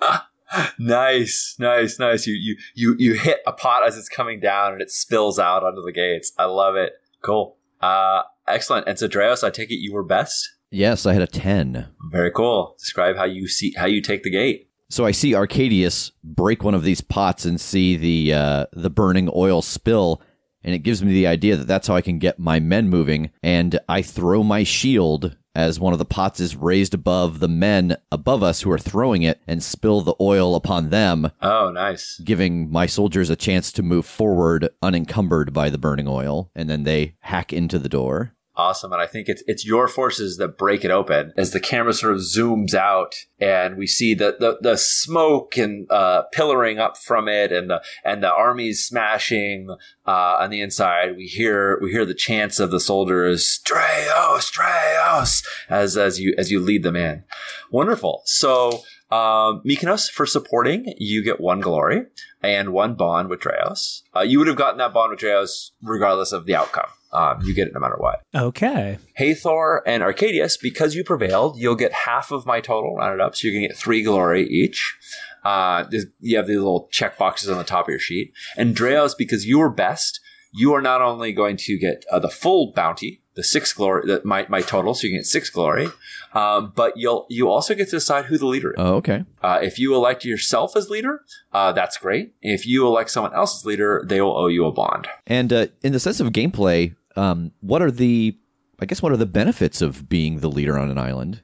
nice, 0.79 1.57
nice, 1.59 1.99
nice. 1.99 2.27
You 2.27 2.35
you 2.35 2.57
you 2.75 2.97
you 2.99 3.15
hit 3.15 3.41
a 3.47 3.53
pot 3.53 3.87
as 3.87 3.97
it's 3.97 4.09
coming 4.09 4.41
down 4.41 4.73
and 4.73 4.83
it 4.83 4.91
spills 4.91 5.39
out 5.39 5.65
onto 5.65 5.83
the 5.83 5.93
gates. 5.93 6.33
I 6.39 6.45
love 6.45 6.77
it. 6.77 6.93
Cool. 7.23 7.57
Uh 7.81 8.23
excellent. 8.49 8.89
And 8.89 8.99
so 8.99 9.09
Dreos, 9.09 9.45
I 9.45 9.51
take 9.51 9.71
it 9.71 9.77
you 9.77 9.93
were 9.93 10.05
best? 10.05 10.49
Yes, 10.71 11.07
I 11.07 11.13
had 11.13 11.23
a 11.23 11.27
10. 11.27 11.87
Very 12.11 12.31
cool. 12.31 12.75
Describe 12.79 13.17
how 13.17 13.25
you 13.25 13.47
see 13.49 13.73
how 13.77 13.87
you 13.87 14.01
take 14.03 14.23
the 14.23 14.31
gate. 14.31 14.69
So 14.89 15.05
I 15.05 15.11
see 15.11 15.35
Arcadius 15.35 16.13
break 16.23 16.63
one 16.63 16.75
of 16.75 16.85
these 16.85 17.01
pots 17.01 17.45
and 17.45 17.61
see 17.61 17.97
the 17.97 18.35
uh, 18.35 18.67
the 18.73 18.91
burning 18.91 19.29
oil 19.35 19.61
spill, 19.63 20.23
and 20.63 20.75
it 20.75 20.81
gives 20.81 21.03
me 21.03 21.13
the 21.13 21.27
idea 21.27 21.57
that 21.57 21.67
that's 21.67 21.89
how 21.89 21.97
I 21.97 22.03
can 22.03 22.19
get 22.21 22.39
my 22.39 22.61
men 22.61 22.89
moving. 22.89 23.31
And 23.43 23.79
I 23.89 24.03
throw 24.03 24.43
my 24.45 24.63
shield 24.65 25.37
as 25.57 25.81
one 25.81 25.93
of 25.93 25.99
the 25.99 26.05
pots 26.05 26.39
is 26.39 26.55
raised 26.55 26.93
above 26.95 27.39
the 27.41 27.49
men 27.49 27.97
above 28.13 28.43
us 28.43 28.61
who 28.61 28.71
are 28.71 28.79
throwing 28.79 29.23
it 29.23 29.41
and 29.49 29.63
spill 29.63 30.03
the 30.03 30.15
oil 30.21 30.55
upon 30.55 30.91
them, 30.91 31.31
Oh, 31.41 31.71
nice. 31.73 32.21
giving 32.25 32.71
my 32.71 32.85
soldiers 32.87 33.31
a 33.31 33.37
chance 33.37 33.73
to 33.73 33.83
move 33.83 34.05
forward 34.05 34.69
unencumbered 34.83 35.53
by 35.55 35.71
the 35.71 35.79
burning 35.79 36.07
oil. 36.07 36.51
And 36.55 36.69
then 36.69 36.83
they 36.85 37.15
hack 37.21 37.53
into 37.55 37.79
the 37.79 37.89
door. 37.89 38.35
Awesome. 38.59 38.93
And 38.93 39.03
I 39.03 39.07
think 39.07 39.29
it's 39.29 39.43
it's 39.47 39.67
your 39.67 39.87
forces 39.87 40.39
that 40.39 40.57
break 40.57 40.83
it 40.83 40.91
open 40.91 41.35
as 41.37 41.51
the 41.51 41.61
camera 41.61 41.93
sort 41.93 42.15
of 42.15 42.21
zooms 42.21 42.73
out 42.73 43.15
and 43.39 43.77
we 43.77 43.87
see 43.87 44.15
the 44.15 44.37
the, 44.41 44.57
the 44.63 44.79
smoke 44.79 45.59
and 45.59 45.87
uh, 45.91 46.23
pillaring 46.33 46.79
up 46.79 46.97
from 46.97 47.29
it 47.29 47.53
and 47.53 47.69
the 47.69 47.83
and 48.03 48.23
the 48.23 48.33
armies 48.33 48.83
smashing 48.83 49.69
uh, 50.07 50.37
on 50.41 50.49
the 50.49 50.63
inside. 50.63 51.17
We 51.19 51.27
hear 51.27 51.79
we 51.83 51.91
hear 51.91 52.07
the 52.07 52.15
chants 52.15 52.59
of 52.59 52.71
the 52.71 52.81
soldiers, 52.81 53.61
Dreos, 53.63 54.51
Dreos, 54.51 55.45
as 55.69 55.99
as 55.99 56.19
you 56.19 56.35
as 56.39 56.51
you 56.51 56.59
lead 56.59 56.83
them 56.83 56.97
in. 56.97 57.25
Wonderful. 57.71 58.23
So 58.25 58.85
um, 59.11 59.63
Mykonos, 59.65 60.11
for 60.11 60.27
supporting, 60.27 60.95
you 60.97 61.23
get 61.23 61.41
one 61.41 61.61
glory 61.61 62.07
and 62.43 62.73
one 62.73 62.95
bond 62.95 63.29
with 63.29 63.41
Dreos. 63.41 64.03
Uh, 64.17 64.21
you 64.21 64.39
would 64.39 64.49
have 64.49 64.57
gotten 64.57 64.79
that 64.79 64.95
bond 64.95 65.11
with 65.11 65.21
Dreos 65.21 65.73
regardless 65.83 66.33
of 66.33 66.47
the 66.47 66.57
outcome. 66.57 66.89
Um, 67.17 67.41
you 67.43 67.55
get 67.55 67.67
it 67.67 67.73
no 67.73 67.81
matter 67.81 67.97
what. 67.97 68.21
Okay. 68.35 68.99
Hathor 69.15 69.83
and 69.87 70.03
Arcadius, 70.03 70.59
because 70.59 70.95
you 70.95 71.03
prevailed, 71.03 71.57
you'll 71.59 71.75
get 71.75 71.93
half 71.93 72.31
of 72.31 72.45
my 72.45 72.61
total 72.61 72.97
rounded 72.97 73.23
up, 73.23 73.35
so 73.35 73.49
you're 73.49 73.57
gonna 73.57 73.69
get 73.69 73.77
three 73.77 74.03
glory 74.03 74.47
each. 74.47 74.97
Uh, 75.43 75.85
you 76.21 76.37
have 76.37 76.47
these 76.47 76.57
little 76.57 76.89
check 76.91 77.17
boxes 77.17 77.49
on 77.49 77.57
the 77.57 77.65
top 77.65 77.87
of 77.87 77.91
your 77.91 78.01
sheet. 78.01 78.33
And 78.57 78.77
Dreos, 78.77 79.17
because 79.17 79.47
you 79.47 79.61
were 79.61 79.71
best, 79.71 80.21
you 80.53 80.75
are 80.75 80.83
not 80.83 81.01
only 81.03 81.33
going 81.33 81.57
to 81.59 81.79
get 81.79 82.05
uh, 82.11 82.19
the 82.19 82.29
full 82.29 82.73
bounty, 82.73 83.23
the 83.35 83.45
six 83.45 83.73
glory, 83.73 84.07
the, 84.07 84.23
my 84.25 84.47
my 84.49 84.61
total, 84.61 84.95
so 84.95 85.07
you 85.07 85.13
can 85.13 85.21
get 85.21 85.27
six 85.27 85.49
glory, 85.49 85.89
um, 86.35 86.73
but 86.75 86.97
you'll 86.97 87.27
you 87.29 87.49
also 87.49 87.75
get 87.75 87.87
to 87.87 87.97
decide 87.97 88.25
who 88.25 88.39
the 88.39 88.47
leader 88.47 88.71
is. 88.71 88.77
Oh, 88.79 88.97
okay. 88.97 89.25
Uh, 89.43 89.61
if 89.63 89.79
you 89.79 89.95
elect 89.95 90.25
yourself 90.25 90.77
as 90.77 90.91
leader, 90.91 91.21
uh, 91.53 91.73
that's 91.73 91.97
great. 91.99 92.35
If 92.43 92.67
you 92.67 92.87
elect 92.87 93.11
someone 93.11 93.35
else 93.35 93.57
as 93.57 93.65
leader, 93.65 94.03
they 94.05 94.21
will 94.21 94.37
owe 94.37 94.49
you 94.49 94.67
a 94.67 94.73
bond. 94.73 95.07
And 95.27 95.53
uh, 95.53 95.67
in 95.83 95.93
the 95.93 96.01
sense 96.01 96.19
of 96.19 96.29
gameplay, 96.29 96.95
um, 97.17 97.53
what 97.61 97.83
are 97.83 97.91
the, 97.91 98.37
I 98.81 98.87
guess, 98.87 99.03
what 99.03 99.13
are 99.13 99.17
the 99.17 99.27
benefits 99.27 99.83
of 99.83 100.09
being 100.09 100.41
the 100.41 100.51
leader 100.51 100.79
on 100.79 100.91
an 100.91 100.99
island? 100.99 101.43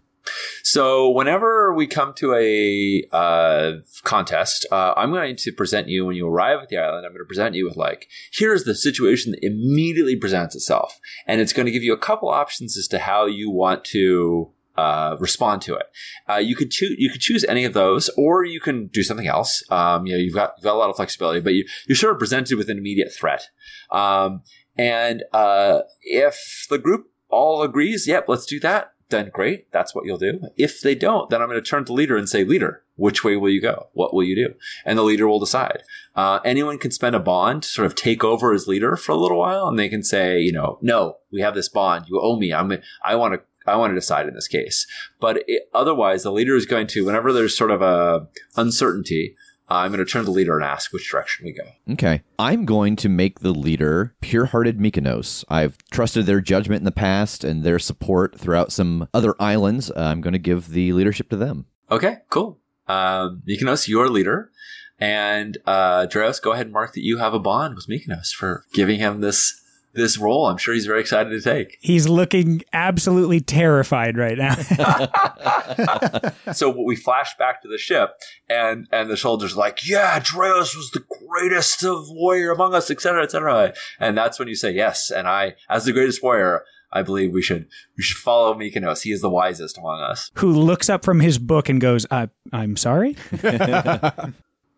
So 0.63 1.11
whenever 1.11 1.75
we 1.75 1.87
come 1.87 2.15
to 2.15 2.35
a 2.35 3.05
uh, 3.13 3.73
contest, 4.05 4.67
uh, 4.71 4.95
I'm 4.97 5.11
going 5.11 5.37
to 5.37 5.53
present 5.53 5.89
you 5.89 6.07
when 6.07 6.17
you 6.17 6.29
arrive 6.29 6.61
at 6.63 6.69
the 6.69 6.79
island. 6.79 7.05
I'm 7.05 7.13
going 7.13 7.25
to 7.25 7.27
present 7.27 7.55
you 7.55 7.65
with 7.65 7.77
like, 7.77 8.09
here's 8.33 8.65
the 8.65 8.75
situation 8.75 9.33
that 9.33 9.45
immediately 9.45 10.17
presents 10.17 10.55
itself, 10.55 11.01
and 11.27 11.41
it's 11.41 11.53
going 11.53 11.67
to 11.67 11.73
give 11.73 11.83
you 11.83 11.93
a 11.93 11.99
couple 11.99 12.29
options 12.29 12.77
as 12.77 12.87
to 12.89 13.01
how 13.01 13.27
you 13.27 13.51
want 13.51 13.85
to 13.87 14.53
uh, 14.77 15.17
respond 15.21 15.63
to 15.63 15.75
it. 15.75 15.87
Uh, 16.29 16.37
you 16.37 16.57
could 16.57 16.71
choose 16.71 16.95
you 16.99 17.11
could 17.11 17.21
choose 17.21 17.45
any 17.45 17.65
of 17.65 17.75
those, 17.75 18.09
or 18.17 18.45
you 18.45 18.61
can 18.61 18.87
do 18.87 19.03
something 19.03 19.27
else. 19.27 19.63
Um, 19.71 20.07
you 20.07 20.13
know, 20.13 20.19
you've 20.19 20.35
got 20.35 20.55
you've 20.57 20.65
got 20.65 20.75
a 20.75 20.79
lot 20.79 20.91
of 20.91 20.97
flexibility, 20.97 21.41
but 21.41 21.55
you 21.55 21.67
you're 21.87 21.97
sort 21.97 22.15
of 22.15 22.19
presented 22.19 22.57
with 22.57 22.71
an 22.71 22.79
immediate 22.79 23.13
threat. 23.13 23.49
Um, 23.91 24.43
and 24.77 25.25
uh, 25.33 25.81
if 26.03 26.67
the 26.71 26.79
group 26.79 27.11
all 27.29 27.63
agrees, 27.63 28.07
yep, 28.07 28.27
let's 28.29 28.47
do 28.47 28.61
that. 28.61 28.93
Then 29.09 29.31
great, 29.33 29.71
that's 29.73 29.95
what 29.95 30.07
you'll 30.07 30.17
do. 30.17 30.41
If 30.57 30.81
they 30.81 30.95
don't, 30.95 31.29
then 31.29 31.43
I'm 31.43 31.49
going 31.49 31.63
to 31.63 31.69
turn 31.69 31.85
to 31.85 31.89
the 31.89 31.93
leader 31.93 32.17
and 32.17 32.27
say, 32.27 32.45
leader, 32.45 32.83
which 32.97 33.23
way 33.23 33.37
will 33.37 33.51
you 33.51 33.61
go? 33.61 33.89
What 33.93 34.15
will 34.15 34.25
you 34.25 34.35
do? 34.35 34.55
And 34.87 34.99
the 34.99 35.03
leader 35.03 35.29
will 35.29 35.39
decide. 35.39 35.83
Uh, 36.17 36.41
anyone 36.45 36.79
can 36.79 36.91
spend 36.91 37.15
a 37.15 37.21
bond 37.21 37.65
to 37.65 37.69
sort 37.69 37.87
of 37.87 37.95
take 37.95 38.25
over 38.25 38.55
as 38.55 38.67
leader 38.67 38.97
for 38.97 39.13
a 39.13 39.17
little 39.17 39.39
while, 39.39 39.69
and 39.69 39.79
they 39.79 39.91
can 39.91 40.03
say, 40.03 40.41
you 40.41 40.53
know, 40.53 40.79
no, 40.81 41.17
we 41.31 41.43
have 41.43 41.55
this 41.55 41.69
bond. 41.69 42.07
You 42.09 42.21
owe 42.21 42.39
me. 42.39 42.55
I'm. 42.55 42.73
I 43.05 43.17
want 43.17 43.35
to. 43.35 43.41
I 43.67 43.77
want 43.77 43.91
to 43.91 43.95
decide 43.95 44.27
in 44.27 44.35
this 44.35 44.49
case. 44.49 44.87
But 45.21 45.45
it, 45.47 45.65
otherwise, 45.75 46.23
the 46.23 46.33
leader 46.33 46.57
is 46.57 46.67
going 46.67 46.87
to, 46.89 47.05
whenever 47.05 47.33
there's 47.33 47.57
sort 47.57 47.71
of 47.71 47.81
a 47.81 48.29
uncertainty, 48.57 49.37
I'm 49.75 49.93
going 49.93 50.05
to 50.05 50.11
turn 50.11 50.23
to 50.23 50.27
the 50.27 50.31
leader 50.31 50.57
and 50.57 50.65
ask 50.65 50.93
which 50.93 51.11
direction 51.11 51.45
we 51.45 51.53
go. 51.53 51.93
Okay. 51.93 52.23
I'm 52.39 52.65
going 52.65 52.97
to 52.97 53.09
make 53.09 53.41
the 53.41 53.53
leader 53.53 54.15
pure 54.21 54.47
hearted 54.47 54.79
Mykonos. 54.79 55.45
I've 55.49 55.77
trusted 55.91 56.27
their 56.27 56.41
judgment 56.41 56.81
in 56.81 56.85
the 56.85 56.91
past 56.93 57.45
and 57.45 57.63
their 57.63 57.79
support 57.79 58.39
throughout 58.39 58.73
some 58.73 59.09
other 59.15 59.35
islands. 59.41 59.91
Uh, 59.91 59.95
I'm 59.97 60.21
going 60.21 60.33
to 60.33 60.39
give 60.39 60.69
the 60.71 60.93
leadership 60.93 61.29
to 61.31 61.37
them. 61.37 61.67
Okay, 61.91 62.19
cool. 62.31 62.59
Um, 62.89 63.43
Mykonos, 63.49 63.89
you're 63.89 64.09
leader. 64.09 64.51
And 64.99 65.59
uh, 65.67 66.07
Dreos, 66.07 66.41
go 66.41 66.53
ahead 66.53 66.67
and 66.67 66.73
mark 66.73 66.93
that 66.95 67.05
you 67.05 67.19
have 67.19 67.35
a 67.35 67.41
bond 67.41 67.75
with 67.75 67.89
Mykonos 67.89 68.33
for 68.33 68.65
giving 68.73 69.01
him 69.01 69.21
this 69.21 69.62
this 69.95 70.19
role. 70.19 70.47
I'm 70.47 70.57
sure 70.57 70.75
he's 70.75 70.87
very 70.87 71.01
excited 71.01 71.31
to 71.31 71.41
take. 71.41 71.79
He's 71.81 72.09
looking 72.09 72.63
absolutely 72.73 73.41
terrified 73.41 74.17
right 74.17 74.39
now. 74.39 74.55
so 76.53 76.71
we 76.71 76.97
flash 76.97 77.37
back 77.39 77.63
to 77.63 77.69
the 77.69 77.79
ship, 77.79 78.11
and 78.49 78.87
and 78.91 79.11
the 79.11 79.17
soldiers 79.17 79.55
are 79.55 79.61
like, 79.61 79.87
"Yeah, 79.87 80.19
Dreos 80.21 80.77
was 80.77 80.91
the 80.93 81.05
greatest 81.29 81.85
of 81.85 82.05
warrior 82.09 82.53
among 82.53 82.75
us, 82.75 82.91
etc., 82.91 83.25
etc." 83.25 83.75
And 83.99 84.17
that's 84.17 84.39
when 84.39 84.49
you 84.49 84.55
say, 84.55 84.73
"Yes." 84.73 85.11
And 85.11 85.29
I, 85.29 85.55
as 85.69 85.85
the 85.85 85.93
greatest 85.93 86.23
warrior, 86.23 86.65
I 86.93 87.03
believe 87.03 87.33
we 87.33 87.43
should 87.43 87.67
we 87.97 88.03
should 88.03 88.19
follow 88.19 88.55
Mykonos. 88.55 89.03
He 89.03 89.13
is 89.13 89.21
the 89.21 89.31
wisest 89.31 89.79
among 89.79 90.01
us. 90.01 90.31
Who 90.37 90.53
looks 90.53 90.89
up 90.91 91.05
from 91.05 91.21
his 91.21 91.39
book 91.39 91.69
and 91.69 91.81
goes, 91.81 92.07
uh, 92.11 92.27
"I'm 92.53 92.77
sorry." 92.77 93.17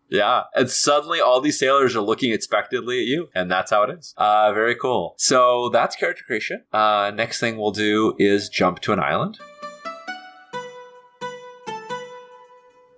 Yeah. 0.09 0.43
And 0.53 0.69
suddenly 0.69 1.19
all 1.19 1.41
these 1.41 1.59
sailors 1.59 1.95
are 1.95 2.01
looking 2.01 2.31
expectantly 2.31 2.99
at 2.99 3.07
you. 3.07 3.29
And 3.33 3.49
that's 3.49 3.71
how 3.71 3.83
it 3.83 3.97
is. 3.97 4.13
Uh, 4.17 4.53
very 4.53 4.75
cool. 4.75 5.15
So 5.17 5.69
that's 5.69 5.95
character 5.95 6.23
creation. 6.25 6.63
Uh, 6.71 7.11
next 7.13 7.39
thing 7.39 7.57
we'll 7.57 7.71
do 7.71 8.15
is 8.19 8.49
jump 8.49 8.79
to 8.81 8.93
an 8.93 8.99
island. 8.99 9.39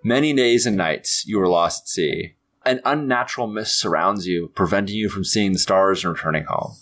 Many 0.03 0.33
days 0.33 0.65
and 0.65 0.77
nights 0.77 1.25
you 1.25 1.37
were 1.39 1.49
lost 1.49 1.83
at 1.83 1.87
sea. 1.89 2.35
An 2.65 2.81
unnatural 2.85 3.47
mist 3.47 3.79
surrounds 3.79 4.27
you, 4.27 4.51
preventing 4.55 4.95
you 4.95 5.09
from 5.09 5.23
seeing 5.23 5.53
the 5.53 5.59
stars 5.59 6.03
and 6.03 6.13
returning 6.13 6.45
home. 6.45 6.75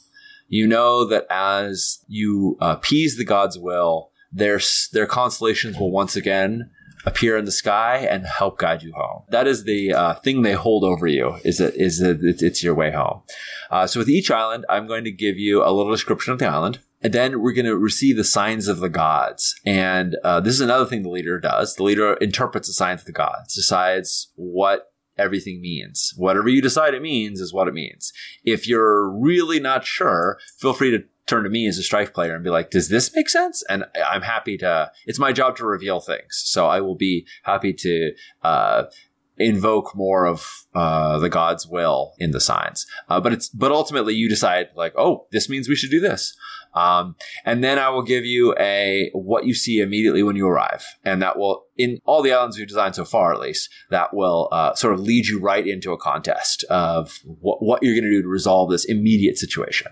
You 0.48 0.68
know 0.68 1.06
that 1.06 1.26
as 1.30 2.04
you 2.08 2.58
uh, 2.62 2.76
appease 2.78 3.18
the 3.18 3.26
god's 3.26 3.58
will, 3.58 4.12
their, 4.32 4.60
their 4.94 5.08
constellations 5.08 5.78
will 5.80 5.92
once 5.92 6.16
again 6.16 6.70
appear 7.06 7.38
in 7.38 7.46
the 7.46 7.52
sky 7.52 7.98
and 8.10 8.26
help 8.26 8.58
guide 8.58 8.84
you 8.84 8.94
home. 8.94 9.24
That 9.30 9.48
is 9.48 9.64
the 9.64 9.94
uh, 9.94 10.14
thing 10.16 10.42
they 10.42 10.54
hold 10.54 10.84
over 10.84 11.08
you. 11.08 11.38
Is 11.44 11.60
that 11.60 11.76
is 11.76 12.00
that 12.00 12.20
it's 12.22 12.64
your 12.64 12.76
way 12.76 12.92
home. 12.92 13.22
Uh, 13.70 13.88
so 13.88 14.00
with 14.00 14.10
each 14.10 14.32
island, 14.32 14.66
I'm 14.70 14.88
going 14.88 15.04
to 15.04 15.12
give 15.12 15.38
you 15.38 15.64
a 15.64 15.72
little 15.72 15.92
description 15.92 16.34
of 16.34 16.40
the 16.40 16.48
island. 16.48 16.80
And 17.02 17.14
then 17.14 17.40
we're 17.42 17.54
going 17.54 17.66
to 17.66 17.78
receive 17.78 18.18
the 18.18 18.24
signs 18.24 18.68
of 18.68 18.80
the 18.80 18.90
gods. 18.90 19.54
And 19.64 20.16
uh, 20.24 20.40
this 20.40 20.56
is 20.56 20.62
another 20.62 20.86
thing 20.86 21.04
the 21.04 21.10
leader 21.10 21.40
does. 21.40 21.76
The 21.76 21.84
leader 21.84 22.16
interprets 22.16 22.68
the 22.68 22.74
signs 22.74 23.02
of 23.02 23.06
the 23.06 23.12
gods, 23.12 23.54
decides 23.54 24.32
what 24.36 24.92
everything 25.18 25.62
means. 25.62 26.14
Whatever 26.18 26.50
you 26.50 26.62
decide 26.62 26.94
it 26.94 27.02
means 27.02 27.40
is 27.40 27.54
what 27.54 27.68
it 27.68 27.74
means. 27.74 28.12
If 28.44 28.68
you're 28.68 29.10
really 29.10 29.60
not 29.60 29.86
sure, 29.86 30.40
feel 30.58 30.74
free 30.74 30.92
to 30.92 31.04
turn 31.28 31.44
to 31.44 31.50
me 31.50 31.68
as 31.68 31.78
a 31.78 31.84
strife 31.84 32.14
player 32.14 32.36
and 32.36 32.44
be 32.44 32.50
like, 32.50 32.70
does 32.70 32.90
this 32.90 33.14
make 33.16 33.30
sense? 33.30 33.64
And 33.70 33.86
I'm 34.08 34.22
happy 34.22 34.58
to, 34.58 34.92
it's 35.06 35.20
my 35.20 35.32
job 35.32 35.56
to 35.58 35.66
reveal 35.66 36.00
things. 36.00 36.44
So 36.46 36.68
I 36.68 36.82
will 36.82 36.96
be 36.96 37.26
happy 37.44 37.74
to, 37.74 38.12
uh, 38.44 38.84
invoke 39.38 39.96
more 39.96 40.26
of 40.26 40.66
uh, 40.74 41.20
the 41.20 41.30
god's 41.30 41.68
will 41.68 42.14
in 42.20 42.32
the 42.32 42.40
signs 42.40 42.86
uh, 43.10 43.20
but 43.20 43.34
it's 43.34 43.50
but 43.50 43.72
ultimately 43.72 44.14
you 44.14 44.30
decide 44.30 44.70
like 44.76 44.94
oh 44.98 45.28
this 45.32 45.50
means 45.50 45.68
we 45.68 45.76
should 45.76 45.92
do 45.92 46.00
this 46.00 46.36
um, 46.74 47.16
and 47.44 47.64
then 47.64 47.78
i 47.78 47.90
will 47.90 48.02
give 48.02 48.24
you 48.24 48.56
a 48.58 49.10
what 49.14 49.46
you 49.46 49.54
see 49.54 49.80
immediately 49.80 50.24
when 50.24 50.36
you 50.36 50.48
arrive 50.48 50.86
and 51.04 51.22
that 51.22 51.38
will 51.38 51.66
in 51.78 52.00
all 52.06 52.22
the 52.22 52.32
islands 52.32 52.58
we've 52.58 52.68
designed 52.68 52.96
so 52.96 53.04
far 53.04 53.34
at 53.34 53.40
least 53.40 53.70
that 53.90 54.14
will 54.14 54.48
uh, 54.54 54.74
sort 54.74 54.94
of 54.94 55.02
lead 55.02 55.28
you 55.28 55.40
right 55.40 55.68
into 55.68 55.92
a 55.92 55.98
contest 55.98 56.64
of 56.70 57.20
what, 57.26 57.62
what 57.62 57.84
you're 57.84 57.94
going 57.94 58.04
to 58.04 58.10
do 58.10 58.22
to 58.22 58.28
resolve 58.30 58.70
this 58.70 58.86
immediate 58.86 59.38
situation 59.38 59.92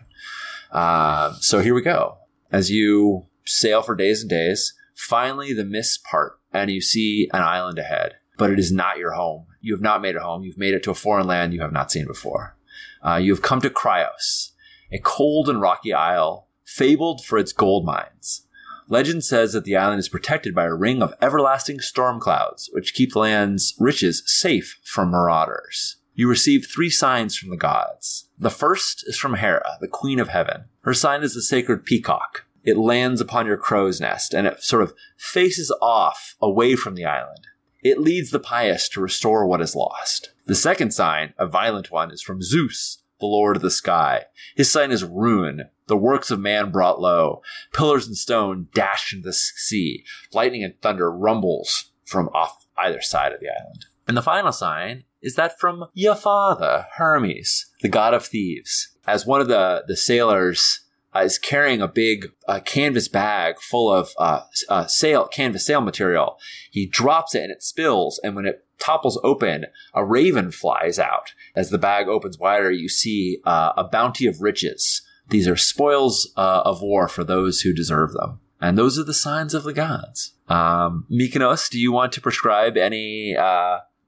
uh, 0.73 1.33
so 1.39 1.59
here 1.59 1.75
we 1.75 1.81
go. 1.81 2.17
As 2.51 2.71
you 2.71 3.27
sail 3.45 3.81
for 3.83 3.95
days 3.95 4.21
and 4.21 4.29
days, 4.29 4.73
finally 4.95 5.53
the 5.53 5.63
mists 5.63 5.97
part 6.09 6.39
and 6.51 6.69
you 6.71 6.81
see 6.81 7.29
an 7.33 7.41
island 7.41 7.77
ahead, 7.77 8.15
but 8.37 8.49
it 8.49 8.59
is 8.59 8.71
not 8.71 8.97
your 8.97 9.13
home. 9.13 9.45
You 9.61 9.73
have 9.73 9.81
not 9.81 10.01
made 10.01 10.15
it 10.15 10.21
home. 10.21 10.43
You've 10.43 10.57
made 10.57 10.73
it 10.73 10.83
to 10.83 10.91
a 10.91 10.95
foreign 10.95 11.27
land 11.27 11.53
you 11.53 11.61
have 11.61 11.71
not 11.71 11.91
seen 11.91 12.07
before. 12.07 12.57
Uh, 13.05 13.15
you 13.15 13.31
have 13.31 13.43
come 13.43 13.61
to 13.61 13.69
Cryos, 13.69 14.51
a 14.91 14.97
cold 14.99 15.47
and 15.47 15.61
rocky 15.61 15.93
isle 15.93 16.47
fabled 16.65 17.23
for 17.23 17.37
its 17.37 17.53
gold 17.53 17.85
mines. 17.85 18.47
Legend 18.89 19.23
says 19.23 19.53
that 19.53 19.63
the 19.63 19.77
island 19.77 19.99
is 19.99 20.09
protected 20.09 20.53
by 20.55 20.65
a 20.65 20.73
ring 20.73 21.01
of 21.01 21.13
everlasting 21.21 21.79
storm 21.79 22.19
clouds, 22.19 22.69
which 22.73 22.93
keep 22.93 23.13
the 23.13 23.19
land's 23.19 23.75
riches 23.79 24.23
safe 24.25 24.79
from 24.83 25.11
marauders 25.11 25.97
you 26.13 26.27
receive 26.27 26.67
three 26.67 26.89
signs 26.89 27.37
from 27.37 27.49
the 27.49 27.57
gods. 27.57 28.29
The 28.37 28.49
first 28.49 29.03
is 29.07 29.17
from 29.17 29.35
Hera, 29.35 29.77
the 29.81 29.87
queen 29.87 30.19
of 30.19 30.29
heaven. 30.29 30.65
Her 30.81 30.93
sign 30.93 31.23
is 31.23 31.33
the 31.33 31.41
sacred 31.41 31.85
peacock. 31.85 32.45
It 32.63 32.77
lands 32.77 33.19
upon 33.19 33.45
your 33.45 33.57
crow's 33.57 33.99
nest 33.99 34.33
and 34.33 34.47
it 34.47 34.63
sort 34.63 34.83
of 34.83 34.93
faces 35.17 35.75
off 35.81 36.35
away 36.41 36.75
from 36.75 36.95
the 36.95 37.05
island. 37.05 37.47
It 37.81 37.99
leads 37.99 38.31
the 38.31 38.39
pious 38.39 38.87
to 38.89 39.01
restore 39.01 39.45
what 39.45 39.61
is 39.61 39.75
lost. 39.75 40.31
The 40.45 40.55
second 40.55 40.93
sign, 40.93 41.33
a 41.37 41.47
violent 41.47 41.91
one, 41.91 42.11
is 42.11 42.21
from 42.21 42.41
Zeus, 42.41 43.03
the 43.19 43.25
lord 43.25 43.57
of 43.57 43.61
the 43.61 43.71
sky. 43.71 44.25
His 44.55 44.71
sign 44.71 44.91
is 44.91 45.03
ruin, 45.03 45.69
the 45.87 45.97
works 45.97 46.31
of 46.31 46.39
man 46.39 46.71
brought 46.71 47.01
low. 47.01 47.41
Pillars 47.73 48.07
and 48.07 48.17
stone 48.17 48.67
dash 48.73 49.13
into 49.13 49.25
the 49.25 49.33
sea. 49.33 50.05
Lightning 50.33 50.63
and 50.63 50.79
thunder 50.81 51.11
rumbles 51.11 51.91
from 52.05 52.29
off 52.29 52.65
either 52.77 53.01
side 53.01 53.33
of 53.33 53.39
the 53.39 53.49
island. 53.49 53.85
And 54.07 54.15
the 54.15 54.21
final 54.21 54.51
sign 54.51 55.03
is 55.23 55.35
that 55.35 55.59
from 55.59 55.85
your 55.93 56.15
father, 56.15 56.85
Hermes, 56.97 57.65
the 57.81 57.89
god 57.89 58.13
of 58.13 58.25
thieves. 58.25 58.89
As 59.07 59.25
one 59.25 59.41
of 59.41 59.47
the, 59.47 59.83
the 59.87 59.95
sailors 59.95 60.81
uh, 61.15 61.21
is 61.21 61.37
carrying 61.37 61.81
a 61.81 61.87
big 61.87 62.31
uh, 62.47 62.59
canvas 62.59 63.07
bag 63.07 63.59
full 63.59 63.91
of 63.91 64.09
uh, 64.19 64.41
uh, 64.69 64.85
sail 64.85 65.27
canvas 65.27 65.65
sail 65.65 65.81
material, 65.81 66.37
he 66.69 66.85
drops 66.85 67.33
it 67.33 67.43
and 67.43 67.51
it 67.51 67.63
spills. 67.63 68.19
And 68.23 68.35
when 68.35 68.45
it 68.45 68.65
topples 68.79 69.19
open, 69.23 69.65
a 69.93 70.05
raven 70.05 70.51
flies 70.51 70.99
out. 70.99 71.31
As 71.55 71.69
the 71.69 71.77
bag 71.77 72.07
opens 72.07 72.37
wider, 72.37 72.71
you 72.71 72.89
see 72.89 73.39
uh, 73.45 73.73
a 73.77 73.85
bounty 73.85 74.27
of 74.27 74.41
riches. 74.41 75.01
These 75.29 75.47
are 75.47 75.55
spoils 75.55 76.31
uh, 76.35 76.63
of 76.65 76.81
war 76.81 77.07
for 77.07 77.23
those 77.23 77.61
who 77.61 77.73
deserve 77.73 78.11
them. 78.11 78.39
And 78.59 78.77
those 78.77 78.99
are 78.99 79.03
the 79.03 79.13
signs 79.13 79.53
of 79.53 79.63
the 79.63 79.73
gods. 79.73 80.33
Um, 80.47 81.05
Mykonos, 81.11 81.69
do 81.69 81.79
you 81.79 81.91
want 81.91 82.11
to 82.13 82.21
prescribe 82.21 82.77
any 82.77 83.35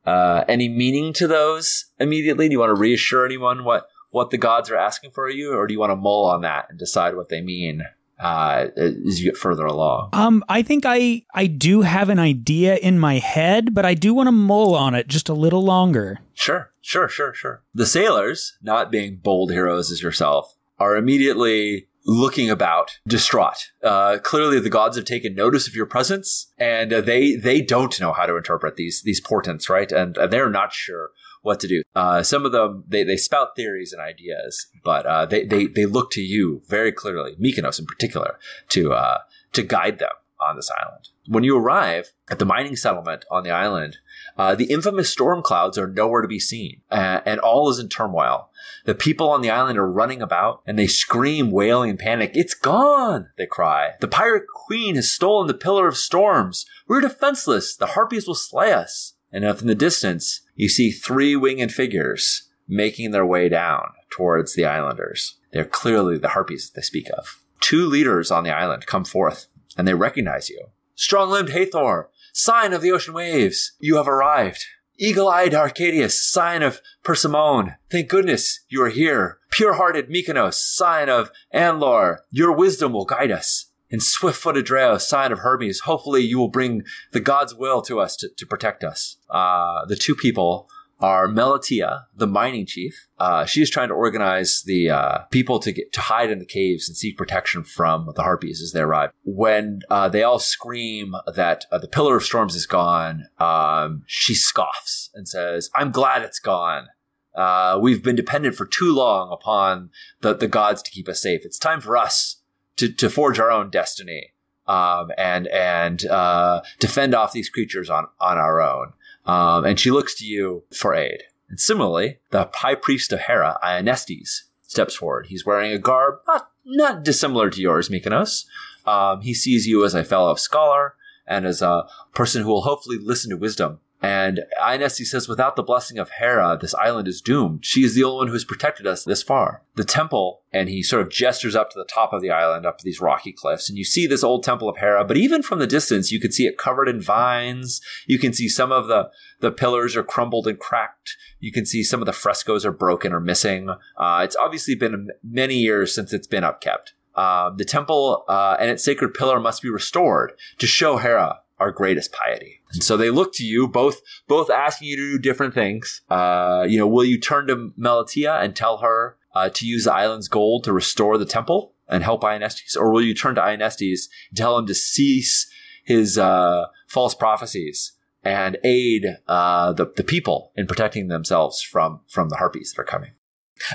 uh, 0.05 0.43
any 0.47 0.69
meaning 0.69 1.13
to 1.13 1.27
those 1.27 1.85
immediately? 1.99 2.47
Do 2.47 2.53
you 2.53 2.59
want 2.59 2.75
to 2.75 2.79
reassure 2.79 3.25
anyone 3.25 3.63
what 3.63 3.87
what 4.11 4.29
the 4.29 4.37
gods 4.37 4.69
are 4.69 4.77
asking 4.77 5.11
for 5.11 5.29
you, 5.29 5.53
or 5.53 5.67
do 5.67 5.73
you 5.73 5.79
want 5.79 5.91
to 5.91 5.95
mull 5.95 6.25
on 6.25 6.41
that 6.41 6.67
and 6.69 6.79
decide 6.79 7.15
what 7.15 7.27
they 7.29 7.41
mean 7.41 7.83
uh, 8.17 8.67
as 8.77 9.19
you 9.19 9.29
get 9.29 9.37
further 9.37 9.65
along? 9.65 10.09
Um, 10.13 10.43
I 10.47 10.61
think 10.61 10.85
I 10.85 11.23
I 11.33 11.47
do 11.47 11.81
have 11.81 12.09
an 12.09 12.19
idea 12.19 12.75
in 12.77 12.97
my 12.97 13.15
head, 13.15 13.73
but 13.73 13.85
I 13.85 13.93
do 13.93 14.13
want 14.13 14.27
to 14.27 14.31
mull 14.31 14.73
on 14.75 14.95
it 14.95 15.07
just 15.07 15.27
a 15.27 15.33
little 15.33 15.63
longer. 15.63 16.19
Sure, 16.33 16.71
sure, 16.81 17.09
sure, 17.09 17.33
sure. 17.33 17.63
The 17.73 17.85
sailors, 17.85 18.57
not 18.61 18.91
being 18.91 19.17
bold 19.17 19.51
heroes 19.51 19.91
as 19.91 20.01
yourself, 20.01 20.55
are 20.79 20.95
immediately 20.95 21.87
looking 22.05 22.49
about, 22.49 22.99
distraught. 23.07 23.71
Uh, 23.83 24.17
clearly, 24.21 24.59
the 24.59 24.69
gods 24.69 24.95
have 24.95 25.05
taken 25.05 25.35
notice 25.35 25.67
of 25.67 25.75
your 25.75 25.85
presence, 25.85 26.51
and 26.57 26.93
uh, 26.93 27.01
they 27.01 27.35
they 27.35 27.61
don't 27.61 27.99
know 27.99 28.13
how 28.13 28.25
to 28.25 28.37
interpret 28.37 28.75
these 28.75 29.01
these 29.03 29.19
portents, 29.19 29.69
right? 29.69 29.91
And 29.91 30.15
they're 30.29 30.49
not 30.49 30.73
sure 30.73 31.09
what 31.41 31.59
to 31.59 31.67
do. 31.67 31.83
Uh, 31.95 32.23
some 32.23 32.45
of 32.45 32.51
them 32.51 32.83
they, 32.87 33.03
they 33.03 33.17
spout 33.17 33.55
theories 33.55 33.93
and 33.93 34.01
ideas, 34.01 34.67
but 34.83 35.05
uh, 35.05 35.25
they, 35.25 35.45
they 35.45 35.67
they 35.67 35.85
look 35.85 36.11
to 36.11 36.21
you 36.21 36.61
very 36.67 36.91
clearly, 36.91 37.35
Mykonos 37.39 37.79
in 37.79 37.85
particular, 37.85 38.39
to 38.69 38.93
uh, 38.93 39.19
to 39.53 39.63
guide 39.63 39.99
them 39.99 40.09
on 40.39 40.55
this 40.55 40.71
island. 40.71 41.09
When 41.27 41.43
you 41.43 41.57
arrive 41.57 42.13
at 42.29 42.39
the 42.39 42.45
mining 42.45 42.75
settlement 42.75 43.25
on 43.31 43.43
the 43.43 43.51
island, 43.51 43.97
uh, 44.37 44.53
the 44.53 44.65
infamous 44.65 45.09
storm 45.09 45.41
clouds 45.41 45.77
are 45.77 45.87
nowhere 45.87 46.21
to 46.21 46.27
be 46.27 46.39
seen, 46.39 46.81
and 46.91 47.39
all 47.39 47.69
is 47.69 47.79
in 47.79 47.89
turmoil. 47.89 48.49
The 48.85 48.95
people 48.95 49.29
on 49.29 49.41
the 49.41 49.49
island 49.49 49.79
are 49.79 49.91
running 49.91 50.21
about, 50.21 50.61
and 50.65 50.77
they 50.77 50.87
scream, 50.87 51.51
wailing 51.51 51.89
in 51.89 51.97
panic. 51.97 52.31
It's 52.35 52.53
gone! 52.53 53.29
They 53.37 53.47
cry. 53.47 53.93
The 53.99 54.07
pirate 54.07 54.45
queen 54.47 54.95
has 54.95 55.11
stolen 55.11 55.47
the 55.47 55.55
pillar 55.55 55.87
of 55.87 55.97
storms. 55.97 56.65
We're 56.87 57.01
defenseless. 57.01 57.75
The 57.75 57.87
harpies 57.87 58.27
will 58.27 58.35
slay 58.35 58.71
us. 58.71 59.15
And 59.31 59.43
up 59.43 59.59
in 59.59 59.67
the 59.67 59.75
distance, 59.75 60.41
you 60.53 60.69
see 60.69 60.91
three 60.91 61.35
winged 61.35 61.73
figures 61.73 62.49
making 62.67 63.11
their 63.11 63.25
way 63.25 63.49
down 63.49 63.91
towards 64.09 64.53
the 64.53 64.65
islanders. 64.65 65.37
They're 65.51 65.65
clearly 65.65 66.17
the 66.17 66.29
harpies 66.29 66.69
that 66.69 66.79
they 66.79 66.83
speak 66.83 67.09
of. 67.17 67.41
Two 67.59 67.85
leaders 67.85 68.31
on 68.31 68.43
the 68.43 68.51
island 68.51 68.85
come 68.85 69.05
forth 69.05 69.47
and 69.77 69.87
they 69.87 69.93
recognize 69.93 70.49
you. 70.49 70.67
Strong 70.95 71.31
limbed 71.31 71.49
Hathor, 71.49 72.09
sign 72.31 72.71
of 72.71 72.81
the 72.81 72.91
ocean 72.91 73.13
waves, 73.13 73.73
you 73.79 73.97
have 73.97 74.07
arrived. 74.07 74.63
Eagle 74.97 75.27
eyed 75.27 75.53
Arcadius, 75.53 76.21
sign 76.21 76.63
of 76.63 76.81
Persephone, 77.03 77.75
thank 77.91 78.07
goodness 78.07 78.61
you 78.69 78.81
are 78.81 78.89
here. 78.89 79.39
Pure 79.51 79.73
hearted 79.73 80.09
Mykonos, 80.09 80.53
sign 80.53 81.09
of 81.09 81.31
Anlor, 81.53 82.19
your 82.31 82.53
wisdom 82.53 82.93
will 82.93 83.05
guide 83.05 83.31
us. 83.31 83.71
And 83.91 84.01
swift-footed 84.01 84.65
Dreo, 84.65 84.99
sign 84.99 85.31
of 85.31 85.39
Hermes. 85.39 85.81
Hopefully, 85.81 86.21
you 86.21 86.39
will 86.39 86.49
bring 86.49 86.83
the 87.11 87.19
god's 87.19 87.53
will 87.53 87.81
to 87.83 87.99
us 87.99 88.15
to, 88.17 88.29
to 88.29 88.45
protect 88.45 88.83
us. 88.83 89.17
Uh, 89.29 89.85
the 89.85 89.95
two 89.95 90.15
people 90.15 90.69
are 90.99 91.27
Melatia, 91.27 92.05
the 92.15 92.27
mining 92.27 92.65
chief. 92.65 93.07
Uh, 93.19 93.45
she 93.45 93.61
is 93.61 93.69
trying 93.69 93.89
to 93.89 93.93
organize 93.93 94.63
the 94.65 94.89
uh, 94.89 95.19
people 95.29 95.59
to 95.59 95.71
get 95.71 95.91
to 95.93 96.01
hide 96.01 96.31
in 96.31 96.39
the 96.39 96.45
caves 96.45 96.87
and 96.87 96.97
seek 96.97 97.17
protection 97.17 97.63
from 97.63 98.09
the 98.15 98.23
harpies 98.23 98.61
as 98.61 98.71
they 98.71 98.81
arrive. 98.81 99.11
When 99.23 99.81
uh, 99.89 100.09
they 100.09 100.23
all 100.23 100.39
scream 100.39 101.13
that 101.33 101.65
uh, 101.71 101.79
the 101.79 101.87
Pillar 101.87 102.15
of 102.17 102.23
Storms 102.23 102.55
is 102.55 102.65
gone, 102.65 103.27
um, 103.39 104.03
she 104.05 104.33
scoffs 104.33 105.09
and 105.13 105.27
says, 105.27 105.69
"I'm 105.75 105.91
glad 105.91 106.21
it's 106.21 106.39
gone. 106.39 106.87
Uh, 107.35 107.77
we've 107.81 108.03
been 108.03 108.15
dependent 108.15 108.55
for 108.55 108.65
too 108.65 108.93
long 108.93 109.31
upon 109.31 109.89
the 110.21 110.33
the 110.33 110.47
gods 110.47 110.81
to 110.83 110.91
keep 110.91 111.09
us 111.09 111.21
safe. 111.21 111.41
It's 111.43 111.59
time 111.59 111.81
for 111.81 111.97
us 111.97 112.41
to 112.77 112.91
to 112.91 113.09
forge 113.09 113.39
our 113.39 113.51
own 113.51 113.69
destiny." 113.69 114.31
Um, 114.67 115.11
and 115.15 115.45
and 115.49 116.03
uh, 116.07 116.61
defend 116.79 117.13
off 117.13 117.33
these 117.33 117.49
creatures 117.49 117.89
on 117.89 118.07
on 118.19 118.37
our 118.37 118.61
own. 118.61 118.93
Um, 119.25 119.65
and 119.65 119.79
she 119.79 119.91
looks 119.91 120.15
to 120.15 120.25
you 120.25 120.63
for 120.73 120.93
aid. 120.93 121.23
And 121.49 121.59
similarly, 121.59 122.19
the 122.31 122.49
high 122.53 122.75
priest 122.75 123.11
of 123.13 123.21
Hera, 123.21 123.57
Ionestes, 123.63 124.43
steps 124.61 124.95
forward. 124.95 125.27
He's 125.27 125.45
wearing 125.45 125.71
a 125.71 125.77
garb 125.77 126.15
not, 126.27 126.49
not 126.65 127.03
dissimilar 127.03 127.49
to 127.49 127.61
yours, 127.61 127.89
Mykonos. 127.89 128.45
Um, 128.85 129.21
he 129.21 129.33
sees 129.33 129.67
you 129.67 129.85
as 129.85 129.93
a 129.93 130.03
fellow 130.03 130.35
scholar 130.35 130.95
and 131.27 131.45
as 131.45 131.61
a 131.61 131.85
person 132.13 132.43
who 132.43 132.49
will 132.49 132.61
hopefully 132.61 132.97
listen 132.99 133.29
to 133.31 133.37
wisdom 133.37 133.79
and 134.01 134.41
Ionestes 134.61 135.09
says, 135.09 135.27
without 135.27 135.55
the 135.55 135.63
blessing 135.63 135.97
of 135.97 136.11
Hera, 136.19 136.57
this 136.59 136.75
island 136.75 137.07
is 137.07 137.21
doomed. 137.21 137.65
She 137.65 137.83
is 137.83 137.95
the 137.95 138.03
only 138.03 138.17
one 138.17 138.27
who 138.27 138.33
has 138.33 138.43
protected 138.43 138.85
us 138.85 139.03
this 139.03 139.23
far. 139.23 139.63
The 139.75 139.83
temple, 139.83 140.41
and 140.51 140.69
he 140.69 140.83
sort 140.83 141.01
of 141.01 141.09
gestures 141.09 141.55
up 141.55 141.71
to 141.71 141.79
the 141.79 141.85
top 141.85 142.13
of 142.13 142.21
the 142.21 142.29
island, 142.29 142.65
up 142.65 142.77
to 142.77 142.83
these 142.83 143.01
rocky 143.01 143.31
cliffs, 143.31 143.69
and 143.69 143.77
you 143.77 143.83
see 143.83 144.05
this 144.05 144.23
old 144.23 144.43
temple 144.43 144.69
of 144.69 144.77
Hera, 144.77 145.05
but 145.05 145.17
even 145.17 145.41
from 145.41 145.59
the 145.59 145.67
distance, 145.67 146.11
you 146.11 146.19
can 146.19 146.31
see 146.31 146.45
it 146.45 146.57
covered 146.57 146.87
in 146.87 147.01
vines. 147.01 147.81
You 148.05 148.19
can 148.19 148.33
see 148.33 148.49
some 148.49 148.71
of 148.71 148.87
the, 148.87 149.09
the 149.39 149.51
pillars 149.51 149.95
are 149.95 150.03
crumbled 150.03 150.47
and 150.47 150.59
cracked. 150.59 151.15
You 151.39 151.51
can 151.51 151.65
see 151.65 151.83
some 151.83 152.01
of 152.01 152.05
the 152.05 152.13
frescoes 152.13 152.65
are 152.65 152.71
broken 152.71 153.13
or 153.13 153.19
missing. 153.19 153.69
Uh, 153.97 154.21
it's 154.23 154.35
obviously 154.35 154.75
been 154.75 155.09
many 155.23 155.55
years 155.55 155.95
since 155.95 156.13
it's 156.13 156.27
been 156.27 156.43
upkept. 156.43 156.91
Uh, 157.15 157.49
the 157.55 157.65
temple 157.65 158.25
uh, 158.27 158.57
and 158.59 158.69
its 158.69 158.83
sacred 158.83 159.13
pillar 159.13 159.39
must 159.39 159.61
be 159.61 159.69
restored 159.69 160.33
to 160.57 160.67
show 160.67 160.97
Hera 160.97 161.39
our 161.59 161.71
greatest 161.71 162.11
piety. 162.11 162.61
And 162.73 162.83
so 162.83 162.97
they 162.97 163.09
look 163.09 163.33
to 163.35 163.43
you, 163.43 163.67
both 163.67 164.01
both 164.27 164.49
asking 164.49 164.89
you 164.89 164.97
to 164.97 165.11
do 165.13 165.19
different 165.19 165.53
things. 165.53 166.01
Uh, 166.09 166.65
you 166.67 166.77
know, 166.77 166.87
will 166.87 167.05
you 167.05 167.19
turn 167.19 167.47
to 167.47 167.71
Melatia 167.79 168.43
and 168.43 168.55
tell 168.55 168.77
her 168.77 169.17
uh, 169.33 169.49
to 169.49 169.65
use 169.65 169.85
the 169.85 169.93
island's 169.93 170.27
gold 170.27 170.63
to 170.63 170.73
restore 170.73 171.17
the 171.17 171.25
temple 171.25 171.73
and 171.87 172.03
help 172.03 172.23
Ionestes, 172.23 172.75
or 172.75 172.91
will 172.91 173.01
you 173.01 173.13
turn 173.13 173.35
to 173.35 173.43
Ionestes 173.43 174.09
and 174.29 174.37
tell 174.37 174.57
him 174.57 174.65
to 174.65 174.73
cease 174.73 175.49
his 175.83 176.17
uh, 176.17 176.65
false 176.87 177.13
prophecies 177.13 177.93
and 178.23 178.57
aid 178.63 179.05
uh, 179.27 179.71
the 179.73 179.91
the 179.95 180.03
people 180.03 180.51
in 180.55 180.67
protecting 180.67 181.07
themselves 181.07 181.61
from 181.61 182.01
from 182.07 182.29
the 182.29 182.37
harpies 182.37 182.73
that 182.73 182.81
are 182.81 182.85
coming? 182.85 183.11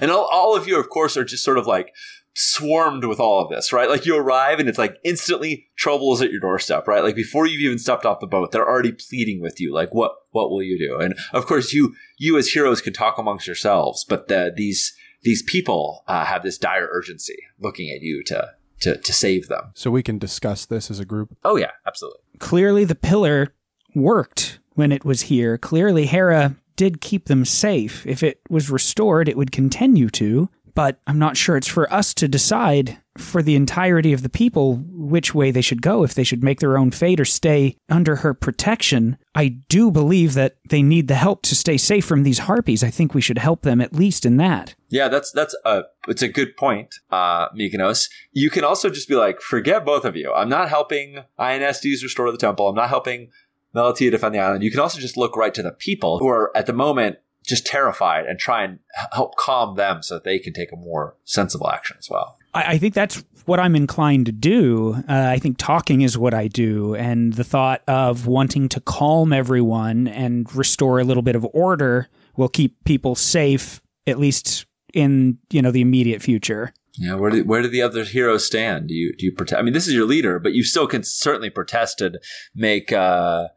And 0.00 0.10
all, 0.10 0.28
all 0.30 0.56
of 0.56 0.68
you, 0.68 0.78
of 0.78 0.90
course, 0.90 1.16
are 1.16 1.24
just 1.24 1.44
sort 1.44 1.56
of 1.56 1.66
like 1.66 1.94
swarmed 2.34 3.04
with 3.04 3.20
all 3.20 3.42
of 3.42 3.50
this, 3.50 3.72
right? 3.72 3.90
Like 3.90 4.06
you 4.06 4.16
arrive 4.16 4.60
and 4.60 4.68
it's 4.68 4.78
like 4.78 4.96
instantly 5.04 5.68
trouble 5.76 6.12
is 6.14 6.22
at 6.22 6.30
your 6.30 6.40
doorstep, 6.40 6.86
right? 6.86 7.02
Like 7.02 7.16
before 7.16 7.46
you've 7.46 7.60
even 7.60 7.78
stepped 7.78 8.06
off 8.06 8.20
the 8.20 8.26
boat, 8.26 8.52
they're 8.52 8.68
already 8.68 8.92
pleading 8.92 9.40
with 9.40 9.60
you. 9.60 9.74
Like, 9.74 9.92
what, 9.92 10.12
what 10.30 10.50
will 10.50 10.62
you 10.62 10.78
do? 10.78 11.00
And 11.00 11.14
of 11.32 11.46
course, 11.46 11.72
you, 11.72 11.94
you 12.18 12.38
as 12.38 12.48
heroes 12.48 12.80
can 12.80 12.92
talk 12.92 13.18
amongst 13.18 13.46
yourselves, 13.46 14.04
but 14.08 14.28
the, 14.28 14.52
these, 14.56 14.94
these 15.22 15.42
people 15.42 16.04
uh, 16.06 16.24
have 16.24 16.42
this 16.42 16.58
dire 16.58 16.88
urgency 16.90 17.36
looking 17.58 17.90
at 17.90 18.00
you 18.00 18.22
to, 18.24 18.50
to, 18.80 18.96
to 18.96 19.12
save 19.12 19.48
them. 19.48 19.72
So 19.74 19.90
we 19.90 20.02
can 20.02 20.18
discuss 20.18 20.66
this 20.66 20.90
as 20.90 21.00
a 21.00 21.04
group. 21.04 21.36
Oh 21.44 21.56
yeah, 21.56 21.72
absolutely. 21.86 22.20
Clearly 22.38 22.84
the 22.84 22.94
pillar 22.94 23.54
worked 23.94 24.60
when 24.74 24.92
it 24.92 25.04
was 25.04 25.22
here. 25.22 25.58
Clearly 25.58 26.06
Hera 26.06 26.56
did 26.76 27.02
keep 27.02 27.26
them 27.26 27.44
safe. 27.44 28.06
If 28.06 28.22
it 28.22 28.40
was 28.48 28.70
restored, 28.70 29.28
it 29.28 29.36
would 29.36 29.52
continue 29.52 30.08
to 30.10 30.48
but 30.80 30.98
I'm 31.06 31.18
not 31.18 31.36
sure 31.36 31.58
it's 31.58 31.68
for 31.68 31.92
us 31.92 32.14
to 32.14 32.26
decide 32.26 32.96
for 33.18 33.42
the 33.42 33.54
entirety 33.54 34.14
of 34.14 34.22
the 34.22 34.30
people 34.30 34.76
which 34.86 35.34
way 35.34 35.50
they 35.50 35.60
should 35.60 35.82
go, 35.82 36.04
if 36.04 36.14
they 36.14 36.24
should 36.24 36.42
make 36.42 36.60
their 36.60 36.78
own 36.78 36.90
fate 36.90 37.20
or 37.20 37.26
stay 37.26 37.76
under 37.90 38.16
her 38.16 38.32
protection. 38.32 39.18
I 39.34 39.48
do 39.68 39.90
believe 39.90 40.32
that 40.32 40.56
they 40.70 40.80
need 40.80 41.06
the 41.06 41.16
help 41.16 41.42
to 41.42 41.54
stay 41.54 41.76
safe 41.76 42.06
from 42.06 42.22
these 42.22 42.38
harpies. 42.38 42.82
I 42.82 42.88
think 42.88 43.12
we 43.12 43.20
should 43.20 43.36
help 43.36 43.60
them 43.60 43.82
at 43.82 43.92
least 43.92 44.24
in 44.24 44.38
that. 44.38 44.74
Yeah, 44.88 45.08
that's 45.08 45.30
that's 45.32 45.54
a 45.66 45.82
it's 46.08 46.22
a 46.22 46.28
good 46.28 46.56
point, 46.56 46.94
uh, 47.10 47.50
Mykonos. 47.50 48.08
You 48.32 48.48
can 48.48 48.64
also 48.64 48.88
just 48.88 49.06
be 49.06 49.16
like, 49.16 49.42
forget 49.42 49.84
both 49.84 50.06
of 50.06 50.16
you. 50.16 50.32
I'm 50.32 50.48
not 50.48 50.70
helping 50.70 51.18
Ionestes 51.38 52.02
restore 52.02 52.32
the 52.32 52.38
temple. 52.38 52.70
I'm 52.70 52.74
not 52.74 52.88
helping 52.88 53.32
Melatia 53.74 54.10
defend 54.10 54.34
the 54.34 54.38
island. 54.38 54.64
You 54.64 54.70
can 54.70 54.80
also 54.80 54.98
just 54.98 55.18
look 55.18 55.36
right 55.36 55.52
to 55.52 55.62
the 55.62 55.72
people 55.72 56.18
who 56.20 56.28
are 56.28 56.56
at 56.56 56.64
the 56.64 56.72
moment 56.72 57.18
just 57.46 57.66
terrified 57.66 58.26
and 58.26 58.38
try 58.38 58.62
and 58.62 58.78
help 59.12 59.36
calm 59.36 59.76
them 59.76 60.02
so 60.02 60.14
that 60.14 60.24
they 60.24 60.38
can 60.38 60.52
take 60.52 60.72
a 60.72 60.76
more 60.76 61.16
sensible 61.24 61.70
action 61.70 61.96
as 61.98 62.08
well. 62.10 62.36
I, 62.54 62.62
I 62.62 62.78
think 62.78 62.94
that's 62.94 63.24
what 63.46 63.58
I'm 63.58 63.74
inclined 63.74 64.26
to 64.26 64.32
do. 64.32 65.02
Uh, 65.08 65.26
I 65.28 65.38
think 65.38 65.58
talking 65.58 66.02
is 66.02 66.16
what 66.18 66.34
I 66.34 66.48
do, 66.48 66.94
and 66.94 67.32
the 67.32 67.44
thought 67.44 67.82
of 67.88 68.26
wanting 68.26 68.68
to 68.70 68.80
calm 68.80 69.32
everyone 69.32 70.06
and 70.08 70.52
restore 70.54 71.00
a 71.00 71.04
little 71.04 71.22
bit 71.22 71.36
of 71.36 71.46
order 71.52 72.08
will 72.36 72.48
keep 72.48 72.84
people 72.84 73.14
safe, 73.14 73.80
at 74.06 74.18
least 74.18 74.66
in 74.92 75.38
you 75.50 75.62
know 75.62 75.70
the 75.70 75.80
immediate 75.80 76.22
future. 76.22 76.72
Yeah, 76.98 77.14
where 77.14 77.30
do, 77.30 77.44
where 77.44 77.62
do 77.62 77.68
the 77.68 77.82
other 77.82 78.04
heroes 78.04 78.44
stand? 78.44 78.88
Do 78.88 78.94
you 78.94 79.14
do 79.16 79.26
you 79.26 79.32
protest? 79.32 79.58
I 79.58 79.62
mean, 79.62 79.74
this 79.74 79.88
is 79.88 79.94
your 79.94 80.06
leader, 80.06 80.38
but 80.38 80.52
you 80.52 80.62
still 80.62 80.86
can 80.86 81.02
certainly 81.02 81.50
protest 81.50 82.00
and 82.00 82.18
make 82.54 82.92
uh, 82.92 83.48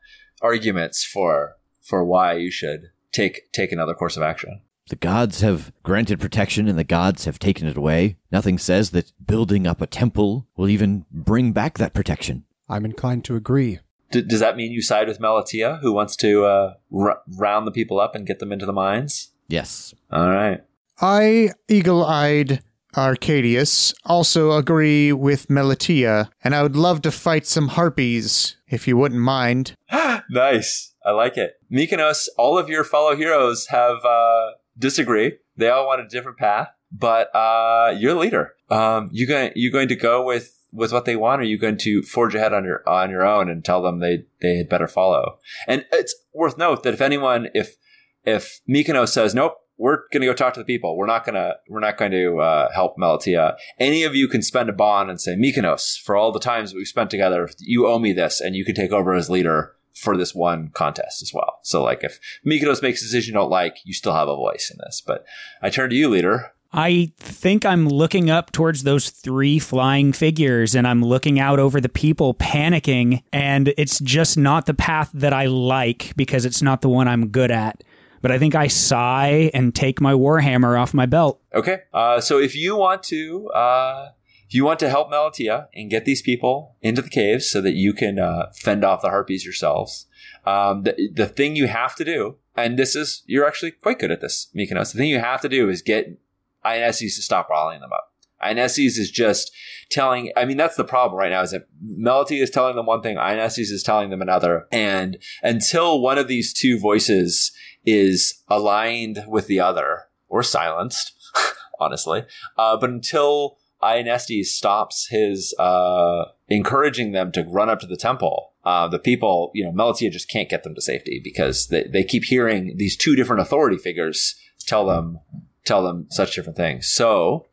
arguments 0.42 1.04
for 1.04 1.56
for 1.82 2.04
why 2.04 2.34
you 2.34 2.52
should 2.52 2.92
take 3.14 3.51
take 3.53 3.72
another 3.72 3.93
course 3.93 4.18
of 4.18 4.24
action. 4.24 4.61
The 4.89 4.95
gods 4.97 5.39
have 5.39 5.72
granted 5.82 6.20
protection 6.20 6.68
and 6.68 6.78
the 6.78 6.84
gods 6.84 7.24
have 7.24 7.39
taken 7.39 7.68
it 7.68 7.78
away. 7.78 8.18
Nothing 8.32 8.57
says 8.57 8.91
that 8.91 9.14
building 9.26 9.66
up 9.66 9.82
a 9.82 9.88
temple 9.88 10.45
will 10.57 10.68
even 10.68 11.05
bring 11.09 11.53
back 11.53 11.78
that 11.78 11.93
protection. 11.93 12.43
I'm 12.68 12.84
inclined 12.84 13.24
to 13.26 13.36
agree. 13.36 13.80
D- 14.11 14.24
does 14.24 14.41
that 14.41 14.57
mean 14.57 14.72
you 14.72 14.82
side 14.82 15.07
with 15.07 15.20
Melatia, 15.20 15.80
who 15.80 15.93
wants 15.93 16.18
to 16.18 16.45
uh, 16.45 16.74
r- 16.93 17.22
round 17.38 17.66
the 17.66 17.72
people 17.72 17.99
up 17.99 18.14
and 18.14 18.28
get 18.28 18.39
them 18.39 18.51
into 18.51 18.66
the 18.66 18.74
mines? 18.74 19.32
Yes. 19.47 19.93
All 20.11 20.30
right. 20.30 20.61
I, 20.99 21.51
eagle 21.70 22.05
eyed 22.05 22.61
Arcadius, 22.95 23.93
also 24.05 24.51
agree 24.51 25.11
with 25.11 25.47
Melatia, 25.47 26.30
and 26.43 26.53
I 26.53 26.61
would 26.61 26.76
love 26.76 27.01
to 27.03 27.11
fight 27.11 27.47
some 27.47 27.70
harpies, 27.70 28.57
if 28.68 28.88
you 28.88 28.97
wouldn't 28.97 29.22
mind. 29.22 29.76
nice. 30.30 30.93
I 31.06 31.12
like 31.12 31.38
it. 31.38 31.56
Mykonos, 31.72 32.28
all 32.38 32.58
of 32.58 32.70
your 32.70 32.84
fellow 32.84 33.16
heroes 33.16 33.68
have 33.68 34.04
uh, 34.06 34.51
disagree. 34.78 35.38
They 35.58 35.70
all 35.70 35.86
want 35.86 36.01
a 36.01 36.08
different 36.08 36.38
path, 36.38 36.70
but 36.91 37.34
uh, 37.36 37.95
you're 37.97 38.16
leader. 38.16 38.54
Um, 38.70 39.10
you 39.12 39.28
going 39.28 39.51
you 39.56 39.72
going 39.72 39.89
to 39.89 39.95
go 39.95 40.24
with 40.24 40.58
with 40.72 40.91
what 40.91 41.06
they 41.06 41.16
want, 41.16 41.41
or 41.41 41.43
are 41.43 41.47
you 41.47 41.58
going 41.58 41.78
to 41.78 42.01
forge 42.04 42.36
ahead 42.36 42.54
on 42.54 42.64
your 42.64 42.88
on 42.88 43.10
your 43.10 43.26
own 43.26 43.49
and 43.49 43.64
tell 43.64 43.82
them 43.82 43.99
they 43.99 44.26
they 44.41 44.58
had 44.58 44.70
better 44.70 44.88
follow? 44.88 45.39
And 45.68 45.86
it's 45.91 46.16
worth 46.34 46.58
note 46.58 46.84
that 46.84 46.93
if 46.93 47.01
anyone 47.01 47.49
if 47.54 47.76
if 48.24 48.62
Mykonos 48.68 49.10
says 49.10 49.36
nope, 49.36 49.58
we're 49.78 50.08
going 50.12 50.22
to 50.22 50.28
go 50.28 50.34
talk 50.34 50.54
to 50.54 50.60
the 50.60 50.66
people. 50.66 50.95
We're 50.97 51.06
not 51.06 51.26
going 51.26 51.36
to 51.36 51.56
we're 51.68 51.80
not 51.80 51.97
going 51.97 52.12
to 52.12 52.39
uh, 52.39 52.72
help 52.72 52.97
Melatia. 52.97 53.56
Any 53.80 54.04
of 54.04 54.16
you 54.16 54.28
can 54.28 54.41
spend 54.41 54.70
a 54.70 54.74
bond 54.74 55.10
and 55.10 55.20
say 55.20 55.36
Mykonos 55.36 55.99
for 55.99 56.16
all 56.16 56.32
the 56.32 56.39
times 56.39 56.74
we've 56.74 56.88
spent 56.88 57.10
together. 57.10 57.49
You 57.60 57.88
owe 57.88 57.99
me 57.99 58.14
this, 58.14 58.39
and 58.39 58.56
you 58.56 58.66
can 58.66 58.76
take 58.76 58.91
over 58.91 59.14
as 59.14 59.30
leader 59.30 59.76
for 59.94 60.18
this 60.18 60.34
one 60.34 60.70
contest 60.70 61.22
as 61.22 61.32
well. 61.34 61.60
So 61.64 61.84
like 61.84 62.04
if 62.04 62.20
Mykonos 62.46 62.82
makes 62.82 63.02
a 63.02 63.06
decision 63.06 63.34
you 63.34 63.39
don't 63.39 63.50
like, 63.50 63.78
you 63.84 63.94
still 63.94 64.14
have 64.14 64.28
a 64.28 64.36
voice 64.36 64.72
in 64.72 64.78
this. 64.84 65.02
But 65.06 65.26
I 65.62 65.70
turn 65.70 65.89
to 65.91 65.96
you, 65.96 66.10
leader. 66.10 66.52
I 66.76 67.12
think 67.20 67.66
I'm 67.66 67.88
looking 67.88 68.32
up 68.32 68.52
towards 68.52 68.82
those 68.82 69.12
three 69.12 69.60
flying 69.60 70.12
figures 70.12 70.74
and 70.74 70.88
I'm 70.88 71.04
looking 71.04 71.39
out 71.39 71.60
over 71.60 71.80
the 71.80 71.89
people 71.89 72.34
panicking 72.34 73.22
and 73.32 73.72
it's 73.78 74.00
just 74.00 74.39
not 74.39 74.66
the 74.66 74.74
path 74.74 75.12
that 75.14 75.34
I 75.34 75.46
like 75.46 76.14
because 76.16 76.46
it's 76.46 76.64
not 76.64 76.82
the 76.82 76.89
one 76.89 77.08
I'm 77.08 77.28
good 77.28 77.52
at. 77.52 77.84
But 78.24 78.32
I 78.32 78.39
think 78.39 78.56
I 78.56 78.68
sigh 78.68 79.52
and 79.54 79.76
take 79.76 80.02
my 80.02 80.14
warhammer 80.14 80.80
off 80.80 80.94
my 80.94 81.06
belt. 81.06 81.41
Okay. 81.54 81.82
Uh, 81.94 82.20
so 82.22 82.39
if 82.39 82.56
you 82.56 82.76
want 82.76 83.04
to 83.04 83.50
uh, 83.50 84.08
you 84.54 84.66
want 84.66 84.80
to 84.80 84.89
help 84.89 85.12
Melatia 85.12 85.68
and 85.74 85.89
get 85.89 86.06
these 86.06 86.22
people 86.22 86.76
into 86.82 87.01
the 87.01 87.10
caves 87.10 87.49
so 87.49 87.62
that 87.62 87.74
you 87.74 87.93
can 87.93 88.20
uh, 88.20 88.51
fend 88.56 88.84
off 88.84 89.01
the 89.01 89.10
harpies 89.10 89.45
yourselves, 89.45 90.08
um, 90.45 90.84
the, 90.84 91.10
the 91.14 91.28
thing 91.28 91.56
you 91.56 91.68
have 91.68 91.95
to 91.95 92.06
do, 92.06 92.38
and 92.56 92.78
this 92.78 92.95
is, 92.95 93.24
you're 93.26 93.47
actually 93.47 93.72
quite 93.72 93.99
good 93.99 94.12
at 94.12 94.22
this, 94.22 94.49
Mykonos, 94.56 94.91
the 94.91 94.99
thing 94.99 95.10
you 95.10 95.20
have 95.20 95.41
to 95.41 95.49
do 95.49 95.70
is 95.70 95.82
get 95.82 96.20
Ionestes 96.64 97.16
to 97.16 97.22
stop 97.22 97.49
rallying 97.49 97.82
them 97.82 97.93
up. 97.93 98.12
Ionestes 98.41 98.97
is 98.97 99.10
just 99.10 99.51
telling, 99.89 100.32
I 100.36 100.45
mean, 100.45 100.58
that's 100.58 100.76
the 100.76 100.84
problem 100.84 101.18
right 101.18 101.32
now 101.32 101.41
is 101.41 101.51
that 101.51 101.68
Melatia 101.84 102.41
is 102.41 102.49
telling 102.49 102.76
them 102.76 102.86
one 102.86 103.01
thing, 103.01 103.18
Ionestes 103.18 103.72
is 103.72 103.84
telling 103.84 104.10
them 104.10 104.22
another. 104.22 104.68
And 104.72 105.18
until 105.41 106.01
one 106.01 106.18
of 106.18 106.28
these 106.28 106.54
two 106.54 106.80
voices 106.80 107.51
is 107.86 108.43
aligned 108.49 109.24
with 109.28 109.47
the 109.47 109.60
other 109.60 110.04
or 110.28 110.43
silenced, 110.43 111.14
honestly, 111.80 112.26
uh, 112.58 112.78
but 112.78 112.89
until 112.89 113.58
Ionestes 113.84 114.54
stops 114.54 115.08
his 115.10 115.54
uh, 115.60 116.26
encouraging 116.48 117.12
them 117.12 117.32
to 117.34 117.44
run 117.44 117.70
up 117.70 117.80
to 117.82 117.88
the 117.88 117.98
temple, 117.98 118.54
uh, 118.66 118.88
the 118.88 119.00
people, 119.00 119.52
you 119.54 119.64
know, 119.66 119.72
Melatia 119.72 120.10
just 120.10 120.30
can't 120.30 120.50
get 120.50 120.64
them 120.64 120.74
to 120.76 120.82
safety 120.82 121.20
because 121.24 121.68
they, 121.68 121.84
they 121.84 122.04
keep 122.04 122.24
hearing 122.24 122.78
these 122.78 122.96
two 122.96 123.16
different 123.16 123.42
authority 123.42 123.78
figures 123.78 124.36
tell 124.66 124.86
them 124.86 125.20
tell 125.66 125.84
them 125.84 126.08
such 126.10 126.36
different 126.36 126.58
things. 126.58 126.90
So, 126.90 127.48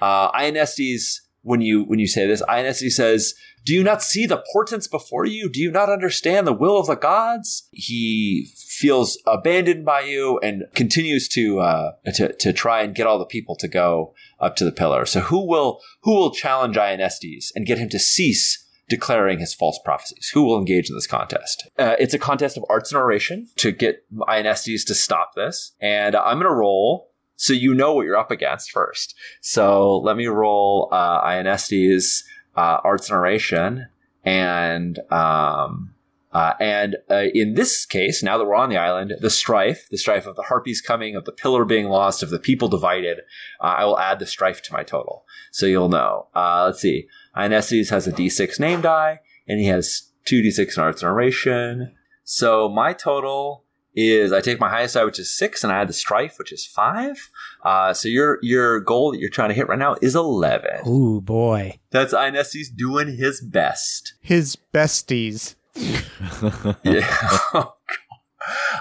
uh, 0.00 0.30
Ionestes, 0.34 1.22
when 1.42 1.60
you 1.60 1.82
when 1.84 1.98
you 1.98 2.06
say 2.06 2.26
this, 2.26 2.42
Ionestes 2.48 2.94
says, 2.94 3.34
"Do 3.64 3.74
you 3.74 3.82
not 3.82 4.02
see 4.02 4.26
the 4.26 4.42
portents 4.52 4.86
before 4.86 5.26
you? 5.26 5.48
Do 5.48 5.60
you 5.60 5.72
not 5.72 5.90
understand 5.90 6.46
the 6.46 6.52
will 6.52 6.78
of 6.78 6.86
the 6.86 6.94
gods?" 6.94 7.68
He 7.72 8.48
feels 8.56 9.20
abandoned 9.26 9.84
by 9.84 10.02
you 10.02 10.38
and 10.44 10.64
continues 10.74 11.28
to 11.30 11.58
uh, 11.60 11.92
to 12.14 12.32
to 12.32 12.52
try 12.52 12.82
and 12.82 12.94
get 12.94 13.08
all 13.08 13.18
the 13.18 13.26
people 13.26 13.56
to 13.56 13.68
go 13.68 14.14
up 14.42 14.56
to 14.56 14.64
the 14.64 14.72
pillar. 14.72 15.06
So, 15.06 15.20
who 15.20 15.46
will 15.46 15.80
who 16.02 16.14
will 16.14 16.32
challenge 16.32 16.76
Ionestes 16.76 17.52
and 17.54 17.66
get 17.66 17.78
him 17.78 17.88
to 17.90 17.98
cease? 17.98 18.58
Declaring 18.88 19.38
his 19.38 19.54
false 19.54 19.80
prophecies. 19.82 20.30
Who 20.34 20.42
will 20.42 20.58
engage 20.58 20.90
in 20.90 20.96
this 20.96 21.06
contest? 21.06 21.70
Uh, 21.78 21.94
it's 21.98 22.12
a 22.12 22.18
contest 22.18 22.58
of 22.58 22.64
arts 22.68 22.92
and 22.92 23.00
oration 23.00 23.48
to 23.56 23.72
get 23.72 24.04
Ionestes 24.28 24.84
to 24.84 24.94
stop 24.94 25.34
this. 25.34 25.72
And 25.80 26.14
I'm 26.14 26.36
going 26.36 26.50
to 26.50 26.54
roll 26.54 27.08
so 27.36 27.54
you 27.54 27.74
know 27.74 27.94
what 27.94 28.04
you're 28.04 28.18
up 28.18 28.30
against 28.30 28.70
first. 28.70 29.14
So 29.40 29.98
let 29.98 30.16
me 30.16 30.26
roll 30.26 30.88
uh, 30.92 31.20
Ionestes 31.24 32.24
uh, 32.56 32.78
Arts 32.84 33.08
and 33.08 33.16
Oration, 33.16 33.86
and 34.24 34.98
um, 35.10 35.91
uh, 36.32 36.54
and 36.58 36.96
uh, 37.10 37.24
in 37.34 37.54
this 37.54 37.84
case, 37.84 38.22
now 38.22 38.38
that 38.38 38.44
we're 38.44 38.54
on 38.54 38.70
the 38.70 38.76
island, 38.76 39.14
the 39.20 39.30
strife, 39.30 39.86
the 39.90 39.98
strife 39.98 40.26
of 40.26 40.36
the 40.36 40.42
harpies 40.42 40.80
coming, 40.80 41.14
of 41.14 41.24
the 41.24 41.32
pillar 41.32 41.64
being 41.64 41.86
lost, 41.86 42.22
of 42.22 42.30
the 42.30 42.38
people 42.38 42.68
divided, 42.68 43.18
uh, 43.60 43.74
I 43.78 43.84
will 43.84 43.98
add 43.98 44.18
the 44.18 44.26
strife 44.26 44.62
to 44.62 44.72
my 44.72 44.82
total, 44.82 45.24
so 45.50 45.66
you'll 45.66 45.88
know. 45.88 46.28
Uh, 46.34 46.64
let's 46.66 46.80
see, 46.80 47.06
Ionestes 47.34 47.90
has 47.90 48.06
a 48.06 48.12
D6 48.12 48.58
name 48.58 48.80
die, 48.80 49.20
and 49.46 49.60
he 49.60 49.66
has 49.66 50.10
two 50.24 50.42
D6 50.42 50.76
in 50.76 50.82
Arts 50.82 51.02
and 51.02 51.10
Oration. 51.10 51.94
So 52.24 52.68
my 52.68 52.92
total 52.92 53.64
is 53.94 54.32
I 54.32 54.40
take 54.40 54.60
my 54.60 54.70
highest 54.70 54.94
die, 54.94 55.04
which 55.04 55.18
is 55.18 55.36
six, 55.36 55.62
and 55.62 55.72
I 55.72 55.80
add 55.80 55.88
the 55.88 55.92
strife, 55.92 56.38
which 56.38 56.52
is 56.52 56.66
five. 56.66 57.30
Uh, 57.62 57.92
so 57.92 58.08
your 58.08 58.38
your 58.42 58.80
goal 58.80 59.12
that 59.12 59.18
you're 59.18 59.30
trying 59.30 59.50
to 59.50 59.54
hit 59.54 59.68
right 59.68 59.78
now 59.78 59.96
is 60.00 60.14
eleven. 60.14 60.86
Ooh 60.88 61.20
boy. 61.20 61.78
That's 61.90 62.14
Ionestes 62.14 62.70
doing 62.70 63.16
his 63.16 63.40
best. 63.40 64.14
His 64.22 64.56
besties. 64.72 65.56
Yeah. 66.84 67.16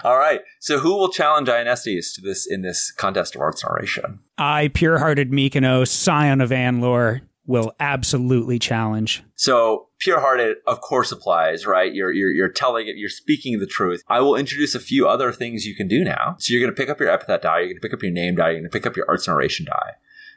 All 0.04 0.18
right. 0.18 0.42
So 0.60 0.80
who 0.80 0.98
will 0.98 1.10
challenge 1.10 1.48
Ionestes 1.48 2.16
to 2.16 2.22
this 2.22 2.48
in 2.50 2.62
this 2.62 2.92
contest 2.92 3.36
of 3.36 3.42
arts 3.42 3.64
and 3.64 3.72
oration? 3.72 4.20
I, 4.38 4.70
pure-hearted 4.70 5.32
Mykonos, 5.32 5.90
scion 5.90 6.42
of 6.42 6.50
Anlor, 6.50 7.22
will 7.46 7.74
absolutely 7.80 8.58
challenge. 8.58 9.24
So 9.36 9.90
pure-hearted, 10.00 10.58
of 10.66 10.82
course, 10.82 11.12
applies, 11.12 11.66
right? 11.66 11.94
You're, 11.94 12.12
you're, 12.12 12.32
you're 12.32 12.50
telling 12.50 12.88
it, 12.88 12.98
you're 12.98 13.10
speaking 13.10 13.60
the 13.60 13.68
truth. 13.68 14.04
I 14.08 14.22
will 14.22 14.36
introduce 14.36 14.74
a 14.74 14.80
few 14.80 15.08
other 15.08 15.32
things 15.32 15.66
you 15.66 15.76
can 15.76 15.88
do 15.88 16.04
now. 16.04 16.36
So 16.40 16.54
you're 16.54 16.62
going 16.62 16.74
to 16.74 16.80
pick 16.80 16.90
up 16.90 17.00
your 17.00 17.10
epithet 17.10 17.42
die, 17.42 17.60
you're 17.60 17.68
going 17.68 17.76
to 17.76 17.82
pick 17.82 17.94
up 17.94 18.02
your 18.02 18.12
name 18.12 18.36
die, 18.36 18.52
you're 18.52 18.60
going 18.60 18.64
to 18.64 18.70
pick 18.70 18.86
up 18.86 18.96
your 18.96 19.06
arts 19.10 19.28
and 19.28 19.36
oration 19.36 19.66
die. 19.66 19.92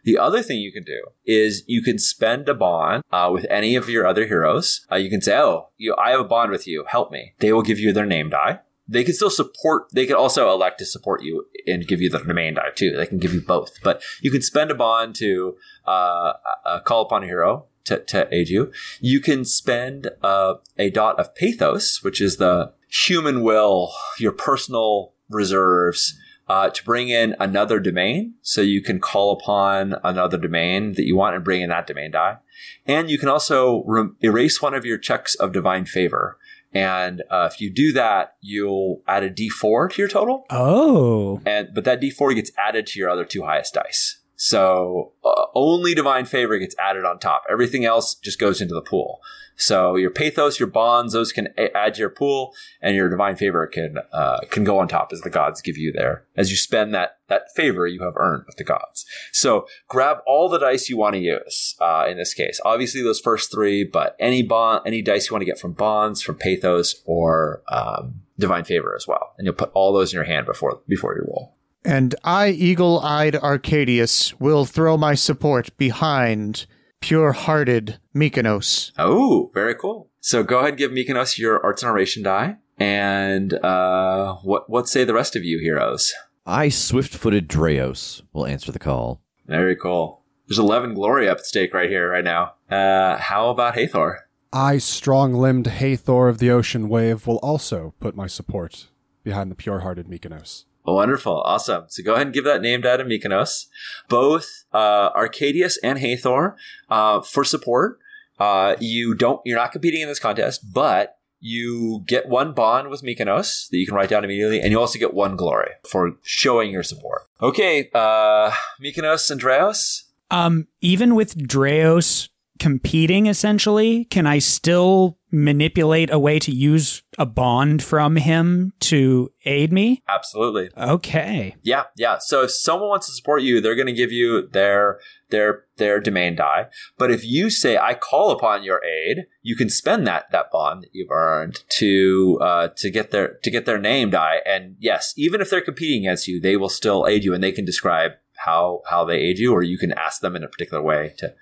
The 0.04 0.18
other 0.18 0.42
thing 0.42 0.60
you 0.60 0.72
can 0.72 0.84
do 0.84 1.02
is 1.24 1.64
you 1.66 1.82
can 1.82 1.98
spend 1.98 2.48
a 2.48 2.54
bond 2.54 3.02
uh, 3.10 3.30
with 3.32 3.46
any 3.50 3.74
of 3.74 3.88
your 3.88 4.06
other 4.06 4.26
heroes. 4.26 4.86
Uh, 4.90 4.96
you 4.96 5.10
can 5.10 5.20
say, 5.20 5.36
"Oh, 5.36 5.70
you, 5.76 5.96
I 5.96 6.10
have 6.10 6.20
a 6.20 6.24
bond 6.24 6.50
with 6.50 6.66
you. 6.66 6.84
Help 6.88 7.10
me." 7.10 7.34
They 7.38 7.52
will 7.52 7.62
give 7.62 7.78
you 7.78 7.92
their 7.92 8.06
name 8.06 8.30
die. 8.30 8.60
They 8.86 9.02
can 9.02 9.14
still 9.14 9.30
support. 9.30 9.88
They 9.92 10.06
can 10.06 10.16
also 10.16 10.50
elect 10.50 10.78
to 10.78 10.84
support 10.84 11.22
you 11.22 11.46
and 11.66 11.86
give 11.86 12.02
you 12.02 12.10
the 12.10 12.18
domain 12.18 12.54
die 12.54 12.70
too. 12.74 12.96
They 12.96 13.06
can 13.06 13.18
give 13.18 13.32
you 13.32 13.40
both, 13.40 13.82
but 13.82 14.02
you 14.20 14.30
can 14.30 14.42
spend 14.42 14.70
a 14.70 14.74
bond 14.74 15.14
to 15.16 15.56
uh, 15.86 16.34
uh, 16.66 16.80
call 16.80 17.02
upon 17.02 17.24
a 17.24 17.26
hero 17.26 17.66
to, 17.84 17.98
to 18.00 18.28
aid 18.34 18.48
you. 18.48 18.72
You 19.00 19.20
can 19.20 19.44
spend 19.44 20.10
uh, 20.22 20.54
a 20.78 20.90
dot 20.90 21.18
of 21.18 21.34
pathos, 21.34 22.02
which 22.02 22.20
is 22.20 22.36
the 22.36 22.72
human 22.88 23.42
will, 23.42 23.92
your 24.18 24.32
personal 24.32 25.14
reserves, 25.28 26.18
uh, 26.48 26.70
to 26.70 26.84
bring 26.84 27.08
in 27.08 27.34
another 27.40 27.80
domain. 27.80 28.34
So 28.42 28.60
you 28.60 28.82
can 28.82 29.00
call 29.00 29.32
upon 29.32 29.96
another 30.04 30.38
domain 30.38 30.92
that 30.92 31.06
you 31.06 31.16
want 31.16 31.36
and 31.36 31.44
bring 31.44 31.62
in 31.62 31.70
that 31.70 31.86
domain 31.86 32.10
die. 32.10 32.38
And 32.86 33.10
you 33.10 33.18
can 33.18 33.28
also 33.28 33.82
re- 33.86 34.10
erase 34.20 34.60
one 34.60 34.74
of 34.74 34.84
your 34.84 34.98
checks 34.98 35.34
of 35.34 35.52
divine 35.52 35.86
favor. 35.86 36.38
And 36.72 37.22
uh, 37.30 37.48
if 37.50 37.60
you 37.60 37.70
do 37.70 37.92
that, 37.92 38.36
you'll 38.40 39.00
add 39.06 39.22
a 39.22 39.30
d4 39.30 39.92
to 39.92 40.02
your 40.02 40.08
total. 40.08 40.44
Oh. 40.50 41.40
And 41.46 41.68
but 41.72 41.84
that 41.84 42.00
d4 42.00 42.34
gets 42.34 42.50
added 42.58 42.86
to 42.88 42.98
your 42.98 43.08
other 43.08 43.24
two 43.24 43.44
highest 43.44 43.74
dice. 43.74 44.18
So 44.36 45.12
uh, 45.24 45.46
only 45.54 45.94
divine 45.94 46.24
favor 46.24 46.58
gets 46.58 46.74
added 46.78 47.04
on 47.04 47.20
top. 47.20 47.44
Everything 47.48 47.84
else 47.84 48.14
just 48.16 48.40
goes 48.40 48.60
into 48.60 48.74
the 48.74 48.82
pool. 48.82 49.20
So 49.56 49.96
your 49.96 50.10
pathos, 50.10 50.58
your 50.58 50.68
bonds, 50.68 51.12
those 51.12 51.32
can 51.32 51.48
a- 51.56 51.76
add 51.76 51.94
to 51.94 52.00
your 52.00 52.10
pool, 52.10 52.54
and 52.80 52.96
your 52.96 53.08
divine 53.08 53.36
favor 53.36 53.66
can 53.66 53.98
uh, 54.12 54.40
can 54.50 54.64
go 54.64 54.78
on 54.78 54.88
top 54.88 55.10
as 55.12 55.20
the 55.20 55.30
gods 55.30 55.60
give 55.60 55.76
you 55.76 55.92
there. 55.92 56.24
As 56.36 56.50
you 56.50 56.56
spend 56.56 56.94
that 56.94 57.18
that 57.28 57.52
favor 57.54 57.86
you 57.86 58.02
have 58.02 58.14
earned 58.16 58.44
with 58.46 58.56
the 58.56 58.64
gods. 58.64 59.06
So 59.32 59.66
grab 59.88 60.18
all 60.26 60.48
the 60.48 60.58
dice 60.58 60.88
you 60.88 60.96
want 60.96 61.14
to 61.14 61.20
use 61.20 61.74
uh, 61.80 62.06
in 62.08 62.18
this 62.18 62.34
case. 62.34 62.60
Obviously 62.64 63.02
those 63.02 63.20
first 63.20 63.50
three, 63.50 63.84
but 63.84 64.16
any 64.18 64.42
bond, 64.42 64.82
any 64.86 65.02
dice 65.02 65.28
you 65.28 65.34
want 65.34 65.42
to 65.42 65.46
get 65.46 65.58
from 65.58 65.72
bonds, 65.72 66.20
from 66.20 66.36
pathos, 66.36 67.02
or 67.06 67.62
um, 67.68 68.20
divine 68.38 68.64
favor 68.64 68.94
as 68.94 69.06
well, 69.06 69.34
and 69.38 69.46
you'll 69.46 69.54
put 69.54 69.70
all 69.74 69.92
those 69.92 70.12
in 70.12 70.16
your 70.16 70.24
hand 70.24 70.46
before 70.46 70.80
before 70.88 71.14
you 71.14 71.24
roll. 71.26 71.54
And 71.86 72.14
I, 72.24 72.48
eagle 72.48 73.00
eyed 73.00 73.36
Arcadius, 73.36 74.38
will 74.40 74.64
throw 74.64 74.96
my 74.96 75.14
support 75.14 75.76
behind 75.76 76.66
pure 77.04 77.32
hearted 77.32 77.98
Mykonos. 78.16 78.90
Oh, 78.96 79.50
very 79.52 79.74
cool. 79.74 80.08
So 80.20 80.42
go 80.42 80.60
ahead 80.60 80.70
and 80.70 80.78
give 80.78 80.90
Mykonos 80.90 81.36
your 81.36 81.62
arts 81.62 81.82
and 81.82 81.90
oration 81.90 82.22
die. 82.22 82.56
And 82.78 83.52
uh, 83.52 84.36
what 84.36 84.70
what 84.70 84.88
say 84.88 85.04
the 85.04 85.12
rest 85.12 85.36
of 85.36 85.44
you 85.44 85.58
heroes? 85.58 86.14
I, 86.46 86.70
swift 86.70 87.14
footed 87.14 87.46
Dreos, 87.46 88.22
will 88.32 88.46
answer 88.46 88.72
the 88.72 88.78
call. 88.78 89.20
Very 89.46 89.76
cool. 89.76 90.22
There's 90.48 90.58
11 90.58 90.94
glory 90.94 91.28
up 91.28 91.38
at 91.38 91.46
stake 91.46 91.74
right 91.74 91.90
here, 91.90 92.10
right 92.10 92.24
now. 92.24 92.54
Uh, 92.70 93.18
how 93.18 93.50
about 93.50 93.74
Hathor? 93.74 94.28
I, 94.52 94.78
strong 94.78 95.34
limbed 95.34 95.66
Hathor 95.66 96.28
of 96.28 96.38
the 96.38 96.50
Ocean 96.50 96.88
Wave, 96.88 97.26
will 97.26 97.38
also 97.38 97.94
put 98.00 98.16
my 98.16 98.26
support 98.26 98.88
behind 99.22 99.50
the 99.50 99.54
pure 99.54 99.80
hearted 99.80 100.06
Mykonos. 100.06 100.64
Wonderful. 100.84 101.40
Awesome. 101.42 101.84
So 101.88 102.02
go 102.02 102.14
ahead 102.14 102.26
and 102.26 102.34
give 102.34 102.44
that 102.44 102.60
name 102.60 102.82
down 102.82 102.98
to 102.98 103.04
Mykonos. 103.04 103.66
Both 104.08 104.64
uh, 104.72 105.10
Arcadius 105.14 105.78
and 105.82 105.98
Hathor 105.98 106.56
uh, 106.90 107.22
for 107.22 107.44
support. 107.44 107.98
Uh, 108.38 108.76
you 108.80 109.14
don't. 109.14 109.40
You're 109.44 109.58
not 109.58 109.72
competing 109.72 110.02
in 110.02 110.08
this 110.08 110.18
contest, 110.18 110.72
but 110.72 111.16
you 111.40 112.02
get 112.06 112.28
one 112.28 112.52
bond 112.52 112.88
with 112.88 113.02
Mykonos 113.02 113.68
that 113.70 113.76
you 113.76 113.86
can 113.86 113.94
write 113.94 114.08
down 114.08 114.24
immediately, 114.24 114.60
and 114.60 114.70
you 114.70 114.80
also 114.80 114.98
get 114.98 115.14
one 115.14 115.36
glory 115.36 115.70
for 115.88 116.12
showing 116.22 116.70
your 116.70 116.82
support. 116.82 117.22
Okay, 117.40 117.90
uh, 117.94 118.50
Mykonos 118.82 119.30
and 119.30 119.40
Dreos. 119.40 120.04
Um, 120.30 120.66
even 120.80 121.14
with 121.14 121.36
Dreos 121.36 122.28
competing 122.58 123.26
essentially, 123.26 124.04
can 124.06 124.26
I 124.26 124.38
still 124.38 125.18
manipulate 125.30 126.12
a 126.12 126.18
way 126.18 126.38
to 126.38 126.52
use 126.52 127.02
a 127.18 127.26
bond 127.26 127.82
from 127.82 128.16
him 128.16 128.72
to 128.78 129.32
aid 129.44 129.72
me? 129.72 130.02
Absolutely. 130.08 130.70
Okay. 130.76 131.56
Yeah, 131.62 131.84
yeah. 131.96 132.18
So 132.18 132.44
if 132.44 132.52
someone 132.52 132.88
wants 132.88 133.06
to 133.06 133.12
support 133.12 133.42
you, 133.42 133.60
they're 133.60 133.74
going 133.74 133.86
to 133.86 133.92
give 133.92 134.12
you 134.12 134.48
their 134.48 135.00
their 135.30 135.64
their 135.76 135.98
domain 136.00 136.36
die. 136.36 136.68
But 136.96 137.10
if 137.10 137.24
you 137.24 137.50
say 137.50 137.76
I 137.76 137.94
call 137.94 138.30
upon 138.30 138.62
your 138.62 138.82
aid, 138.84 139.26
you 139.42 139.56
can 139.56 139.68
spend 139.68 140.06
that 140.06 140.30
that 140.30 140.50
bond 140.52 140.84
that 140.84 140.90
you've 140.92 141.10
earned 141.10 141.64
to 141.70 142.38
uh, 142.40 142.68
to 142.76 142.90
get 142.90 143.10
their 143.10 143.38
to 143.42 143.50
get 143.50 143.66
their 143.66 143.78
name 143.78 144.10
die. 144.10 144.40
And 144.46 144.76
yes, 144.78 145.12
even 145.16 145.40
if 145.40 145.50
they're 145.50 145.60
competing 145.60 146.06
against 146.06 146.28
you, 146.28 146.40
they 146.40 146.56
will 146.56 146.68
still 146.68 147.06
aid 147.08 147.24
you, 147.24 147.34
and 147.34 147.42
they 147.42 147.52
can 147.52 147.64
describe 147.64 148.12
how 148.36 148.82
how 148.88 149.04
they 149.04 149.16
aid 149.16 149.38
you, 149.38 149.52
or 149.52 149.62
you 149.62 149.78
can 149.78 149.92
ask 149.92 150.20
them 150.20 150.36
in 150.36 150.44
a 150.44 150.48
particular 150.48 150.82
way 150.82 151.14
to 151.18 151.34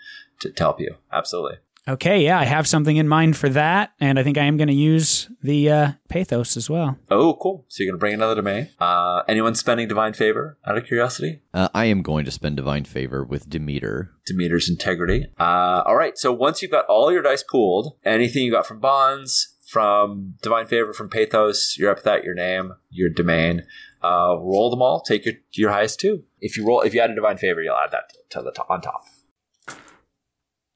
to, 0.43 0.53
to 0.53 0.63
help 0.63 0.81
you. 0.81 0.95
Absolutely. 1.13 1.57
Okay, 1.89 2.23
yeah, 2.23 2.39
I 2.39 2.45
have 2.45 2.69
something 2.69 2.97
in 2.97 3.09
mind 3.09 3.37
for 3.37 3.49
that, 3.49 3.93
and 3.99 4.17
I 4.17 4.23
think 4.23 4.39
I 4.39 4.45
am 4.45 4.57
going 4.57 4.69
to 4.69 4.75
use 4.75 5.29
the 5.43 5.69
uh, 5.69 5.93
pathos 6.09 6.57
as 6.57 6.71
well. 6.71 6.97
Oh, 7.11 7.35
cool. 7.43 7.65
So 7.67 7.83
you're 7.83 7.91
going 7.91 7.99
to 7.99 8.01
bring 8.01 8.15
another 8.15 8.37
domain. 8.37 8.69
Uh, 8.79 9.23
anyone 9.27 9.57
spending 9.57 9.89
divine 9.89 10.13
favor 10.13 10.59
out 10.65 10.79
of 10.79 10.87
curiosity? 10.87 11.41
Uh, 11.53 11.71
I 11.75 11.87
am 11.87 12.03
going 12.03 12.25
to 12.25 12.31
spend 12.31 12.57
divine 12.57 12.85
favor 12.85 13.25
with 13.25 13.51
Demeter. 13.51 14.13
Demeter's 14.25 14.71
integrity. 14.71 15.27
Uh, 15.41 15.83
all 15.85 15.97
right. 15.97 16.17
So 16.17 16.33
once 16.33 16.63
you've 16.63 16.71
got 16.71 16.87
all 16.87 17.11
your 17.11 17.23
dice 17.23 17.43
pooled, 17.43 17.97
anything 18.05 18.45
you 18.45 18.53
got 18.53 18.67
from 18.67 18.79
bonds, 18.79 19.57
from 19.69 20.35
divine 20.41 20.67
favor, 20.67 20.93
from 20.93 21.09
pathos, 21.09 21.77
your 21.77 21.91
epithet, 21.91 22.23
your 22.23 22.35
name, 22.35 22.75
your 22.91 23.09
domain, 23.09 23.63
uh, 24.05 24.37
roll 24.39 24.71
them 24.71 24.83
all. 24.83 25.01
Take 25.01 25.25
your 25.25 25.35
your 25.53 25.71
highest 25.71 25.99
two. 25.99 26.25
If 26.41 26.57
you 26.57 26.65
roll, 26.65 26.83
if 26.83 26.95
you 26.95 27.01
add 27.01 27.11
a 27.11 27.15
divine 27.15 27.39
favor, 27.39 27.63
you'll 27.63 27.77
add 27.77 27.91
that 27.91 28.13
to 28.31 28.43
the 28.43 28.53
top, 28.53 28.71
on 28.71 28.83
top. 28.83 29.03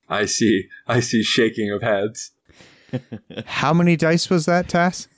I 0.09 0.27
see. 0.27 0.69
I 0.87 1.01
see 1.01 1.23
shaking 1.23 1.71
of 1.71 1.83
heads. 1.83 2.33
How 3.47 3.73
many 3.73 3.97
dice 3.97 4.31
was 4.31 4.47
that, 4.47 4.69
Tass? 4.69 5.09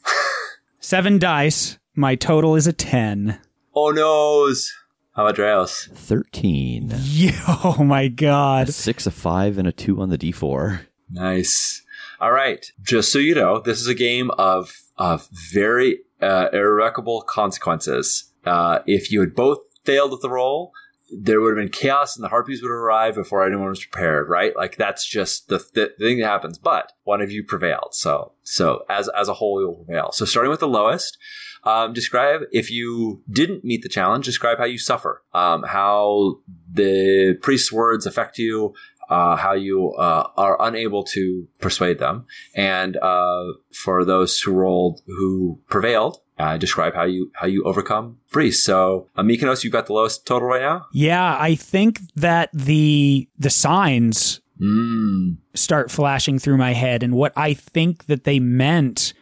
Seven 0.81 1.19
dice. 1.19 1.79
My 1.95 2.15
total 2.15 2.55
is 2.57 2.67
a 2.67 2.73
10. 2.73 3.39
Oh 3.75 3.91
noes. 3.91 4.73
How 5.15 5.27
about 5.27 5.37
Dreos? 5.37 5.89
13. 5.95 6.95
Yeah, 7.03 7.33
oh 7.65 7.83
my 7.85 8.07
god. 8.09 8.69
Six, 8.69 9.07
a 9.07 9.11
five, 9.11 9.59
and 9.59 9.67
a 9.67 9.73
two 9.73 10.01
on 10.01 10.11
the 10.11 10.19
d4. 10.19 10.87
Nice. 11.11 11.83
All 12.21 12.31
right. 12.31 12.71
Just 12.83 13.13
so 13.13 13.19
you 13.19 13.35
know, 13.35 13.61
this 13.61 13.81
is 13.81 13.89
a 13.89 13.95
game 13.95 14.31
of 14.39 14.73
of 14.97 15.29
very 15.53 15.99
uh, 16.21 16.49
irrevocable 16.53 17.23
consequences. 17.23 18.33
Uh, 18.45 18.81
if 18.87 19.11
you 19.11 19.21
had 19.21 19.35
both 19.35 19.59
failed 19.85 20.13
at 20.13 20.21
the 20.21 20.31
roll, 20.31 20.73
there 21.11 21.41
would 21.41 21.57
have 21.57 21.63
been 21.65 21.73
chaos 21.73 22.17
and 22.17 22.25
the 22.25 22.29
harpies 22.29 22.63
would 22.63 22.71
arrive 22.71 23.15
before 23.15 23.45
anyone 23.45 23.69
was 23.69 23.85
prepared, 23.85 24.29
right? 24.29 24.55
Like 24.57 24.77
that's 24.77 25.09
just 25.09 25.49
the, 25.49 25.59
the 25.75 25.93
thing 25.99 26.21
that 26.21 26.27
happens. 26.27 26.59
But 26.59 26.93
one 27.05 27.21
of 27.21 27.31
you 27.31 27.45
prevailed. 27.45 27.95
So, 27.95 28.33
so 28.43 28.85
as, 28.89 29.09
as 29.17 29.29
a 29.29 29.35
whole, 29.35 29.61
you'll 29.61 29.85
prevail. 29.85 30.13
So 30.13 30.25
starting 30.25 30.51
with 30.51 30.61
the 30.61 30.69
lowest, 30.69 31.19
um, 31.65 31.93
describe 31.93 32.43
if 32.53 32.71
you 32.71 33.23
didn't 33.31 33.65
meet 33.65 33.83
the 33.83 33.89
challenge, 33.89 34.25
describe 34.25 34.59
how 34.59 34.65
you 34.65 34.79
suffer, 34.79 35.23
um, 35.33 35.65
how 35.65 36.39
the 36.73 37.39
priest's 37.43 37.73
words 37.73 38.07
affect 38.07 38.39
you, 38.39 38.75
uh, 39.09 39.37
how 39.37 39.55
you 39.55 39.93
uh, 39.93 40.29
are 40.37 40.57
unable 40.61 41.03
to 41.03 41.49
persuade 41.61 41.99
them, 41.99 42.27
and 42.55 42.97
uh, 42.99 43.45
for 43.73 44.05
those 44.05 44.39
who 44.41 44.53
rolled 44.53 45.01
who 45.07 45.61
prevailed, 45.69 46.19
uh, 46.39 46.57
describe 46.57 46.95
how 46.95 47.05
you 47.05 47.31
how 47.35 47.47
you 47.47 47.63
overcome 47.65 48.19
priests. 48.31 48.65
So, 48.65 49.09
uh, 49.17 49.23
Mykonos, 49.23 49.65
you've 49.65 49.73
got 49.73 49.87
the 49.87 49.93
lowest 49.93 50.27
total 50.27 50.49
right 50.49 50.63
now. 50.63 50.87
Yeah, 50.93 51.37
I 51.39 51.55
think 51.55 52.01
that 52.17 52.51
the 52.53 53.29
the 53.39 53.51
signs 53.51 54.41
Mm. 54.61 55.37
start 55.55 55.89
flashing 55.89 56.41
through 56.41 56.57
my 56.57 56.73
head 56.73 57.05
and 57.05 57.15
what 57.15 57.33
I 57.37 57.55
think 57.55 58.07
that 58.07 58.25
they 58.25 58.41
meant 58.41 59.13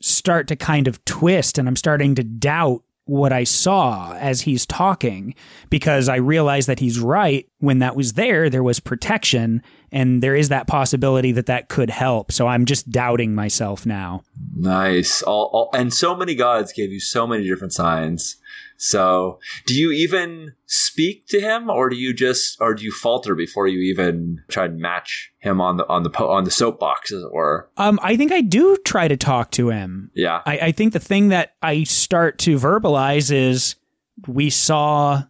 start 0.00 0.48
to 0.48 0.56
kind 0.56 0.88
of 0.88 1.04
twist 1.04 1.58
and 1.58 1.68
I'm 1.68 1.76
starting 1.76 2.14
to 2.14 2.24
doubt 2.24 2.82
what 3.06 3.32
I 3.32 3.44
saw 3.44 4.14
as 4.14 4.42
he's 4.42 4.66
talking 4.66 5.34
because 5.70 6.08
I 6.08 6.16
realized 6.16 6.68
that 6.68 6.80
he's 6.80 6.98
right 6.98 7.48
when 7.58 7.78
that 7.78 7.96
was 7.96 8.14
there 8.14 8.50
there 8.50 8.64
was 8.64 8.80
protection 8.80 9.62
and 9.92 10.22
there 10.22 10.34
is 10.34 10.48
that 10.48 10.66
possibility 10.66 11.32
that 11.32 11.46
that 11.46 11.68
could 11.68 11.88
help 11.88 12.32
so 12.32 12.48
I'm 12.48 12.64
just 12.64 12.90
doubting 12.90 13.34
myself 13.34 13.86
now. 13.86 14.22
Nice. 14.56 15.22
All, 15.22 15.50
all, 15.52 15.70
and 15.72 15.94
so 15.94 16.16
many 16.16 16.34
gods 16.34 16.72
gave 16.72 16.90
you 16.90 17.00
so 17.00 17.26
many 17.26 17.48
different 17.48 17.72
signs. 17.72 18.36
So, 18.76 19.38
do 19.66 19.74
you 19.74 19.92
even 19.92 20.52
speak 20.66 21.26
to 21.28 21.40
him, 21.40 21.70
or 21.70 21.88
do 21.88 21.96
you 21.96 22.12
just, 22.12 22.58
or 22.60 22.74
do 22.74 22.84
you 22.84 22.92
falter 22.92 23.34
before 23.34 23.66
you 23.68 23.78
even 23.92 24.42
try 24.48 24.66
and 24.66 24.78
match 24.78 25.32
him 25.38 25.60
on 25.60 25.76
the 25.76 25.86
on 25.88 26.02
the 26.02 26.10
po- 26.10 26.30
on 26.30 26.44
the 26.44 26.50
soapbox, 26.50 27.12
as 27.12 27.22
it 27.22 27.32
were? 27.32 27.70
Um 27.76 27.98
I 28.02 28.16
think 28.16 28.32
I 28.32 28.40
do 28.40 28.76
try 28.84 29.08
to 29.08 29.16
talk 29.16 29.50
to 29.52 29.70
him. 29.70 30.10
Yeah. 30.14 30.42
I, 30.44 30.58
I 30.58 30.72
think 30.72 30.92
the 30.92 31.00
thing 31.00 31.28
that 31.28 31.54
I 31.62 31.84
start 31.84 32.38
to 32.40 32.58
verbalize 32.58 33.32
is 33.32 33.76
we 34.26 34.50
saw 34.50 35.24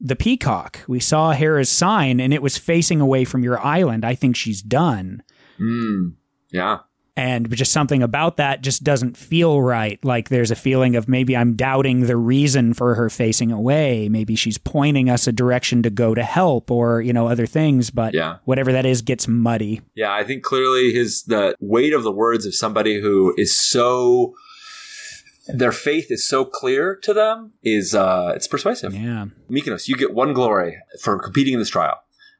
the 0.00 0.16
peacock. 0.16 0.80
We 0.88 1.00
saw 1.00 1.30
Hera's 1.32 1.70
sign 1.70 2.20
and 2.20 2.34
it 2.34 2.42
was 2.42 2.58
facing 2.58 3.00
away 3.00 3.24
from 3.24 3.42
your 3.44 3.64
island. 3.64 4.04
I 4.04 4.14
think 4.14 4.36
she's 4.36 4.60
done. 4.60 5.22
Mm. 5.60 6.14
Yeah. 6.50 6.78
And 7.14 7.54
just 7.54 7.72
something 7.72 8.02
about 8.02 8.38
that 8.38 8.62
just 8.62 8.84
doesn't 8.84 9.18
feel 9.18 9.60
right. 9.60 10.02
Like 10.02 10.30
there's 10.30 10.50
a 10.50 10.56
feeling 10.56 10.96
of 10.96 11.08
maybe 11.08 11.36
I'm 11.36 11.56
doubting 11.56 12.06
the 12.06 12.16
reason 12.16 12.72
for 12.72 12.94
her 12.94 13.10
facing 13.10 13.52
away. 13.52 14.08
Maybe 14.08 14.34
she's 14.34 14.56
pointing 14.56 15.10
us 15.10 15.26
a 15.26 15.32
direction 15.32 15.82
to 15.82 15.90
go 15.90 16.14
to 16.14 16.22
help 16.22 16.70
or, 16.70 17.02
you 17.02 17.12
know, 17.12 17.28
other 17.28 17.44
things. 17.44 17.90
But 17.90 18.14
Yeah. 18.14 18.36
whatever 18.44 18.72
that 18.72 18.86
is 18.86 19.02
gets 19.02 19.28
muddy. 19.28 19.82
Yeah, 19.94 20.10
I 20.12 20.24
think 20.24 20.42
clearly 20.42 20.92
his 20.94 21.24
the 21.24 21.54
weight 21.60 21.92
of 21.92 22.02
the 22.02 22.12
words 22.12 22.46
of 22.46 22.54
somebody 22.54 22.98
who 23.02 23.34
is 23.36 23.58
so 23.60 24.34
their 25.48 25.72
faith 25.72 26.06
is 26.08 26.26
so 26.26 26.44
clear 26.46 26.96
to 27.02 27.12
them 27.12 27.52
is 27.62 27.94
uh 27.94 28.32
it's 28.34 28.46
persuasive. 28.46 28.94
Yeah. 28.94 29.26
Mykonos, 29.50 29.86
you 29.86 29.96
get 29.96 30.14
one 30.14 30.32
glory 30.32 30.78
for 31.02 31.18
competing 31.18 31.52
in 31.54 31.58
this 31.58 31.68
trial, 31.68 31.96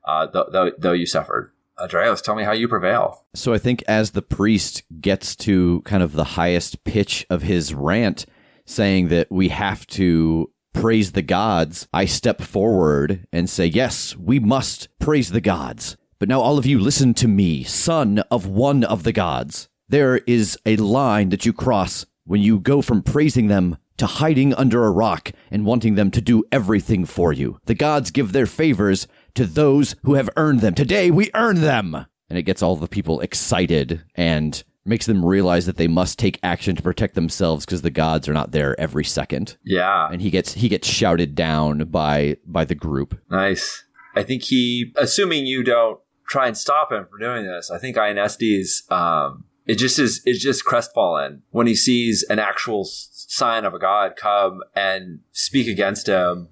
uh, 0.07 0.29
though, 0.33 0.49
though, 0.51 0.71
though 0.79 0.93
you 0.93 1.05
suffered. 1.05 1.53
Andreas, 1.83 2.23
tell 2.23 2.37
me 2.37 2.45
how 2.45 2.53
you 2.53 2.69
prevail. 2.69 3.25
So 3.35 3.53
I 3.53 3.59
think 3.59 3.83
as 3.89 4.13
the 4.13 4.23
priest 4.23 4.85
gets 5.01 5.35
to 5.37 5.83
kind 5.85 6.03
of 6.03 6.13
the 6.13 6.25
highest 6.25 6.85
pitch 6.85 7.27
of 7.29 7.43
his 7.43 7.75
rant, 7.75 8.25
saying 8.65 9.09
that 9.09 9.33
we 9.33 9.49
have 9.49 9.85
to 9.89 10.53
praise 10.73 11.13
the 11.13 11.23
gods, 11.23 11.89
I 11.93 12.05
step 12.05 12.41
forward 12.41 13.27
and 13.33 13.51
say, 13.51 13.67
Yes, 13.67 14.17
we 14.17 14.39
must 14.39 14.89
praise 15.01 15.33
the 15.33 15.41
gods. 15.41 15.97
But 16.21 16.29
now 16.29 16.41
all 16.41 16.57
of 16.57 16.67
you 16.67 16.79
listen 16.79 17.15
to 17.15 17.27
me, 17.27 17.65
son 17.65 18.21
of 18.31 18.47
one 18.47 18.85
of 18.85 19.03
the 19.03 19.13
gods. 19.13 19.69
There 19.89 20.19
is 20.19 20.57
a 20.65 20.77
line 20.77 21.31
that 21.31 21.45
you 21.45 21.53
cross 21.53 22.07
when 22.25 22.41
you 22.41 22.61
go 22.61 22.81
from 22.81 23.03
praising 23.03 23.49
them 23.49 23.77
to 23.97 24.07
hiding 24.07 24.55
under 24.55 24.85
a 24.85 24.91
rock 24.91 25.33
and 25.51 25.67
wanting 25.67 25.97
them 25.97 26.11
to 26.13 26.21
do 26.21 26.45
everything 26.51 27.05
for 27.05 27.33
you. 27.33 27.59
The 27.67 27.75
gods 27.75 28.11
give 28.11 28.33
their 28.33 28.47
favors 28.47 29.07
to 29.35 29.47
those 29.47 29.95
who 30.05 30.15
have 30.15 30.31
earned 30.37 30.61
them. 30.61 30.75
Today 30.75 31.11
we 31.11 31.31
earn 31.35 31.61
them. 31.61 32.07
And 32.29 32.39
it 32.39 32.45
gets 32.45 32.63
all 32.63 32.77
the 32.77 32.89
people 32.89 33.21
excited 33.21 34.03
and 34.15 34.63
makes 34.87 35.05
them 35.05 35.23
realize 35.25 35.67
that 35.67 35.77
they 35.77 35.87
must 35.87 36.19
take 36.19 36.41
action 36.43 36.75
to 36.75 36.83
protect 36.83 37.15
themselves 37.15 37.67
because 37.67 37.83
the 37.83 37.91
gods 37.91 38.27
are 38.27 38.33
not 38.33 38.53
there 38.53 38.79
every 38.81 39.05
second. 39.05 39.57
Yeah, 39.65 40.09
And 40.11 40.23
he 40.23 40.31
gets 40.31 40.55
he 40.55 40.69
gets 40.71 40.89
shouted 40.89 41.35
down 41.35 41.85
by 41.91 42.39
by 42.47 42.65
the 42.65 42.75
group. 42.75 43.21
nice. 43.31 43.85
I 44.15 44.23
think 44.23 44.43
he, 44.43 44.93
assuming 44.97 45.47
you 45.47 45.63
don't 45.63 45.99
try 46.29 46.47
and 46.47 46.57
stop 46.57 46.93
him 46.93 47.07
from 47.11 47.21
doing 47.21 47.47
this, 47.47 47.71
I 47.71 47.79
think 47.79 47.97
Ionestes, 47.97 48.83
um, 48.91 49.45
it 49.67 49.77
just 49.77 49.99
is, 49.99 50.21
is 50.27 50.43
just 50.43 50.65
crestfallen 50.67 51.43
when 51.51 51.67
he 51.67 51.75
sees 51.75 52.23
an 52.29 52.39
actual 52.39 52.85
sign 52.85 53.65
of 53.65 53.73
a 53.73 53.79
god 53.79 54.17
come 54.17 54.61
and 54.75 55.21
speak 55.33 55.67
against 55.67 56.09
him. 56.09 56.49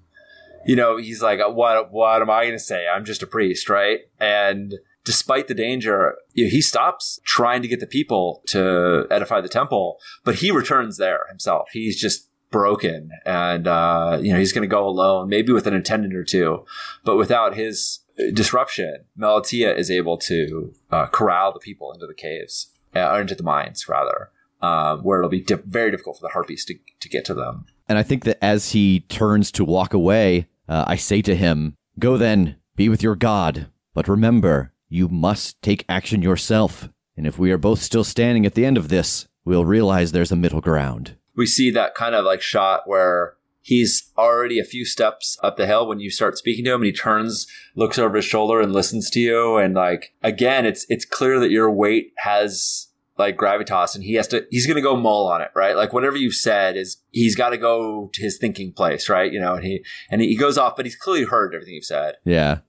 You 0.65 0.75
know, 0.75 0.97
he's 0.97 1.21
like, 1.21 1.39
what, 1.39 1.91
what 1.91 2.21
am 2.21 2.29
I 2.29 2.43
going 2.43 2.53
to 2.53 2.59
say? 2.59 2.87
I'm 2.87 3.05
just 3.05 3.23
a 3.23 3.27
priest, 3.27 3.69
right? 3.69 3.99
And 4.19 4.75
despite 5.03 5.47
the 5.47 5.53
danger, 5.53 6.15
you 6.33 6.45
know, 6.45 6.51
he 6.51 6.61
stops 6.61 7.19
trying 7.23 7.61
to 7.61 7.67
get 7.67 7.79
the 7.79 7.87
people 7.87 8.43
to 8.47 9.07
edify 9.09 9.41
the 9.41 9.49
temple, 9.49 9.97
but 10.23 10.35
he 10.35 10.51
returns 10.51 10.97
there 10.97 11.25
himself. 11.29 11.69
He's 11.71 11.99
just 11.99 12.29
broken 12.51 13.09
and, 13.25 13.67
uh, 13.67 14.19
you 14.21 14.33
know, 14.33 14.39
he's 14.39 14.53
going 14.53 14.67
to 14.67 14.67
go 14.67 14.87
alone, 14.87 15.29
maybe 15.29 15.53
with 15.53 15.67
an 15.67 15.73
attendant 15.73 16.13
or 16.13 16.23
two, 16.23 16.65
but 17.03 17.17
without 17.17 17.55
his 17.55 17.99
disruption, 18.33 19.05
Melatia 19.17 19.75
is 19.75 19.89
able 19.89 20.17
to 20.17 20.73
uh, 20.91 21.07
corral 21.07 21.53
the 21.53 21.59
people 21.59 21.91
into 21.93 22.05
the 22.05 22.13
caves, 22.13 22.71
uh, 22.95 23.17
into 23.19 23.35
the 23.35 23.43
mines, 23.43 23.87
rather, 23.87 24.29
um, 24.61 24.99
where 25.01 25.19
it'll 25.19 25.29
be 25.29 25.41
di- 25.41 25.55
very 25.65 25.91
difficult 25.91 26.17
for 26.17 26.27
the 26.27 26.33
harpies 26.33 26.65
to, 26.65 26.75
to 26.99 27.09
get 27.09 27.25
to 27.25 27.33
them. 27.33 27.65
And 27.87 27.97
I 27.97 28.03
think 28.03 28.25
that 28.25 28.37
as 28.43 28.71
he 28.71 29.01
turns 29.09 29.51
to 29.53 29.65
walk 29.65 29.93
away, 29.93 30.47
uh, 30.71 30.85
I 30.87 30.95
say 30.95 31.21
to 31.23 31.35
him, 31.35 31.75
Go 31.99 32.15
then, 32.17 32.55
be 32.77 32.87
with 32.87 33.03
your 33.03 33.15
God. 33.15 33.67
But 33.93 34.07
remember, 34.07 34.71
you 34.87 35.09
must 35.09 35.61
take 35.61 35.83
action 35.89 36.21
yourself. 36.21 36.87
And 37.17 37.27
if 37.27 37.37
we 37.37 37.51
are 37.51 37.57
both 37.57 37.81
still 37.81 38.05
standing 38.05 38.45
at 38.45 38.55
the 38.55 38.65
end 38.65 38.77
of 38.77 38.87
this, 38.87 39.27
we'll 39.43 39.65
realize 39.65 40.11
there's 40.11 40.31
a 40.31 40.35
middle 40.37 40.61
ground. 40.61 41.17
we 41.35 41.45
see 41.45 41.71
that 41.71 41.93
kind 41.93 42.15
of 42.15 42.23
like 42.23 42.41
shot 42.41 42.83
where 42.85 43.35
he's 43.61 44.11
already 44.17 44.59
a 44.59 44.63
few 44.63 44.85
steps 44.85 45.37
up 45.43 45.57
the 45.57 45.67
hill 45.67 45.87
when 45.87 45.99
you 45.99 46.09
start 46.09 46.37
speaking 46.37 46.63
to 46.65 46.71
him 46.71 46.81
and 46.81 46.85
he 46.85 46.91
turns 46.91 47.47
looks 47.75 47.99
over 47.99 48.15
his 48.15 48.25
shoulder 48.25 48.59
and 48.61 48.73
listens 48.73 49.09
to 49.09 49.19
you 49.19 49.57
and 49.57 49.73
like 49.75 50.13
again 50.23 50.65
it's 50.65 50.85
it's 50.89 51.05
clear 51.05 51.39
that 51.39 51.51
your 51.51 51.69
weight 51.71 52.11
has 52.17 52.87
like 53.21 53.37
gravitas 53.37 53.95
and 53.95 54.03
he 54.03 54.15
has 54.15 54.27
to 54.27 54.45
he's 54.51 54.67
gonna 54.67 54.81
go 54.81 54.95
mull 54.97 55.27
on 55.27 55.41
it 55.41 55.51
right 55.55 55.75
like 55.75 55.93
whatever 55.93 56.17
you've 56.17 56.33
said 56.33 56.75
is 56.75 56.97
he's 57.11 57.35
got 57.35 57.51
to 57.51 57.57
go 57.57 58.09
to 58.13 58.21
his 58.21 58.37
thinking 58.37 58.73
place 58.73 59.07
right 59.07 59.31
you 59.31 59.39
know 59.39 59.55
and 59.55 59.63
he 59.63 59.83
and 60.09 60.19
he 60.21 60.35
goes 60.35 60.57
off 60.57 60.75
but 60.75 60.85
he's 60.85 60.95
clearly 60.95 61.25
heard 61.25 61.53
everything 61.55 61.75
you've 61.75 61.85
said 61.85 62.15
Yeah. 62.25 62.59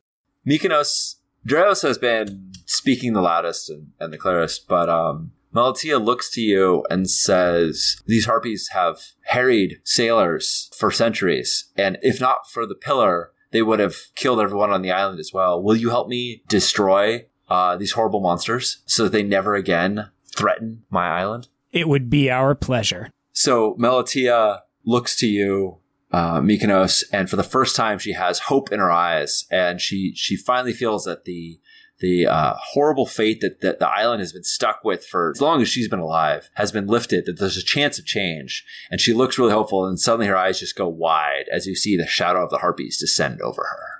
Mykonos, 0.47 1.17
Dreos 1.47 1.83
has 1.83 1.99
been 1.99 2.53
speaking 2.67 3.13
the 3.13 3.21
loudest 3.21 3.71
and, 3.71 3.93
and 4.01 4.13
the 4.13 4.19
clearest, 4.19 4.67
but 4.67 4.89
um, 4.89 5.33
Melatia 5.55 6.03
looks 6.05 6.31
to 6.33 6.41
you 6.41 6.85
and 6.91 7.09
says, 7.09 8.03
These 8.07 8.27
harpies 8.27 8.71
have 8.73 8.99
harried 9.27 9.79
sailors 9.85 10.69
for 10.77 10.91
centuries, 10.91 11.71
and 11.77 11.99
if 12.03 12.21
not 12.21 12.51
for 12.51 12.67
the 12.67 12.75
pillar, 12.75 13.31
they 13.53 13.63
would 13.63 13.79
have 13.79 13.97
killed 14.17 14.41
everyone 14.41 14.73
on 14.73 14.83
the 14.83 14.91
island 14.91 15.21
as 15.21 15.31
well. 15.33 15.63
Will 15.63 15.77
you 15.77 15.91
help 15.91 16.09
me 16.09 16.43
destroy 16.49 17.27
uh, 17.49 17.77
these 17.77 17.93
horrible 17.93 18.21
monsters 18.21 18.83
so 18.87 19.05
that 19.05 19.13
they 19.13 19.23
never 19.23 19.55
again 19.55 20.11
threaten 20.37 20.85
my 20.91 21.09
island? 21.09 21.49
It 21.73 21.89
would 21.89 22.11
be 22.11 22.31
our 22.31 22.55
pleasure. 22.55 23.11
So 23.33 23.75
Melatia 23.79 24.61
looks 24.85 25.17
to 25.17 25.27
you, 25.27 25.79
uh, 26.13 26.41
Mykonos, 26.41 27.05
and 27.13 27.31
for 27.31 27.37
the 27.37 27.43
first 27.43 27.75
time, 27.75 27.99
she 27.99 28.13
has 28.13 28.41
hope 28.41 28.73
in 28.73 28.79
her 28.79 28.91
eyes, 28.91 29.47
and 29.51 29.81
she 29.81 30.13
she 30.15 30.37
finally 30.37 30.75
feels 30.75 31.05
that 31.05 31.25
the 31.25 31.59
the 32.01 32.27
uh, 32.27 32.55
horrible 32.59 33.07
fate 33.07 33.41
that, 33.41 33.61
that 33.61 33.79
the 33.79 33.89
island 33.89 34.21
has 34.21 34.33
been 34.33 34.43
stuck 34.43 34.81
with 34.85 35.07
for 35.07 35.31
as 35.31 35.41
long 35.41 35.63
as 35.63 35.69
she's 35.69 35.89
been 35.89 36.01
alive 36.01 36.51
has 36.55 36.73
been 36.73 36.87
lifted. 36.87 37.25
That 37.25 37.39
there's 37.39 37.57
a 37.57 37.65
chance 37.65 37.99
of 37.99 38.05
change, 38.05 38.65
and 38.91 39.01
she 39.01 39.15
looks 39.15 39.39
really 39.39 39.53
hopeful. 39.53 39.87
And 39.87 39.99
suddenly, 39.99 40.27
her 40.27 40.37
eyes 40.37 40.61
just 40.61 40.77
go 40.77 40.89
wide 40.89 41.45
as 41.51 41.67
you 41.67 41.75
see 41.75 41.97
the 41.97 42.07
shadow 42.07 42.45
of 42.45 42.51
the 42.51 42.59
harpies 42.59 42.99
descend 42.99 43.41
over 43.41 43.63
her. 43.63 43.92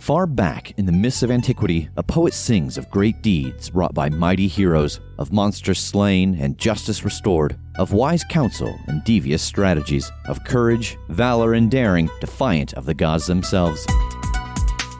Far 0.00 0.26
back 0.26 0.72
in 0.78 0.86
the 0.86 0.92
mists 0.92 1.22
of 1.22 1.30
antiquity, 1.30 1.90
a 1.94 2.02
poet 2.02 2.32
sings 2.32 2.78
of 2.78 2.88
great 2.88 3.20
deeds 3.20 3.70
wrought 3.74 3.92
by 3.92 4.08
mighty 4.08 4.48
heroes, 4.48 4.98
of 5.18 5.30
monsters 5.30 5.78
slain 5.78 6.34
and 6.40 6.56
justice 6.56 7.04
restored, 7.04 7.58
of 7.76 7.92
wise 7.92 8.24
counsel 8.24 8.74
and 8.86 9.04
devious 9.04 9.42
strategies, 9.42 10.10
of 10.26 10.42
courage, 10.44 10.96
valor, 11.10 11.52
and 11.52 11.70
daring, 11.70 12.08
defiant 12.18 12.72
of 12.74 12.86
the 12.86 12.94
gods 12.94 13.26
themselves. 13.26 13.86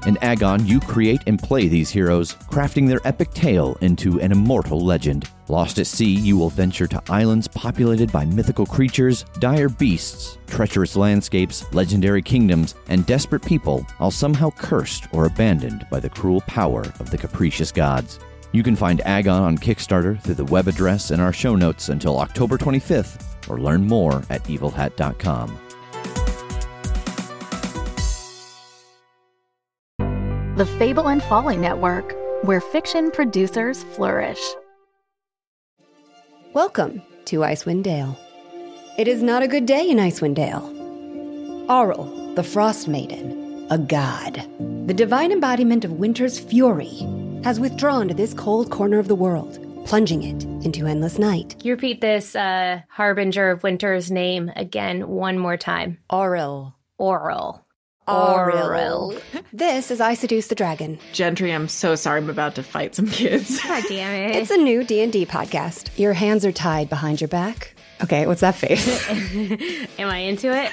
In 0.07 0.17
Agon, 0.23 0.67
you 0.67 0.81
create 0.81 1.23
and 1.27 1.39
play 1.39 1.69
these 1.69 1.91
heroes, 1.91 2.35
crafting 2.51 2.89
their 2.89 3.01
epic 3.05 3.33
tale 3.33 3.77
into 3.83 4.19
an 4.21 4.33
immortal 4.33 4.81
legend. 4.81 5.29
Lost 5.49 5.79
at 5.79 5.87
sea, 5.87 6.11
you 6.11 6.39
will 6.39 6.49
venture 6.49 6.87
to 6.87 7.03
islands 7.11 7.49
populated 7.49 8.11
by 8.11 8.25
mythical 8.25 8.65
creatures, 8.65 9.25
dire 9.41 9.69
beasts, 9.69 10.39
treacherous 10.47 10.97
landscapes, 10.97 11.71
legendary 11.75 12.23
kingdoms, 12.23 12.77
and 12.89 13.05
desperate 13.05 13.45
people, 13.45 13.87
all 13.99 14.11
somehow 14.11 14.51
cursed 14.51 15.07
or 15.13 15.27
abandoned 15.27 15.87
by 15.91 16.01
the 16.01 16.09
cruel 16.09 16.41
power 16.43 16.83
of 16.99 17.11
the 17.11 17.19
capricious 17.19 17.71
gods. 17.71 18.19
You 18.53 18.63
can 18.63 18.77
find 18.77 19.03
Agon 19.03 19.43
on 19.43 19.59
Kickstarter 19.59 20.21
through 20.23 20.35
the 20.35 20.45
web 20.47 20.67
address 20.67 21.11
in 21.11 21.21
our 21.21 21.33
show 21.33 21.57
notes 21.57 21.91
until 21.91 22.19
October 22.19 22.57
25th, 22.57 23.49
or 23.51 23.61
learn 23.61 23.87
more 23.87 24.23
at 24.31 24.45
evilhat.com. 24.45 25.59
The 30.61 30.67
Fable 30.67 31.09
and 31.09 31.23
Folly 31.23 31.57
Network, 31.57 32.15
where 32.43 32.61
fiction 32.61 33.11
producers 33.11 33.83
flourish. 33.95 34.39
Welcome 36.53 37.01
to 37.25 37.39
Icewind 37.39 37.83
Dale. 37.83 38.15
It 38.99 39.09
is 39.09 39.23
not 39.23 39.43
a 39.43 39.49
good 39.49 39.65
day 39.65 39.89
in 39.89 39.97
Icewind 39.97 40.35
Dale. 40.35 40.61
Auril, 41.71 42.35
the 42.37 42.43
Frost 42.43 42.89
Maiden, 42.89 43.69
a 43.71 43.79
god, 43.79 44.47
the 44.87 44.93
divine 44.93 45.33
embodiment 45.33 45.87
of 45.87 45.93
winter's 45.93 46.39
fury, 46.39 47.07
has 47.43 47.59
withdrawn 47.59 48.07
to 48.09 48.15
this 48.15 48.35
cold 48.35 48.71
corner 48.71 48.99
of 48.99 49.09
the 49.09 49.15
world, 49.15 49.59
plunging 49.87 50.23
it 50.23 50.45
into 50.63 50.87
endless 50.87 51.19
night. 51.19 51.57
You 51.65 51.73
repeat 51.73 52.03
this 52.03 52.37
uh, 52.37 52.83
harbinger 52.91 53.49
of 53.49 53.63
winter's 53.63 54.11
name 54.11 54.53
again 54.57 55.09
one 55.09 55.39
more 55.39 55.57
time. 55.57 55.97
Auril. 56.13 56.75
Oral. 56.99 57.65
Oh, 58.13 58.35
Auril. 58.37 59.21
This 59.53 59.91
is 59.93 60.01
I 60.01 60.15
Seduce 60.15 60.49
the 60.49 60.55
Dragon. 60.57 60.99
Gentry, 61.13 61.53
I'm 61.53 61.69
so 61.69 61.95
sorry 61.95 62.19
I'm 62.19 62.29
about 62.29 62.57
to 62.57 62.63
fight 62.65 62.95
some 62.97 63.07
kids. 63.09 63.61
God 63.65 63.85
damn 63.89 64.31
it. 64.31 64.37
It's 64.37 64.51
a 64.51 64.57
new 64.57 64.83
D&D 64.83 65.27
podcast. 65.27 65.97
Your 65.97 66.13
hands 66.13 66.45
are 66.45 66.51
tied 66.51 66.89
behind 66.89 67.21
your 67.21 67.29
back. 67.29 67.75
Okay, 68.03 68.27
what's 68.27 68.41
that 68.41 68.57
face? 68.57 69.09
Am 69.99 70.09
I 70.09 70.19
into 70.19 70.51
it? 70.53 70.73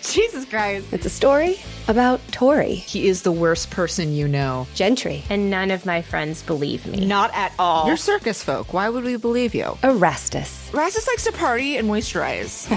Jesus 0.02 0.44
Christ. 0.46 0.86
it's 0.92 1.04
a 1.04 1.10
story 1.10 1.58
about 1.88 2.20
Tori, 2.32 2.74
He 2.74 3.08
is 3.08 3.22
the 3.22 3.32
worst 3.32 3.70
person 3.70 4.14
you 4.14 4.28
know. 4.28 4.66
Gentry, 4.74 5.24
And 5.30 5.50
none 5.50 5.70
of 5.70 5.86
my 5.86 6.02
friends 6.02 6.42
believe 6.42 6.86
me. 6.86 7.06
Not 7.06 7.30
at 7.34 7.52
all. 7.58 7.86
You're 7.86 7.96
circus 7.96 8.42
folk. 8.42 8.72
Why 8.72 8.88
would 8.88 9.04
we 9.04 9.16
believe 9.16 9.54
you? 9.54 9.76
Erastus, 9.82 10.70
Rasmus 10.72 11.06
likes 11.08 11.24
to 11.24 11.32
party 11.32 11.76
and 11.76 11.88
moisturize. 11.88 12.68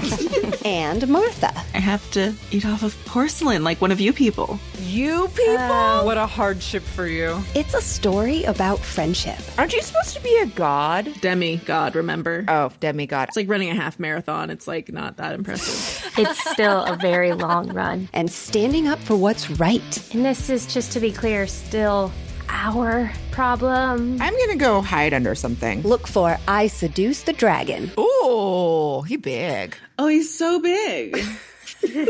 and 0.66 1.06
Martha. 1.08 1.52
I 1.74 1.78
have 1.78 2.08
to 2.12 2.34
eat 2.50 2.64
off 2.66 2.82
of 2.82 2.96
porcelain 3.04 3.64
like 3.64 3.80
one 3.80 3.92
of 3.92 4.00
you 4.00 4.12
people. 4.12 4.58
you 4.80 5.28
people? 5.34 5.56
Uh, 5.58 6.04
what 6.04 6.16
a 6.16 6.26
hardship 6.26 6.82
for 6.82 7.06
you. 7.06 7.38
It's 7.54 7.74
a 7.74 7.80
story 7.82 8.44
about 8.44 8.78
friendship. 8.78 9.38
Aren't 9.58 9.72
you 9.74 9.82
supposed 9.82 10.16
to 10.16 10.22
be 10.22 10.36
a 10.38 10.46
god? 10.46 11.12
Demi 11.20 11.56
God, 11.58 11.94
remember? 11.96 12.44
Oh, 12.48 12.70
demigod. 12.80 13.28
It's 13.28 13.36
like 13.36 13.48
running 13.48 13.70
a 13.70 13.74
half 13.74 13.98
marathon. 13.98 14.50
It's 14.50 14.66
like 14.66 14.92
not 14.92 15.18
that 15.18 15.34
impressive. 15.34 16.12
It's 16.18 16.50
still 16.50 16.84
a 16.84 16.96
very 16.96 17.32
long 17.32 17.72
run. 17.72 18.08
and 18.12 18.30
standing 18.30 18.88
up 18.88 19.01
for 19.02 19.16
what's 19.16 19.50
right. 19.50 20.14
And 20.14 20.24
this 20.24 20.48
is, 20.48 20.66
just 20.72 20.92
to 20.92 21.00
be 21.00 21.10
clear, 21.12 21.46
still 21.46 22.12
our 22.48 23.10
problem. 23.30 24.20
I'm 24.20 24.36
gonna 24.38 24.56
go 24.56 24.82
hide 24.82 25.14
under 25.14 25.34
something. 25.34 25.82
Look 25.82 26.06
for 26.06 26.38
I 26.46 26.66
Seduce 26.66 27.22
the 27.22 27.32
Dragon. 27.32 27.90
Ooh, 27.98 29.02
he 29.02 29.16
big. 29.16 29.76
oh, 29.98 30.06
he's 30.08 30.32
so 30.36 30.60
big. 30.60 31.18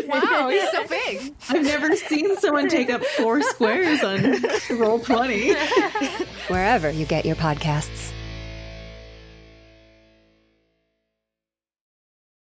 Wow, 0.07 0.51
he's 0.51 0.71
so 0.71 0.87
big. 0.87 1.35
I've 1.49 1.63
never 1.63 1.97
seen 1.97 2.37
someone 2.37 2.69
take 2.69 2.91
up 2.91 3.03
four 3.03 3.41
squares 3.41 4.03
on 4.05 4.19
Roll20. 4.69 5.57
Wherever 6.51 6.91
you 6.91 7.07
get 7.07 7.25
your 7.25 7.37
podcasts. 7.37 8.12